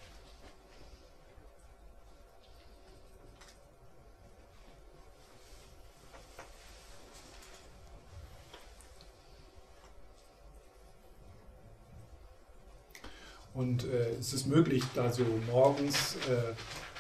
Und 13.55 13.85
äh, 13.85 14.11
es 14.19 14.33
ist 14.33 14.47
möglich, 14.47 14.83
da 14.95 15.13
so 15.13 15.25
morgens 15.47 16.17
äh, 16.29 16.55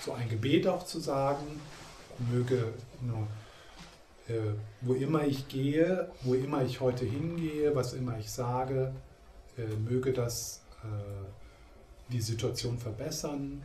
so 0.04 0.12
ein 0.12 0.28
Gebet 0.28 0.66
auch 0.66 0.84
zu 0.84 1.00
sagen, 1.00 1.60
möge, 2.30 2.74
äh, 4.28 4.34
wo 4.82 4.94
immer 4.94 5.24
ich 5.24 5.48
gehe, 5.48 6.10
wo 6.22 6.34
immer 6.34 6.62
ich 6.62 6.80
heute 6.80 7.04
hingehe, 7.04 7.74
was 7.74 7.94
immer 7.94 8.18
ich 8.18 8.30
sage, 8.30 8.92
äh, 9.56 9.66
möge 9.88 10.12
das 10.12 10.62
äh, 10.82 12.12
die 12.12 12.20
Situation 12.20 12.78
verbessern. 12.78 13.62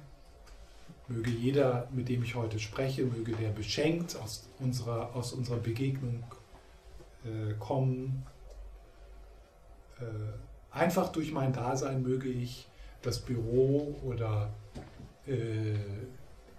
Möge 1.08 1.32
jeder, 1.32 1.88
mit 1.92 2.08
dem 2.08 2.24
ich 2.24 2.36
heute 2.36 2.60
spreche, 2.60 3.04
möge 3.04 3.34
der 3.34 3.50
beschenkt 3.50 4.16
aus 4.16 4.48
unserer, 4.60 5.16
aus 5.16 5.34
unserer 5.34 5.58
Begegnung 5.58 6.24
äh, 7.26 7.54
kommen. 7.60 8.26
Äh, 10.00 10.04
einfach 10.72 11.12
durch 11.12 11.32
mein 11.32 11.52
Dasein 11.52 12.04
möge 12.04 12.30
ich 12.30 12.68
das 13.02 13.20
Büro 13.20 13.96
oder 14.04 14.50
äh, 15.26 15.76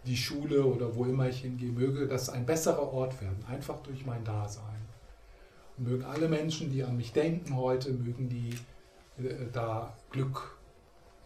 die 0.06 0.16
Schule 0.16 0.64
oder 0.64 0.94
wo 0.94 1.04
immer 1.04 1.28
ich 1.28 1.40
hingehe, 1.40 1.70
möge 1.70 2.06
das 2.06 2.30
ein 2.30 2.46
besserer 2.46 2.92
Ort 2.92 3.20
werden, 3.20 3.44
einfach 3.46 3.80
durch 3.82 4.06
mein 4.06 4.24
Dasein. 4.24 4.64
Und 5.76 5.88
mögen 5.88 6.04
alle 6.04 6.28
Menschen, 6.28 6.70
die 6.70 6.82
an 6.84 6.96
mich 6.96 7.12
denken 7.12 7.56
heute, 7.56 7.92
mögen 7.92 8.28
die 8.28 8.50
äh, 9.22 9.46
da 9.52 9.94
Glück, 10.10 10.56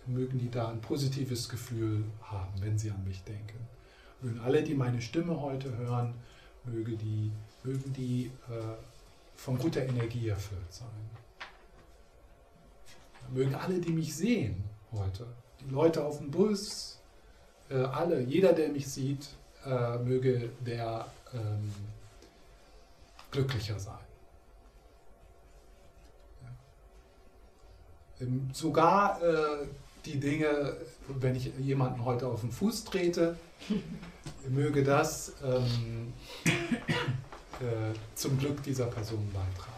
mögen 0.06 0.38
die 0.38 0.50
da 0.50 0.68
ein 0.68 0.80
positives 0.80 1.48
Gefühl 1.48 2.04
haben, 2.22 2.52
wenn 2.60 2.78
sie 2.78 2.90
an 2.90 3.04
mich 3.04 3.22
denken. 3.24 3.58
Mögen 4.20 4.40
alle, 4.40 4.62
die 4.62 4.74
meine 4.74 5.00
Stimme 5.00 5.40
heute 5.40 5.76
hören, 5.76 6.14
möge 6.64 6.96
die, 6.96 7.30
mögen 7.62 7.92
die 7.92 8.30
äh, 8.48 8.74
von 9.36 9.58
guter 9.58 9.84
Energie 9.84 10.28
erfüllt 10.28 10.72
sein. 10.72 10.88
Mögen 13.32 13.54
alle, 13.54 13.80
die 13.80 13.92
mich 13.92 14.14
sehen 14.14 14.64
heute, 14.92 15.26
die 15.60 15.70
Leute 15.70 16.04
auf 16.04 16.18
dem 16.18 16.30
Bus, 16.30 16.93
äh, 17.70 17.76
alle, 17.76 18.20
jeder, 18.20 18.52
der 18.52 18.68
mich 18.68 18.88
sieht, 18.88 19.28
äh, 19.64 19.98
möge 19.98 20.50
der 20.60 21.06
ähm, 21.32 21.72
glücklicher 23.30 23.78
sein. 23.78 23.94
Ja. 26.42 26.48
Ähm, 28.20 28.50
sogar 28.52 29.22
äh, 29.22 29.66
die 30.04 30.20
Dinge, 30.20 30.76
wenn 31.08 31.34
ich 31.34 31.52
jemanden 31.58 32.04
heute 32.04 32.26
auf 32.26 32.40
den 32.42 32.52
Fuß 32.52 32.84
trete, 32.84 33.36
möge 34.48 34.84
das 34.84 35.32
ähm, 35.42 36.12
äh, 36.44 37.94
zum 38.14 38.38
Glück 38.38 38.62
dieser 38.62 38.86
Person 38.86 39.26
beitragen. 39.32 39.73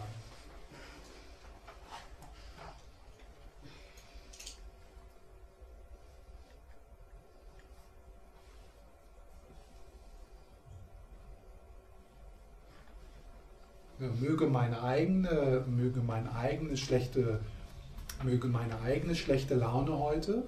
Möge 13.99 14.47
meine 14.47 14.83
eigene, 14.83 15.65
möge 15.67 16.01
meine 16.01 16.35
eigene 16.35 16.77
schlechte, 16.77 17.41
möge 18.23 18.49
meine 18.49 18.81
eigene 18.81 19.15
schlechte 19.15 19.55
Laune 19.55 19.99
heute, 19.99 20.45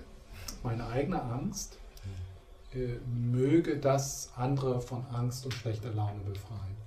meine 0.62 0.86
eigene 0.86 1.22
Angst, 1.22 1.78
äh, 2.74 2.98
möge 3.06 3.78
das 3.78 4.30
andere 4.36 4.80
von 4.80 5.04
Angst 5.12 5.44
und 5.44 5.54
schlechter 5.54 5.92
Laune 5.92 6.20
befreien. 6.20 6.77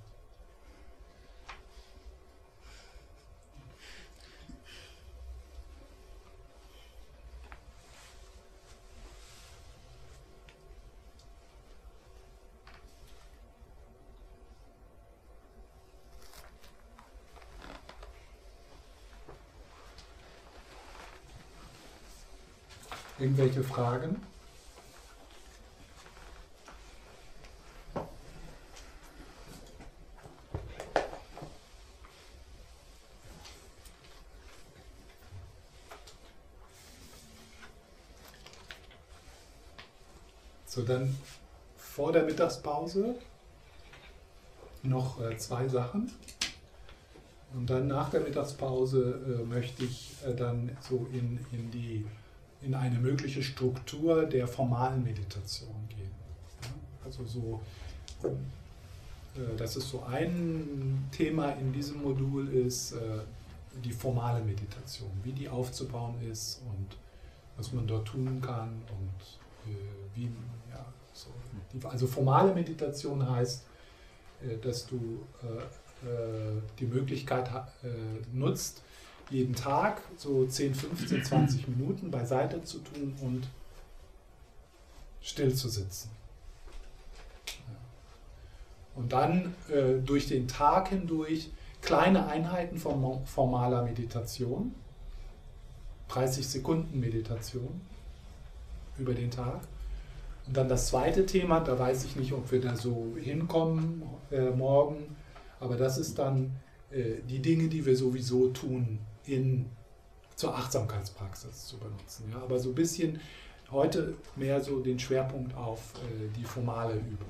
Irgendwelche 23.22 23.62
Fragen? 23.62 24.20
So, 40.66 40.82
dann 40.82 41.16
vor 41.76 42.10
der 42.10 42.24
Mittagspause 42.24 43.14
noch 44.82 45.20
äh, 45.20 45.36
zwei 45.36 45.68
Sachen. 45.68 46.10
Und 47.54 47.70
dann 47.70 47.86
nach 47.86 48.10
der 48.10 48.22
Mittagspause 48.22 49.20
äh, 49.42 49.44
möchte 49.44 49.84
ich 49.84 50.16
äh, 50.26 50.34
dann 50.34 50.76
so 50.80 51.06
in, 51.12 51.38
in 51.52 51.70
die 51.70 52.04
in 52.62 52.74
eine 52.74 52.98
mögliche 52.98 53.42
Struktur 53.42 54.24
der 54.24 54.46
formalen 54.46 55.02
Meditation 55.02 55.74
gehen. 55.88 56.10
Also 57.04 57.24
so, 57.24 57.60
äh, 58.22 59.56
das 59.56 59.76
ist 59.76 59.88
so 59.88 60.02
ein 60.04 61.08
Thema 61.10 61.50
in 61.52 61.72
diesem 61.72 62.02
Modul 62.02 62.48
ist 62.48 62.92
äh, 62.92 63.18
die 63.82 63.92
formale 63.92 64.42
Meditation, 64.44 65.10
wie 65.22 65.32
die 65.32 65.48
aufzubauen 65.48 66.14
ist 66.30 66.60
und 66.66 66.96
was 67.56 67.72
man 67.72 67.86
dort 67.86 68.06
tun 68.06 68.40
kann 68.40 68.82
und 68.90 69.72
äh, 69.72 69.76
wie, 70.14 70.30
ja, 70.70 70.84
so. 71.12 71.30
also 71.88 72.06
formale 72.06 72.54
Meditation 72.54 73.28
heißt, 73.28 73.64
dass 74.60 74.88
du 74.88 75.24
die 76.80 76.84
Möglichkeit 76.84 77.48
nutzt, 78.32 78.82
jeden 79.32 79.54
Tag 79.54 80.02
so 80.16 80.46
10, 80.46 80.74
15, 80.74 81.24
20 81.24 81.68
Minuten 81.68 82.10
beiseite 82.10 82.62
zu 82.62 82.78
tun 82.78 83.14
und 83.22 83.48
still 85.20 85.54
zu 85.54 85.68
sitzen. 85.68 86.10
Und 88.94 89.12
dann 89.12 89.54
äh, 89.70 89.98
durch 90.04 90.28
den 90.28 90.48
Tag 90.48 90.88
hindurch 90.88 91.50
kleine 91.80 92.26
Einheiten 92.26 92.76
von 92.76 93.24
formaler 93.24 93.82
Meditation, 93.82 94.74
30 96.08 96.46
Sekunden 96.46 97.00
Meditation 97.00 97.80
über 98.98 99.14
den 99.14 99.30
Tag. 99.30 99.60
Und 100.46 100.56
dann 100.56 100.68
das 100.68 100.88
zweite 100.88 101.24
Thema, 101.24 101.60
da 101.60 101.78
weiß 101.78 102.04
ich 102.04 102.16
nicht, 102.16 102.32
ob 102.32 102.50
wir 102.52 102.60
da 102.60 102.76
so 102.76 103.16
hinkommen 103.18 104.02
äh, 104.30 104.50
morgen, 104.50 105.16
aber 105.58 105.76
das 105.76 105.96
ist 105.96 106.18
dann 106.18 106.50
äh, 106.90 107.22
die 107.28 107.38
Dinge, 107.40 107.68
die 107.68 107.86
wir 107.86 107.96
sowieso 107.96 108.48
tun 108.48 108.98
in, 109.26 109.66
zur 110.36 110.56
Achtsamkeitspraxis 110.56 111.66
zu 111.66 111.78
benutzen. 111.78 112.30
Ja? 112.32 112.42
Aber 112.42 112.58
so 112.58 112.70
ein 112.70 112.74
bisschen 112.74 113.20
heute 113.70 114.14
mehr 114.36 114.60
so 114.60 114.80
den 114.80 114.98
Schwerpunkt 114.98 115.56
auf 115.56 115.94
äh, 115.96 116.28
die 116.36 116.44
formale 116.44 116.94
Übung. 116.94 117.28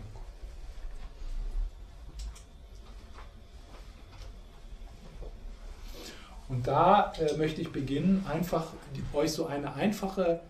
Und 6.53 6.66
da 6.66 7.12
äh, 7.12 7.34
möchte 7.38 7.62
ich 7.62 7.72
beginnen, 7.72 8.26
einfach 8.28 8.66
die, 8.95 9.03
euch 9.16 9.32
so 9.32 9.47
eine 9.47 9.72
einfache, 9.74 10.40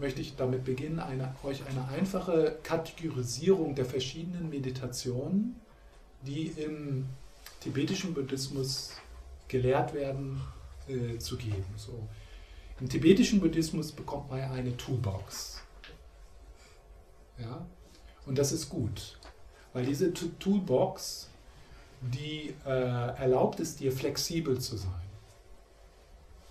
möchte 0.00 0.20
ich 0.20 0.34
damit 0.34 0.64
beginnen, 0.64 0.98
eine, 0.98 1.36
euch 1.44 1.62
eine 1.66 1.86
einfache 1.88 2.56
Kategorisierung 2.64 3.76
der 3.76 3.84
verschiedenen 3.84 4.50
Meditationen, 4.50 5.60
die 6.22 6.46
im 6.46 7.06
tibetischen 7.60 8.14
Buddhismus 8.14 8.96
gelehrt 9.52 9.92
werden, 9.92 10.40
äh, 10.88 11.18
zu 11.18 11.36
geben. 11.36 11.66
So. 11.76 12.08
Im 12.80 12.88
tibetischen 12.88 13.38
Buddhismus 13.38 13.92
bekommt 13.92 14.30
man 14.30 14.40
eine 14.40 14.76
Toolbox. 14.76 15.62
Ja? 17.38 17.64
Und 18.26 18.38
das 18.38 18.50
ist 18.50 18.68
gut, 18.68 19.18
weil 19.72 19.84
diese 19.84 20.12
Toolbox, 20.12 21.28
die 22.00 22.54
äh, 22.64 22.70
erlaubt 22.70 23.60
es 23.60 23.76
dir, 23.76 23.92
flexibel 23.92 24.58
zu 24.58 24.76
sein. 24.76 24.90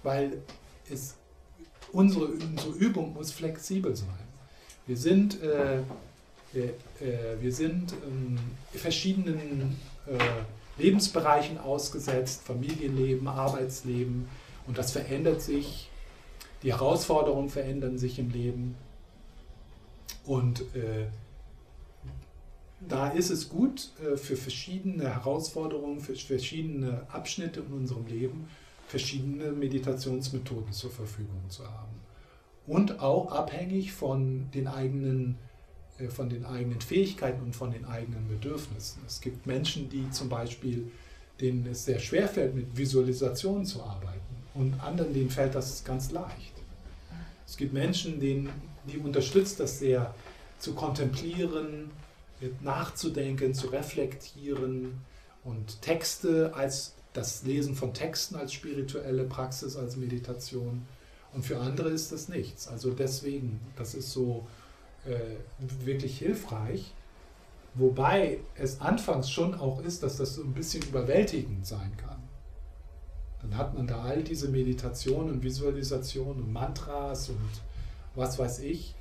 Weil 0.03 0.41
es, 0.89 1.15
unsere, 1.91 2.25
unsere 2.25 2.71
Übung 2.73 3.13
muss 3.13 3.31
flexibel 3.31 3.95
sein. 3.95 4.27
Wir 4.85 4.97
sind, 4.97 5.41
äh, 5.41 5.79
wir, 6.53 6.65
äh, 6.99 7.41
wir 7.41 7.51
sind 7.51 7.93
in 8.05 8.39
verschiedenen 8.73 9.79
äh, 10.05 10.17
Lebensbereichen 10.77 11.57
ausgesetzt, 11.57 12.43
Familienleben, 12.43 13.27
Arbeitsleben. 13.27 14.27
Und 14.67 14.77
das 14.77 14.91
verändert 14.91 15.41
sich. 15.41 15.89
Die 16.63 16.71
Herausforderungen 16.71 17.49
verändern 17.49 17.97
sich 17.97 18.19
im 18.19 18.29
Leben. 18.29 18.75
Und 20.25 20.61
äh, 20.75 21.07
da 22.87 23.09
ist 23.09 23.29
es 23.29 23.49
gut, 23.49 23.89
äh, 24.01 24.17
für 24.17 24.35
verschiedene 24.35 25.05
Herausforderungen, 25.05 25.99
für 25.99 26.15
verschiedene 26.15 27.05
Abschnitte 27.11 27.61
in 27.61 27.73
unserem 27.73 28.05
Leben 28.07 28.47
verschiedene 28.87 29.53
Meditationsmethoden 29.53 30.73
zur 30.73 30.91
Verfügung 30.91 31.49
zu 31.49 31.63
haben. 31.65 32.01
und 32.67 32.99
auch 32.99 33.31
abhängig 33.31 33.91
von 33.91 34.51
den 34.51 34.67
eigenen 34.67 35.37
von 36.09 36.29
den 36.29 36.45
eigenen 36.45 36.81
Fähigkeiten 36.81 37.43
und 37.43 37.55
von 37.55 37.71
den 37.71 37.85
eigenen 37.85 38.27
Bedürfnissen. 38.27 39.01
Es 39.05 39.21
gibt 39.21 39.45
Menschen, 39.45 39.89
die 39.89 40.09
zum 40.11 40.29
Beispiel, 40.29 40.89
denen 41.39 41.67
es 41.67 41.85
sehr 41.85 41.99
schwer 41.99 42.27
fällt, 42.27 42.55
mit 42.55 42.75
Visualisationen 42.75 43.65
zu 43.65 43.83
arbeiten 43.83 44.19
und 44.53 44.79
anderen, 44.81 45.13
denen 45.13 45.29
fällt 45.29 45.55
das 45.55 45.83
ganz 45.83 46.11
leicht. 46.11 46.53
Es 47.47 47.57
gibt 47.57 47.73
Menschen, 47.73 48.19
denen, 48.19 48.49
die 48.87 48.97
unterstützt 48.97 49.59
das 49.59 49.79
sehr, 49.79 50.13
zu 50.59 50.73
kontemplieren, 50.73 51.89
nachzudenken, 52.61 53.53
zu 53.53 53.67
reflektieren 53.67 55.01
und 55.43 55.81
Texte 55.81 56.53
als 56.53 56.93
das 57.13 57.43
Lesen 57.43 57.75
von 57.75 57.93
Texten 57.93 58.35
als 58.35 58.53
spirituelle 58.53 59.25
Praxis, 59.25 59.75
als 59.75 59.97
Meditation. 59.97 60.85
Und 61.33 61.45
für 61.45 61.59
andere 61.59 61.89
ist 61.89 62.11
das 62.11 62.29
nichts. 62.29 62.67
Also 62.67 62.91
deswegen, 62.91 63.59
das 63.75 63.95
ist 63.95 64.11
so 64.11 64.47
äh, 65.05 65.85
wirklich 65.85 66.19
hilfreich. 66.19 66.93
Wobei 67.73 68.39
es 68.55 68.81
anfangs 68.81 69.29
schon 69.29 69.55
auch 69.55 69.81
ist, 69.81 70.03
dass 70.03 70.17
das 70.17 70.35
so 70.35 70.43
ein 70.43 70.53
bisschen 70.53 70.83
überwältigend 70.83 71.65
sein 71.65 71.95
kann. 71.97 72.21
Dann 73.41 73.57
hat 73.57 73.73
man 73.73 73.87
da 73.87 74.01
all 74.01 74.23
diese 74.23 74.49
Meditationen 74.49 75.31
und 75.31 75.43
Visualisationen 75.43 76.43
und 76.43 76.53
Mantras 76.53 77.29
und 77.29 77.49
was 78.13 78.37
weiß 78.37 78.59
ich. 78.59 78.93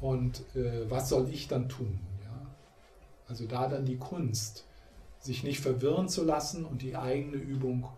Und 0.00 0.42
äh, 0.54 0.88
was 0.88 1.08
soll 1.08 1.28
ich 1.28 1.48
dann 1.48 1.68
tun? 1.68 1.98
Ja? 2.22 2.46
Also 3.26 3.46
da 3.46 3.68
dann 3.68 3.84
die 3.84 3.98
Kunst, 3.98 4.64
sich 5.18 5.42
nicht 5.42 5.60
verwirren 5.60 6.08
zu 6.08 6.24
lassen 6.24 6.64
und 6.64 6.82
die 6.82 6.96
eigene 6.96 7.36
Übung 7.36 7.88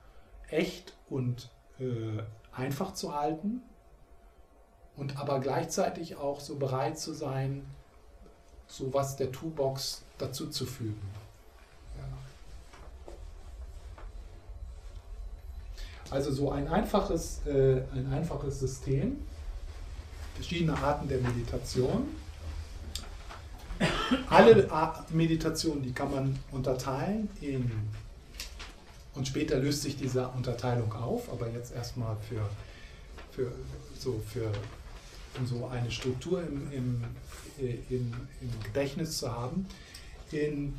echt 0.49 0.97
und 1.11 1.51
äh, 1.78 2.22
einfach 2.53 2.95
zu 2.95 3.14
halten 3.14 3.62
und 5.01 5.16
aber 5.18 5.40
gleichzeitig 5.40 6.16
auch 6.16 6.40
so 6.40 6.57
bereit 6.57 6.98
zu 6.98 7.14
sein, 7.14 7.64
so 8.68 8.92
was 8.92 9.16
der 9.16 9.32
Toolbox 9.32 10.03
dazu 10.18 10.48
zu 10.48 10.66
fügen. 10.66 11.01
Ja. 11.96 12.05
Also 16.11 16.30
so 16.30 16.51
ein 16.53 16.68
einfaches, 16.68 17.40
äh, 17.46 17.82
ein 17.94 18.12
einfaches 18.12 18.61
System, 18.61 19.18
verschiedene 20.34 20.76
Arten 20.76 21.09
der 21.09 21.18
Meditation. 21.18 22.07
Alle 24.28 24.68
Meditationen, 25.09 25.82
die 25.82 25.92
kann 25.92 26.11
man 26.11 26.38
unterteilen 26.53 27.30
in, 27.40 27.72
und 29.14 29.26
später 29.26 29.59
löst 29.59 29.80
sich 29.80 29.96
diese 29.96 30.28
Unterteilung 30.28 30.92
auf, 30.92 31.32
aber 31.32 31.48
jetzt 31.48 31.74
erstmal 31.74 32.16
für, 32.28 32.46
für, 33.32 33.51
so 33.98 34.20
für 34.30 34.53
um 35.39 35.47
so 35.47 35.66
eine 35.66 35.91
Struktur 35.91 36.43
im, 36.43 36.72
im, 36.72 37.05
äh, 37.59 37.78
im, 37.89 38.12
im 38.41 38.62
Gedächtnis 38.64 39.18
zu 39.18 39.31
haben, 39.31 39.66
in 40.33 40.74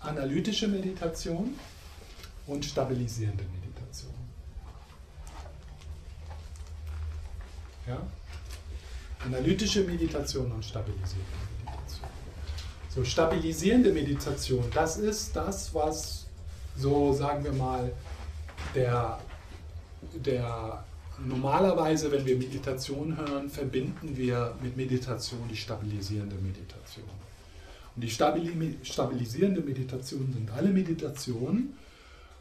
analytische 0.00 0.68
Meditation 0.68 1.58
und 2.46 2.64
stabilisierende 2.64 3.44
Meditation. 3.44 4.14
Ja? 7.86 7.98
Analytische 9.24 9.82
Meditation 9.84 10.50
und 10.52 10.64
stabilisierende 10.64 11.32
Meditation. 11.64 12.10
So, 12.88 13.04
stabilisierende 13.04 13.92
Meditation, 13.92 14.64
das 14.72 14.96
ist 14.96 15.34
das, 15.34 15.74
was 15.74 16.26
so 16.76 17.12
sagen 17.12 17.44
wir 17.44 17.52
mal 17.52 17.92
der, 18.74 19.18
der 20.14 20.84
Normalerweise, 21.24 22.12
wenn 22.12 22.26
wir 22.26 22.36
Meditation 22.36 23.16
hören, 23.16 23.48
verbinden 23.48 24.16
wir 24.16 24.54
mit 24.62 24.76
Meditation 24.76 25.40
die 25.50 25.56
stabilisierende 25.56 26.36
Meditation. 26.36 27.06
Und 27.94 28.02
die 28.02 28.10
stabilisierende 28.10 29.62
Meditation 29.62 30.30
sind 30.32 30.50
alle 30.50 30.68
Meditationen, 30.68 31.76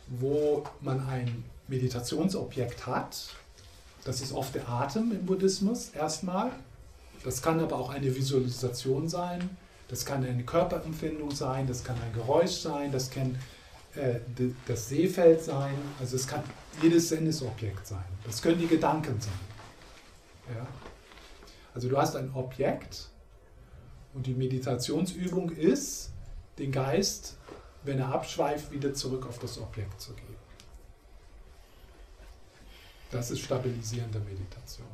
wo 0.07 0.65
man 0.81 0.99
ein 1.07 1.45
Meditationsobjekt 1.67 2.85
hat. 2.85 3.29
Das 4.03 4.21
ist 4.21 4.33
oft 4.33 4.53
der 4.53 4.67
Atem 4.67 5.11
im 5.13 5.25
Buddhismus 5.25 5.89
erstmal. 5.89 6.51
Das 7.23 7.41
kann 7.41 7.59
aber 7.59 7.77
auch 7.77 7.89
eine 7.89 8.13
Visualisation 8.15 9.07
sein. 9.07 9.49
Das 9.87 10.05
kann 10.05 10.23
eine 10.23 10.43
Körperempfindung 10.43 11.31
sein. 11.31 11.65
Das 11.65 11.83
kann 11.83 11.95
ein 11.95 12.13
Geräusch 12.13 12.57
sein. 12.57 12.91
Das 12.91 13.09
kann 13.09 13.37
äh, 13.97 14.19
das 14.67 14.89
Seefeld 14.89 15.41
sein. 15.43 15.75
Also 15.99 16.15
es 16.15 16.27
kann 16.27 16.43
jedes 16.81 17.09
Sinnesobjekt 17.09 17.87
sein. 17.87 18.03
Das 18.23 18.41
können 18.41 18.59
die 18.59 18.67
Gedanken 18.67 19.19
sein. 19.19 19.39
Ja? 20.55 20.67
Also 21.73 21.89
du 21.89 21.97
hast 21.97 22.15
ein 22.15 22.33
Objekt 22.33 23.09
und 24.13 24.25
die 24.25 24.33
Meditationsübung 24.33 25.49
ist, 25.49 26.11
den 26.57 26.71
Geist, 26.71 27.37
wenn 27.83 27.99
er 27.99 28.09
abschweift, 28.09 28.71
wieder 28.71 28.93
zurück 28.93 29.25
auf 29.27 29.39
das 29.39 29.59
Objekt 29.59 29.99
zu 29.99 30.13
geben. 30.13 30.35
Das 33.11 33.31
ist 33.31 33.41
stabilisierende 33.41 34.19
Meditation. 34.19 34.87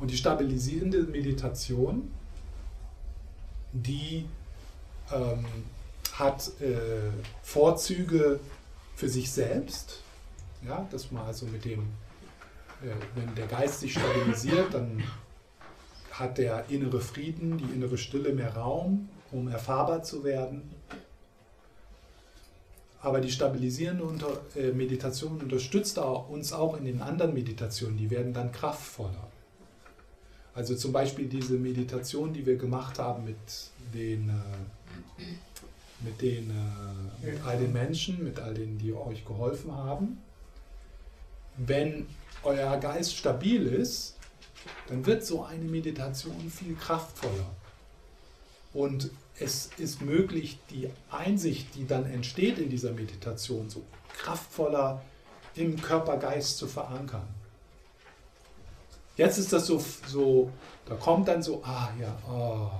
Und 0.00 0.10
die 0.10 0.16
stabilisierende 0.16 1.02
Meditation, 1.02 2.10
die 3.72 4.24
ähm, 5.12 5.44
hat 6.14 6.50
äh, 6.60 7.10
Vorzüge 7.42 8.40
für 8.96 9.08
sich 9.08 9.30
selbst, 9.30 10.00
ja, 10.66 10.86
dass 10.90 11.10
man 11.10 11.26
also 11.26 11.46
mit 11.46 11.64
dem, 11.64 11.80
äh, 12.82 12.94
wenn 13.14 13.34
der 13.34 13.46
Geist 13.46 13.80
sich 13.80 13.92
stabilisiert, 13.92 14.72
dann 14.72 15.02
hat 16.12 16.38
der 16.38 16.68
innere 16.70 17.00
Frieden, 17.00 17.58
die 17.58 17.74
innere 17.74 17.98
Stille 17.98 18.32
mehr 18.32 18.54
Raum, 18.56 19.08
um 19.30 19.48
erfahrbar 19.48 20.02
zu 20.02 20.24
werden. 20.24 20.74
Aber 23.02 23.20
die 23.20 23.30
stabilisierende 23.30 24.26
äh, 24.56 24.72
Meditation 24.72 25.40
unterstützt 25.40 25.98
uns 25.98 26.52
auch 26.52 26.76
in 26.76 26.84
den 26.84 27.00
anderen 27.00 27.32
Meditationen, 27.32 27.96
die 27.96 28.10
werden 28.10 28.32
dann 28.32 28.52
kraftvoller. 28.52 29.28
Also 30.60 30.74
zum 30.74 30.92
Beispiel 30.92 31.26
diese 31.26 31.54
Meditation, 31.54 32.34
die 32.34 32.44
wir 32.44 32.56
gemacht 32.56 32.98
haben 32.98 33.24
mit 33.24 33.38
den, 33.94 34.28
äh, 34.28 35.22
mit, 36.04 36.20
den, 36.20 36.50
äh, 36.50 37.26
mit 37.26 37.42
all 37.46 37.56
den 37.56 37.72
Menschen, 37.72 38.22
mit 38.22 38.38
all 38.38 38.52
denen, 38.52 38.76
die 38.76 38.92
euch 38.92 39.24
geholfen 39.24 39.72
haben. 39.74 40.18
Wenn 41.56 42.06
euer 42.42 42.76
Geist 42.76 43.16
stabil 43.16 43.68
ist, 43.68 44.16
dann 44.88 45.06
wird 45.06 45.24
so 45.24 45.44
eine 45.44 45.64
Meditation 45.64 46.50
viel 46.50 46.74
kraftvoller. 46.74 47.50
Und 48.74 49.10
es 49.38 49.70
ist 49.78 50.02
möglich, 50.02 50.58
die 50.68 50.90
Einsicht, 51.10 51.74
die 51.74 51.86
dann 51.86 52.04
entsteht 52.04 52.58
in 52.58 52.68
dieser 52.68 52.92
Meditation, 52.92 53.70
so 53.70 53.82
kraftvoller 54.18 55.00
im 55.54 55.80
Körper-Geist 55.80 56.58
zu 56.58 56.66
verankern. 56.66 57.26
Jetzt 59.20 59.36
ist 59.36 59.52
das 59.52 59.66
so, 59.66 59.78
so, 60.06 60.50
da 60.86 60.94
kommt 60.94 61.28
dann 61.28 61.42
so, 61.42 61.62
ah 61.62 61.90
ja, 62.00 62.16
oh. 62.26 62.70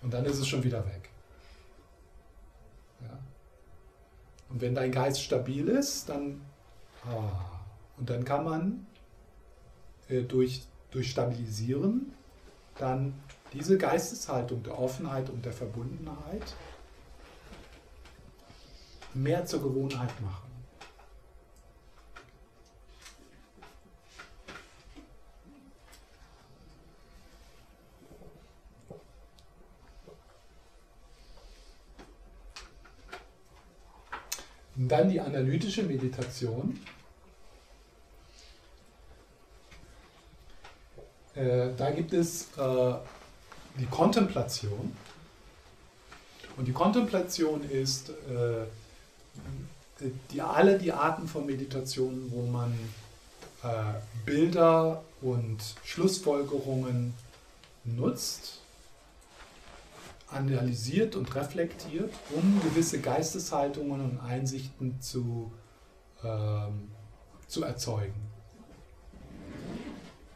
Und 0.00 0.14
dann 0.14 0.24
ist 0.24 0.38
es 0.38 0.46
schon 0.46 0.62
wieder 0.62 0.86
weg. 0.86 1.10
Ja. 3.00 3.18
Und 4.48 4.60
wenn 4.60 4.76
dein 4.76 4.92
Geist 4.92 5.20
stabil 5.20 5.66
ist, 5.66 6.08
dann, 6.08 6.40
ah. 7.04 7.32
Und 7.96 8.08
dann 8.08 8.24
kann 8.24 8.44
man 8.44 8.86
äh, 10.08 10.22
durch, 10.22 10.68
durch 10.92 11.10
Stabilisieren 11.10 12.12
dann 12.76 13.12
diese 13.52 13.76
Geisteshaltung 13.76 14.62
der 14.62 14.78
Offenheit 14.78 15.30
und 15.30 15.44
der 15.44 15.52
Verbundenheit 15.52 16.54
mehr 19.14 19.44
zur 19.46 19.62
Gewohnheit 19.62 20.12
machen. 20.20 20.47
Und 34.78 34.88
dann 34.88 35.10
die 35.10 35.20
analytische 35.20 35.82
Meditation. 35.82 36.78
Äh, 41.34 41.70
da 41.76 41.90
gibt 41.90 42.12
es 42.12 42.56
äh, 42.56 42.94
die 43.76 43.86
Kontemplation. 43.86 44.96
Und 46.56 46.66
die 46.66 46.72
Kontemplation 46.72 47.68
ist 47.68 48.10
äh, 48.10 48.66
die, 50.30 50.40
alle 50.40 50.78
die 50.78 50.92
Arten 50.92 51.26
von 51.26 51.44
Meditationen, 51.44 52.30
wo 52.30 52.42
man 52.46 52.72
äh, 53.64 53.94
Bilder 54.24 55.02
und 55.20 55.58
Schlussfolgerungen 55.84 57.14
nutzt, 57.84 58.60
analysiert 60.30 61.16
und 61.16 61.34
reflektiert, 61.34 62.12
um 62.30 62.60
gewisse 62.62 63.00
Geisteshaltungen 63.00 64.00
und 64.00 64.20
Einsichten 64.20 65.00
zu, 65.00 65.52
ähm, 66.22 66.90
zu 67.46 67.64
erzeugen. 67.64 68.20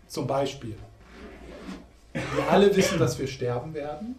Zum 0.07 0.27
Beispiel, 0.27 0.77
wir 2.13 2.49
alle 2.51 2.75
wissen, 2.75 2.99
dass 2.99 3.19
wir 3.19 3.27
sterben 3.27 3.75
werden, 3.75 4.17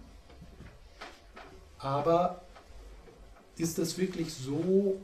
aber 1.77 2.41
ist 3.57 3.77
das 3.77 3.97
wirklich 3.97 4.33
so 4.33 4.99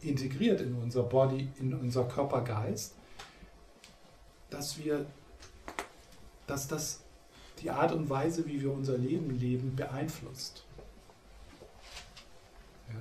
integriert 0.00 0.60
in 0.60 0.74
unser 0.74 1.02
Body, 1.02 1.48
in 1.58 1.74
unser 1.74 2.04
Körpergeist, 2.04 2.94
dass 4.50 4.78
wir, 4.78 5.06
dass 6.46 6.68
das 6.68 7.00
die 7.62 7.70
Art 7.70 7.92
und 7.92 8.10
Weise, 8.10 8.46
wie 8.46 8.60
wir 8.60 8.72
unser 8.72 8.98
Leben 8.98 9.38
leben, 9.38 9.76
beeinflusst. 9.76 10.64
Ja? 12.88 13.00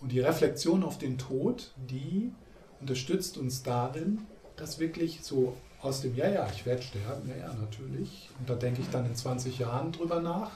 Und 0.00 0.12
die 0.12 0.20
Reflexion 0.20 0.82
auf 0.82 0.98
den 0.98 1.18
Tod, 1.18 1.72
die 1.76 2.32
unterstützt 2.80 3.36
uns 3.38 3.62
darin, 3.62 4.26
dass 4.56 4.78
wirklich 4.78 5.20
so 5.22 5.56
aus 5.80 6.02
dem, 6.02 6.14
ja, 6.14 6.28
ja, 6.28 6.48
ich 6.52 6.66
werde 6.66 6.82
sterben, 6.82 7.28
ja, 7.30 7.36
ja, 7.36 7.54
natürlich, 7.54 8.28
und 8.38 8.48
da 8.48 8.54
denke 8.54 8.82
ich 8.82 8.88
dann 8.90 9.06
in 9.06 9.14
20 9.14 9.58
Jahren 9.58 9.92
drüber 9.92 10.20
nach, 10.20 10.50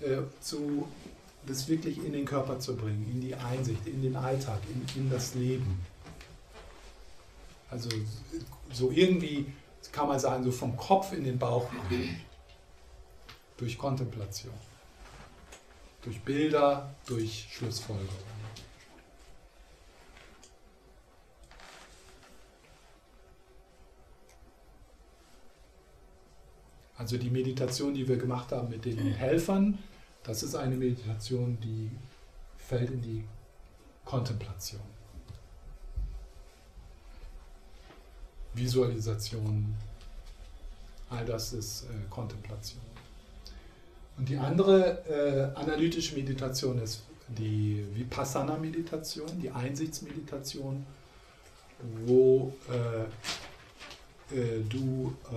äh, 0.00 0.22
zu 0.40 0.86
das 1.46 1.68
wirklich 1.68 1.98
in 2.04 2.12
den 2.12 2.24
Körper 2.24 2.58
zu 2.58 2.76
bringen, 2.76 3.08
in 3.12 3.20
die 3.20 3.34
Einsicht, 3.34 3.86
in 3.86 4.02
den 4.02 4.16
Alltag, 4.16 4.58
in, 4.72 5.00
in 5.00 5.10
das 5.10 5.34
Leben. 5.34 5.80
Also 7.70 7.88
so 8.72 8.90
irgendwie 8.90 9.46
kann 9.96 10.08
man 10.08 10.18
sagen, 10.18 10.44
so 10.44 10.52
vom 10.52 10.76
Kopf 10.76 11.12
in 11.14 11.24
den 11.24 11.38
Bauch 11.38 11.66
bringen. 11.88 12.20
Durch 13.56 13.78
Kontemplation. 13.78 14.52
Durch 16.02 16.20
Bilder, 16.20 16.94
durch 17.06 17.48
Schlussfolgerungen. 17.50 18.36
Also 26.98 27.16
die 27.16 27.30
Meditation, 27.30 27.94
die 27.94 28.06
wir 28.06 28.18
gemacht 28.18 28.52
haben 28.52 28.68
mit 28.68 28.84
den 28.84 28.98
Helfern, 28.98 29.78
das 30.24 30.42
ist 30.42 30.54
eine 30.54 30.76
Meditation, 30.76 31.58
die 31.60 31.90
fällt 32.58 32.90
in 32.90 33.00
die 33.00 33.24
Kontemplation. 34.04 34.80
Visualisation, 38.52 39.74
all 41.10 41.24
das 41.24 41.52
ist 41.52 41.84
äh, 41.84 41.86
Kontemplation. 42.10 42.82
Und 44.16 44.28
die 44.28 44.36
andere 44.36 45.04
äh, 45.08 45.58
analytische 45.58 46.14
Meditation 46.14 46.78
ist 46.78 47.02
die 47.28 47.84
Vipassana-Meditation, 47.94 49.40
die 49.40 49.50
Einsichtsmeditation, 49.50 50.86
wo 52.06 52.54
äh, 52.70 53.02
äh 54.34 54.62
du 54.68 55.14
äh, 55.30 55.36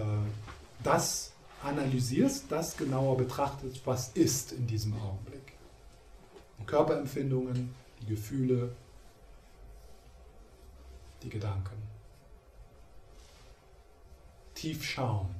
das 0.83 1.33
analysierst, 1.63 2.45
das 2.49 2.77
genauer 2.77 3.17
betrachtest, 3.17 3.85
was 3.85 4.09
ist 4.09 4.53
in 4.53 4.65
diesem 4.65 4.93
Augenblick. 4.93 5.53
Die 6.59 6.65
Körperempfindungen, 6.65 7.75
die 8.01 8.05
Gefühle, 8.05 8.71
die 11.23 11.29
Gedanken. 11.29 11.75
Tief 14.55 14.83
schauen. 14.83 15.38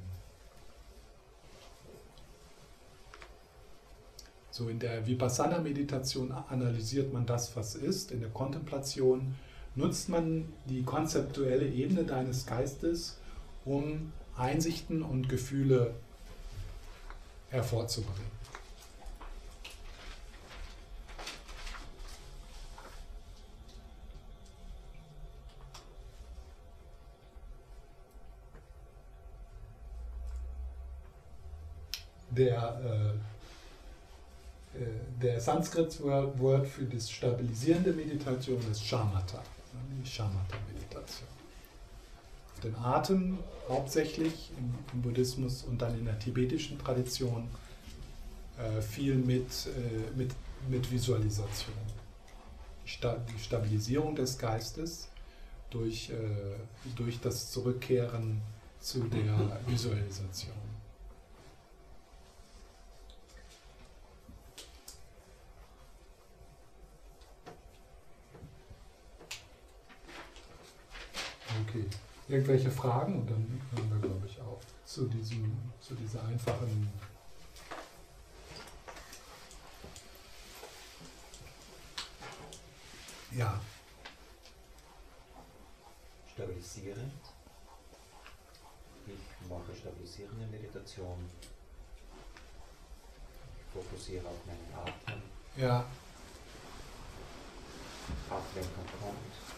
So 4.60 4.68
in 4.68 4.78
der 4.78 5.06
Vipassana-Meditation 5.06 6.32
analysiert 6.32 7.14
man 7.14 7.24
das, 7.24 7.56
was 7.56 7.76
ist. 7.76 8.12
In 8.12 8.20
der 8.20 8.28
Kontemplation 8.28 9.34
nutzt 9.74 10.10
man 10.10 10.52
die 10.66 10.82
konzeptuelle 10.82 11.66
Ebene 11.66 12.04
deines 12.04 12.44
Geistes, 12.44 13.16
um 13.64 14.12
Einsichten 14.36 15.00
und 15.00 15.30
Gefühle 15.30 15.94
hervorzubringen. 17.48 18.30
Der, 32.28 32.80
äh, 32.84 33.39
der 35.20 35.40
Sanskrit-Wort 35.40 36.66
für 36.68 36.84
das 36.84 37.10
stabilisierende 37.10 37.92
Meditation 37.92 38.60
ist 38.70 38.84
Shamatha, 38.84 39.42
die 40.00 40.08
Shamatha-Meditation 40.08 41.28
den 42.62 42.74
Atem 42.76 43.38
hauptsächlich 43.68 44.50
im, 44.58 44.74
im, 44.92 45.02
Buddhismus 45.02 45.64
und 45.64 45.80
dann 45.80 45.98
in 45.98 46.04
der 46.04 46.18
tibetischen 46.18 46.78
Tradition 46.78 47.48
äh, 48.58 48.80
viel 48.80 49.14
mit, 49.14 49.46
äh, 49.66 50.16
mit, 50.16 50.32
mit 50.68 50.90
Visualisation. 50.90 51.76
Die 52.84 53.38
Stabilisierung 53.38 54.16
des 54.16 54.36
Geistes 54.36 55.08
durch, 55.70 56.10
äh, 56.10 56.94
durch 56.96 57.20
das 57.20 57.50
Zurückkehren 57.52 58.40
zu 58.80 59.04
der 59.04 59.60
Visualisation. 59.66 60.69
Okay 71.70 71.86
irgendwelche 72.30 72.70
Fragen 72.70 73.20
und 73.20 73.30
dann 73.30 73.60
hören 73.74 73.90
wir, 73.90 74.08
glaube 74.08 74.26
ich, 74.26 74.40
auf 74.40 74.60
zu, 74.84 75.08
diesem, 75.08 75.56
zu 75.80 75.94
dieser 75.94 76.22
einfachen 76.24 76.90
Ja. 83.32 83.60
Stabilisierend. 86.34 87.12
Ich 89.06 89.48
mache 89.48 89.72
stabilisierende 89.72 90.46
Meditation. 90.48 91.30
Ich 93.56 93.72
fokussiere 93.72 94.26
auf 94.26 94.46
meinen 94.46 94.74
Atem. 94.74 95.22
Ja. 95.56 95.84
Ablenkung 98.28 98.84
kommt. 99.00 99.49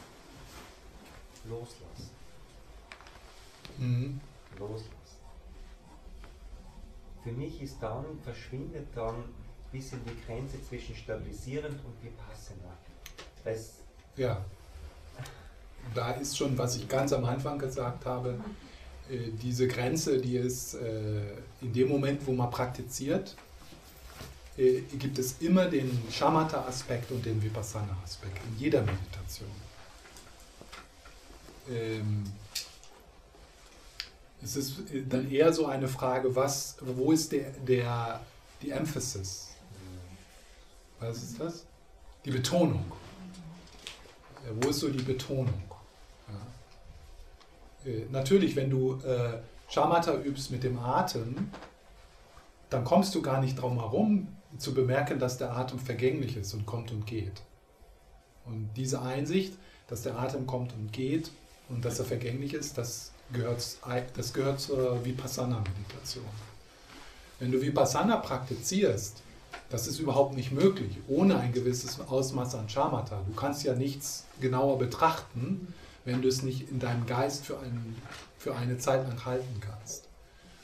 Loslassen 1.44 2.10
mhm. 3.78 4.20
loslassen. 4.58 4.90
Für 7.22 7.32
mich 7.32 7.62
ist 7.62 7.76
dann, 7.80 8.04
verschwindet 8.24 8.88
dann 8.94 9.14
ein 9.14 9.24
bisschen 9.70 10.00
die 10.04 10.26
Grenze 10.26 10.62
zwischen 10.68 10.94
stabilisierend 10.94 11.78
und 11.84 12.02
Vipassana. 12.02 12.76
Es 13.44 13.78
ja, 14.16 14.44
da 15.94 16.12
ist 16.12 16.36
schon, 16.36 16.56
was 16.58 16.76
ich 16.76 16.88
ganz 16.88 17.12
am 17.12 17.24
Anfang 17.24 17.58
gesagt 17.58 18.04
habe, 18.04 18.38
äh, 19.08 19.30
diese 19.40 19.66
Grenze, 19.68 20.18
die 20.20 20.36
ist 20.36 20.74
äh, 20.74 21.22
in 21.60 21.72
dem 21.72 21.88
Moment, 21.88 22.26
wo 22.26 22.32
man 22.32 22.50
praktiziert, 22.50 23.36
äh, 24.58 24.80
gibt 24.98 25.18
es 25.18 25.40
immer 25.40 25.66
den 25.66 25.90
Shamatha-Aspekt 26.10 27.10
und 27.10 27.24
den 27.24 27.42
Vipassana-Aspekt 27.42 28.38
in 28.48 28.58
jeder 28.58 28.82
Meditation. 28.82 29.48
Ähm, 31.68 32.24
es 34.42 34.56
ist 34.56 34.82
dann 35.08 35.30
eher 35.30 35.52
so 35.52 35.66
eine 35.66 35.86
Frage, 35.86 36.34
was, 36.34 36.76
wo 36.80 37.12
ist 37.12 37.30
der, 37.32 37.50
der, 37.50 38.20
die 38.60 38.70
Emphasis? 38.70 39.50
Was 40.98 41.22
ist 41.22 41.40
das? 41.40 41.66
Die 42.24 42.30
Betonung. 42.30 42.84
Wo 44.60 44.68
ist 44.68 44.80
so 44.80 44.88
die 44.88 45.02
Betonung? 45.02 45.62
Ja. 46.28 47.90
Äh, 47.90 48.06
natürlich, 48.10 48.56
wenn 48.56 48.70
du 48.70 48.94
äh, 49.00 49.38
Shamatha 49.68 50.14
übst 50.14 50.50
mit 50.50 50.64
dem 50.64 50.78
Atem, 50.78 51.50
dann 52.70 52.84
kommst 52.84 53.14
du 53.14 53.22
gar 53.22 53.40
nicht 53.40 53.60
drum 53.60 53.78
herum 53.78 54.28
zu 54.58 54.74
bemerken, 54.74 55.18
dass 55.18 55.38
der 55.38 55.56
Atem 55.56 55.78
vergänglich 55.78 56.36
ist 56.36 56.54
und 56.54 56.66
kommt 56.66 56.90
und 56.90 57.06
geht. 57.06 57.42
Und 58.44 58.70
diese 58.76 59.02
Einsicht, 59.02 59.54
dass 59.86 60.02
der 60.02 60.18
Atem 60.18 60.46
kommt 60.46 60.72
und 60.72 60.92
geht 60.92 61.30
und 61.72 61.84
dass 61.84 61.98
er 61.98 62.04
vergänglich 62.04 62.54
ist, 62.54 62.78
das 62.78 63.12
gehört, 63.32 63.78
das 64.14 64.32
gehört 64.32 64.60
zur 64.60 65.04
Vipassana-Meditation. 65.04 66.24
Wenn 67.38 67.50
du 67.50 67.60
Vipassana 67.60 68.16
praktizierst, 68.16 69.22
das 69.70 69.86
ist 69.86 69.98
überhaupt 69.98 70.36
nicht 70.36 70.52
möglich, 70.52 70.98
ohne 71.08 71.38
ein 71.38 71.52
gewisses 71.52 71.98
Ausmaß 72.00 72.54
an 72.54 72.68
Shamatha. 72.68 73.22
Du 73.26 73.34
kannst 73.34 73.64
ja 73.64 73.74
nichts 73.74 74.24
genauer 74.40 74.78
betrachten, 74.78 75.74
wenn 76.04 76.20
du 76.20 76.28
es 76.28 76.42
nicht 76.42 76.70
in 76.70 76.78
deinem 76.78 77.06
Geist 77.06 77.46
für, 77.46 77.58
einen, 77.58 77.96
für 78.38 78.54
eine 78.54 78.78
Zeit 78.78 79.08
lang 79.08 79.24
halten 79.24 79.60
kannst. 79.60 80.04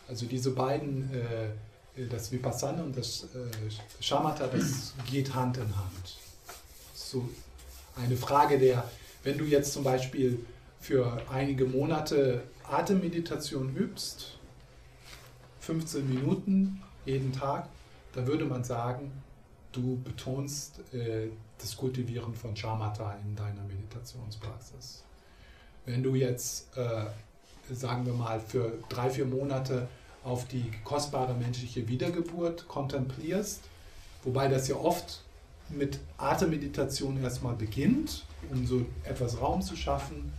Also 0.09 0.27
diese 0.27 0.51
beiden 0.51 1.11
äh, 1.15 2.07
das 2.07 2.31
Vipassana 2.31 2.83
und 2.83 2.97
das 2.97 3.25
äh, 3.35 4.47
das 4.53 4.95
geht 5.11 5.35
Hand 5.35 5.57
in 5.57 5.77
Hand. 5.77 6.17
So 6.95 7.29
eine 7.97 8.17
Frage 8.17 8.59
der, 8.59 8.89
wenn 9.25 9.37
du 9.39 9.45
jetzt 9.45 9.73
zum 9.73 9.85
Beispiel 9.85 10.45
für 10.81 11.21
einige 11.31 11.65
Monate 11.65 12.43
Atemmeditation 12.65 13.75
übst, 13.75 14.39
15 15.61 16.09
Minuten 16.09 16.83
jeden 17.05 17.33
Tag, 17.33 17.69
dann 18.13 18.27
würde 18.27 18.45
man 18.45 18.65
sagen, 18.65 19.11
du 19.73 20.01
betonst 20.03 20.81
äh, 20.95 21.29
das 21.59 21.77
Kultivieren 21.77 22.35
von 22.35 22.57
Shamatha 22.57 23.17
in 23.25 23.35
deiner 23.37 23.63
Meditationspraxis. 23.65 25.03
Wenn 25.85 26.03
du 26.03 26.15
jetzt, 26.15 26.77
äh, 26.77 27.07
sagen 27.75 28.07
wir 28.07 28.13
mal, 28.13 28.41
für 28.41 28.79
drei, 28.89 29.11
vier 29.11 29.27
Monate 29.27 29.89
auf 30.25 30.47
die 30.47 30.71
kostbare 30.85 31.35
menschliche 31.35 31.89
Wiedergeburt 31.89 32.69
kontemplierst, 32.69 33.61
wobei 34.25 34.49
das 34.49 34.69
ja 34.69 34.77
oft 34.77 35.23
mit 35.71 35.99
Atemmeditation 36.17 37.23
erstmal 37.23 37.55
beginnt, 37.55 38.25
um 38.51 38.67
so 38.67 38.87
etwas 39.05 39.41
Raum 39.41 39.63
zu 39.63 39.77
schaffen, 39.77 40.33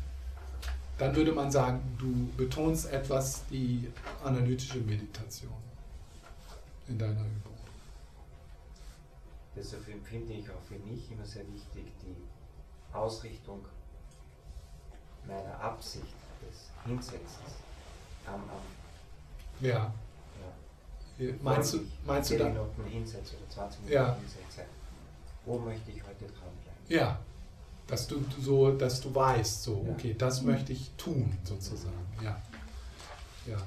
dann 1.00 1.16
würde 1.16 1.32
man 1.32 1.50
sagen, 1.50 1.80
du 1.98 2.28
betonst 2.38 2.92
etwas 2.92 3.46
die 3.48 3.90
analytische 4.24 4.80
Meditation 4.80 5.54
in 6.88 6.98
deiner 7.00 7.22
Übung. 7.22 7.54
Deshalb 9.56 9.88
empfinde 9.88 10.34
ich 10.34 10.50
auch 10.50 10.62
für 10.68 10.78
mich 10.80 11.12
immer 11.12 11.26
sehr 11.26 11.44
wichtig 11.54 11.86
die 12.02 12.96
Ausrichtung 12.96 13.64
meiner 15.26 15.60
Absicht 15.60 16.06
des 16.42 16.70
Hinsetzens 16.86 17.30
am, 18.26 18.36
am 18.36 19.66
Ja. 19.66 19.92
ja. 21.18 21.34
Meinst 21.42 21.74
du, 21.74 21.80
meinst 22.06 22.32
du 22.32 22.38
10 22.38 22.44
da? 22.46 22.50
Minuten 22.54 22.84
hinsetze 22.86 23.36
oder 23.38 23.50
20 23.50 23.80
Minuten 23.82 23.94
Ja. 23.94 24.16
hinsetze, 24.16 24.66
wo 25.46 25.60
möchte 25.60 25.92
ich 25.92 26.02
heute 26.04 26.26
dranbleiben? 26.26 26.86
Ja. 26.88 27.20
Dass 27.90 28.08
du 28.08 28.24
so, 28.40 28.72
dass 28.72 29.02
du 29.02 29.14
weißt, 29.14 29.64
so, 29.64 29.84
Ja. 29.86 29.92
okay, 29.94 30.16
das 30.18 30.42
möchte 30.44 30.72
ich 30.74 30.92
tun, 30.98 31.36
sozusagen. 31.44 31.96
Ja. 32.24 32.40
Ja. 33.48 33.58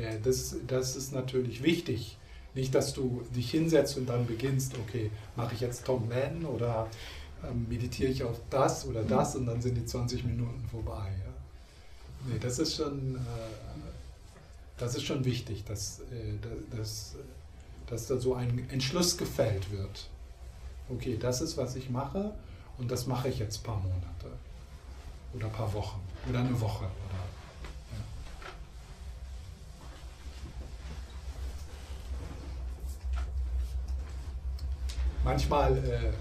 ja 0.00 0.16
das, 0.22 0.56
das 0.66 0.96
ist 0.96 1.12
natürlich 1.12 1.62
wichtig. 1.62 2.16
Nicht, 2.54 2.74
dass 2.74 2.94
du 2.94 3.22
dich 3.34 3.50
hinsetzt 3.50 3.96
und 3.98 4.08
dann 4.08 4.26
beginnst, 4.26 4.74
okay, 4.78 5.10
mache 5.36 5.54
ich 5.54 5.60
jetzt 5.60 5.84
Tom 5.84 6.08
Man 6.08 6.44
oder 6.46 6.88
ähm, 7.46 7.66
meditiere 7.68 8.10
ich 8.10 8.22
auf 8.22 8.40
das 8.48 8.86
oder 8.86 9.02
das 9.02 9.34
und 9.36 9.46
dann 9.46 9.60
sind 9.60 9.74
die 9.76 9.84
20 9.84 10.24
Minuten 10.24 10.64
vorbei. 10.70 11.12
Ja. 11.18 11.32
Nee, 12.32 12.38
das 12.40 12.58
ist 12.58 12.76
schon, 12.76 13.16
äh, 13.16 13.18
das 14.78 14.94
ist 14.94 15.02
schon 15.02 15.24
wichtig, 15.24 15.64
dass, 15.64 16.00
äh, 16.10 16.38
da- 16.40 16.76
dass, 16.78 17.16
dass 17.86 18.06
da 18.06 18.16
so 18.18 18.34
ein 18.34 18.66
Entschluss 18.70 19.18
gefällt 19.18 19.70
wird. 19.72 20.08
Okay, 20.88 21.18
das 21.20 21.40
ist, 21.42 21.56
was 21.58 21.76
ich 21.76 21.90
mache 21.90 22.34
und 22.78 22.90
das 22.90 23.06
mache 23.06 23.28
ich 23.28 23.38
jetzt 23.38 23.60
ein 23.60 23.62
paar 23.64 23.76
Monate 23.76 24.32
oder 25.32 25.46
ein 25.46 25.52
paar 25.52 25.72
Wochen 25.72 26.00
oder 26.28 26.40
eine 26.40 26.60
Woche. 26.60 26.84
Oder, 26.84 27.20
ja. 27.92 28.04
Manchmal, 35.22 35.78
äh, 35.78 36.12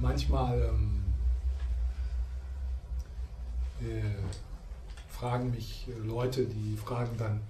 manchmal 0.00 0.62
ähm, 0.62 1.04
äh, 3.80 4.02
fragen 5.08 5.50
mich 5.50 5.86
äh, 5.88 5.98
Leute, 6.06 6.46
die 6.46 6.76
fragen 6.76 7.16
dann, 7.18 7.40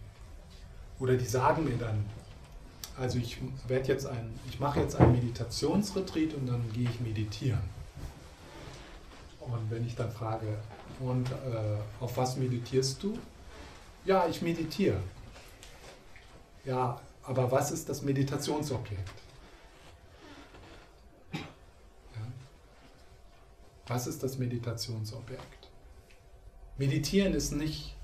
oder 0.99 1.17
die 1.17 1.25
sagen 1.25 1.65
mir 1.65 1.77
dann, 1.77 2.05
also 3.01 3.19
ich 3.19 3.39
werde 3.67 3.89
jetzt 3.89 4.07
ein, 4.07 4.39
ich 4.47 4.61
mache 4.61 4.81
jetzt 4.81 4.95
ein 4.97 5.11
Meditationsretreat 5.13 6.35
und 6.35 6.47
dann 6.47 6.71
gehe 6.75 6.89
ich 6.89 7.01
meditieren. 7.01 7.63
Und 9.41 9.71
wenn 9.71 9.87
ich 9.87 9.97
dann 9.97 10.13
frage, 10.13 10.59
und 11.01 11.31
äh, 11.31 11.79
auf 11.99 12.19
was 12.19 12.37
meditierst 12.37 13.03
du? 13.03 13.19
Ja, 14.05 14.29
ich 14.29 14.43
meditiere. 14.43 15.01
Ja, 16.67 17.01
aber 17.23 17.51
was 17.51 17.71
ist 17.71 17.89
das 17.89 18.03
Meditationsobjekt? 18.03 19.11
Ja? 21.33 21.41
Was 23.87 24.07
ist 24.09 24.23
das 24.23 24.37
Meditationsobjekt? 24.37 25.71
Meditieren 26.77 27.33
ist 27.33 27.53
nicht, 27.53 27.97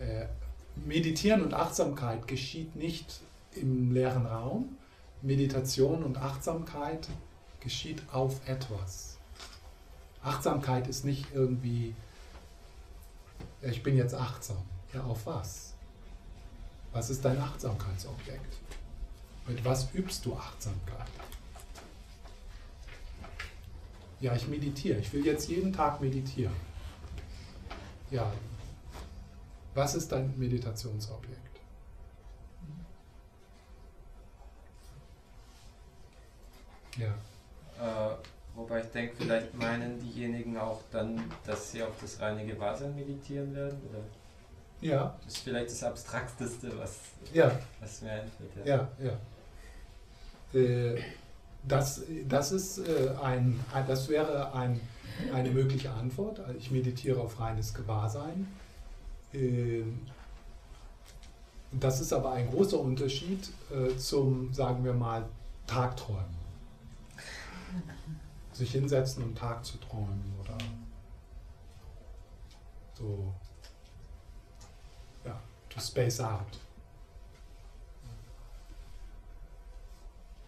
äh, 0.00 0.24
Meditieren 0.86 1.42
und 1.42 1.52
Achtsamkeit 1.52 2.26
geschieht 2.26 2.74
nicht 2.76 3.20
im 3.56 3.92
leeren 3.92 4.26
Raum. 4.26 4.76
Meditation 5.22 6.02
und 6.02 6.18
Achtsamkeit 6.18 7.08
geschieht 7.60 8.02
auf 8.12 8.46
etwas. 8.46 9.16
Achtsamkeit 10.22 10.86
ist 10.86 11.04
nicht 11.04 11.26
irgendwie, 11.34 11.94
ich 13.62 13.82
bin 13.82 13.96
jetzt 13.96 14.14
achtsam. 14.14 14.62
Ja, 14.92 15.02
auf 15.04 15.26
was? 15.26 15.74
Was 16.92 17.10
ist 17.10 17.24
dein 17.24 17.38
Achtsamkeitsobjekt? 17.40 18.58
Mit 19.46 19.64
was 19.64 19.92
übst 19.94 20.24
du 20.24 20.34
Achtsamkeit? 20.34 21.08
Ja, 24.20 24.34
ich 24.34 24.46
meditiere. 24.48 24.98
Ich 25.00 25.12
will 25.12 25.24
jetzt 25.26 25.48
jeden 25.48 25.72
Tag 25.72 26.00
meditieren. 26.00 26.54
Ja, 28.10 28.32
was 29.74 29.94
ist 29.94 30.12
dein 30.12 30.38
Meditationsobjekt? 30.38 31.53
Ja. 36.98 37.14
Äh, 37.80 38.16
wobei 38.54 38.80
ich 38.80 38.86
denke, 38.86 39.14
vielleicht 39.18 39.54
meinen 39.54 39.98
diejenigen 40.00 40.56
auch 40.56 40.80
dann, 40.92 41.20
dass 41.44 41.72
sie 41.72 41.82
auf 41.82 41.92
das 42.00 42.20
reine 42.20 42.46
Gewahrsein 42.46 42.94
meditieren 42.94 43.54
werden. 43.54 43.80
Oder 43.90 44.00
Ja, 44.80 45.16
das 45.24 45.34
ist 45.34 45.42
vielleicht 45.42 45.70
das 45.70 45.82
Abstrakteste, 45.82 46.70
was, 46.78 46.96
ja, 47.32 47.50
was 47.80 48.02
mir 48.02 48.12
einfällt. 48.12 48.66
ja, 48.66 48.88
ja. 48.98 50.58
Äh, 50.60 51.00
Das, 51.66 52.02
das, 52.28 52.52
ist, 52.52 52.78
äh, 52.78 53.08
ein, 53.22 53.58
das 53.86 54.08
wäre 54.10 54.52
ein, 54.52 54.78
eine 55.32 55.50
mögliche 55.50 55.90
Antwort. 55.90 56.38
Also 56.40 56.58
Ich 56.58 56.70
meditiere 56.70 57.20
auf 57.20 57.40
reines 57.40 57.72
Gewahrsein. 57.72 58.46
Ähm, 59.32 60.00
Das 61.72 62.00
ist 62.00 62.12
aber 62.12 62.32
ein 62.32 62.50
großer 62.50 62.78
Unterschied 62.78 63.48
äh, 63.72 63.96
zum, 63.96 64.52
sagen 64.54 64.84
wir 64.84 64.92
mal, 64.92 65.24
Tagträumen. 65.66 66.43
Sich 68.52 68.72
hinsetzen 68.72 69.24
und 69.24 69.36
Tag 69.36 69.64
zu 69.64 69.78
träumen 69.78 70.32
oder 70.40 70.56
so, 72.94 73.34
ja, 75.24 75.40
to 75.68 75.80
space 75.80 76.20
out. 76.20 76.58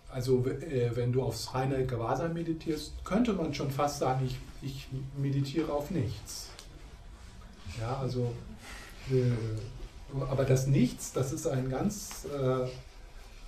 Also 0.09 0.47
äh, 0.47 0.95
wenn 0.95 1.13
du 1.13 1.23
aufs 1.23 1.53
reine 1.53 1.85
Gewahrsein 1.85 2.33
meditierst, 2.33 3.05
könnte 3.05 3.33
man 3.33 3.53
schon 3.53 3.71
fast 3.71 3.99
sagen, 3.99 4.25
ich, 4.25 4.39
ich 4.63 4.89
meditiere 5.17 5.73
auf 5.73 5.91
nichts. 5.91 6.49
Ja, 7.79 7.99
also, 7.99 8.33
äh, 9.11 9.33
aber 10.31 10.45
das 10.45 10.69
Nichts, 10.69 11.13
das 11.13 11.33
ist 11.33 11.47
ein 11.47 11.69
ganz, 11.69 12.25
äh, 12.33 12.67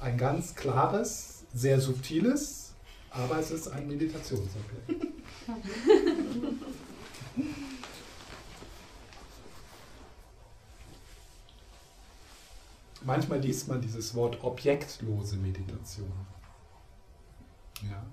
ein 0.05 0.19
ganz 0.19 0.55
klares, 0.55 1.45
sehr 1.55 1.81
subtiles, 1.81 2.68
aber 3.11 3.39
es 3.39 3.51
ist 3.51 3.69
ein 3.69 3.87
Meditationsobjekt. 3.87 5.07
Manchmal 13.03 13.41
liest 13.41 13.69
man 13.69 13.81
dieses 13.81 14.15
Wort 14.15 14.43
objektlose 14.43 15.37
Meditation. 15.37 16.13
Ja. 17.83 18.05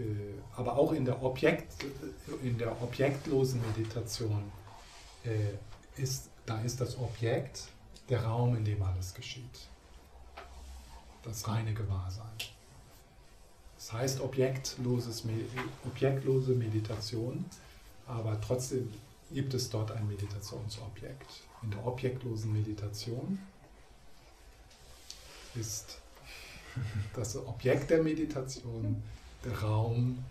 Äh, 0.00 0.34
Aber 0.56 0.76
auch 0.78 0.92
in 0.92 1.04
der, 1.04 1.22
Objekt, 1.22 1.84
in 2.42 2.58
der 2.58 2.80
objektlosen 2.80 3.60
Meditation 3.66 4.52
äh, 5.24 5.54
ist, 6.00 6.30
da 6.46 6.60
ist 6.60 6.80
das 6.80 6.98
Objekt 6.98 7.68
der 8.08 8.24
Raum, 8.24 8.56
in 8.56 8.64
dem 8.64 8.82
alles 8.82 9.14
geschieht. 9.14 9.68
Das 11.22 11.48
reine 11.48 11.74
Gewahrsein. 11.74 12.30
Das 13.88 14.00
heißt 14.00 14.20
objektloses, 14.20 15.24
objektlose 15.86 16.52
Meditation, 16.52 17.46
aber 18.06 18.38
trotzdem 18.38 18.92
gibt 19.32 19.54
es 19.54 19.70
dort 19.70 19.92
ein 19.92 20.06
Meditationsobjekt. 20.06 21.44
In 21.62 21.70
der 21.70 21.86
objektlosen 21.86 22.52
Meditation 22.52 23.38
ist 25.54 26.02
das 27.14 27.34
Objekt 27.38 27.88
der 27.88 28.02
Meditation 28.02 29.02
der 29.42 29.58
Raum, 29.58 30.22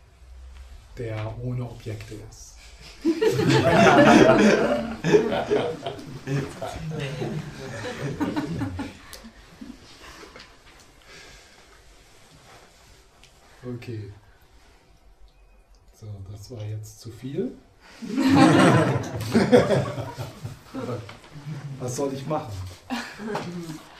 der 0.99 1.35
ohne 1.41 1.63
Objekte 1.63 2.13
ist. 2.29 2.57
Okay. 13.75 14.13
So, 15.99 16.07
das 16.31 16.51
war 16.51 16.63
jetzt 16.63 17.01
zu 17.01 17.11
viel. 17.11 17.51
Was 21.79 21.95
soll 21.95 22.13
ich 22.13 22.25
machen? 22.27 22.53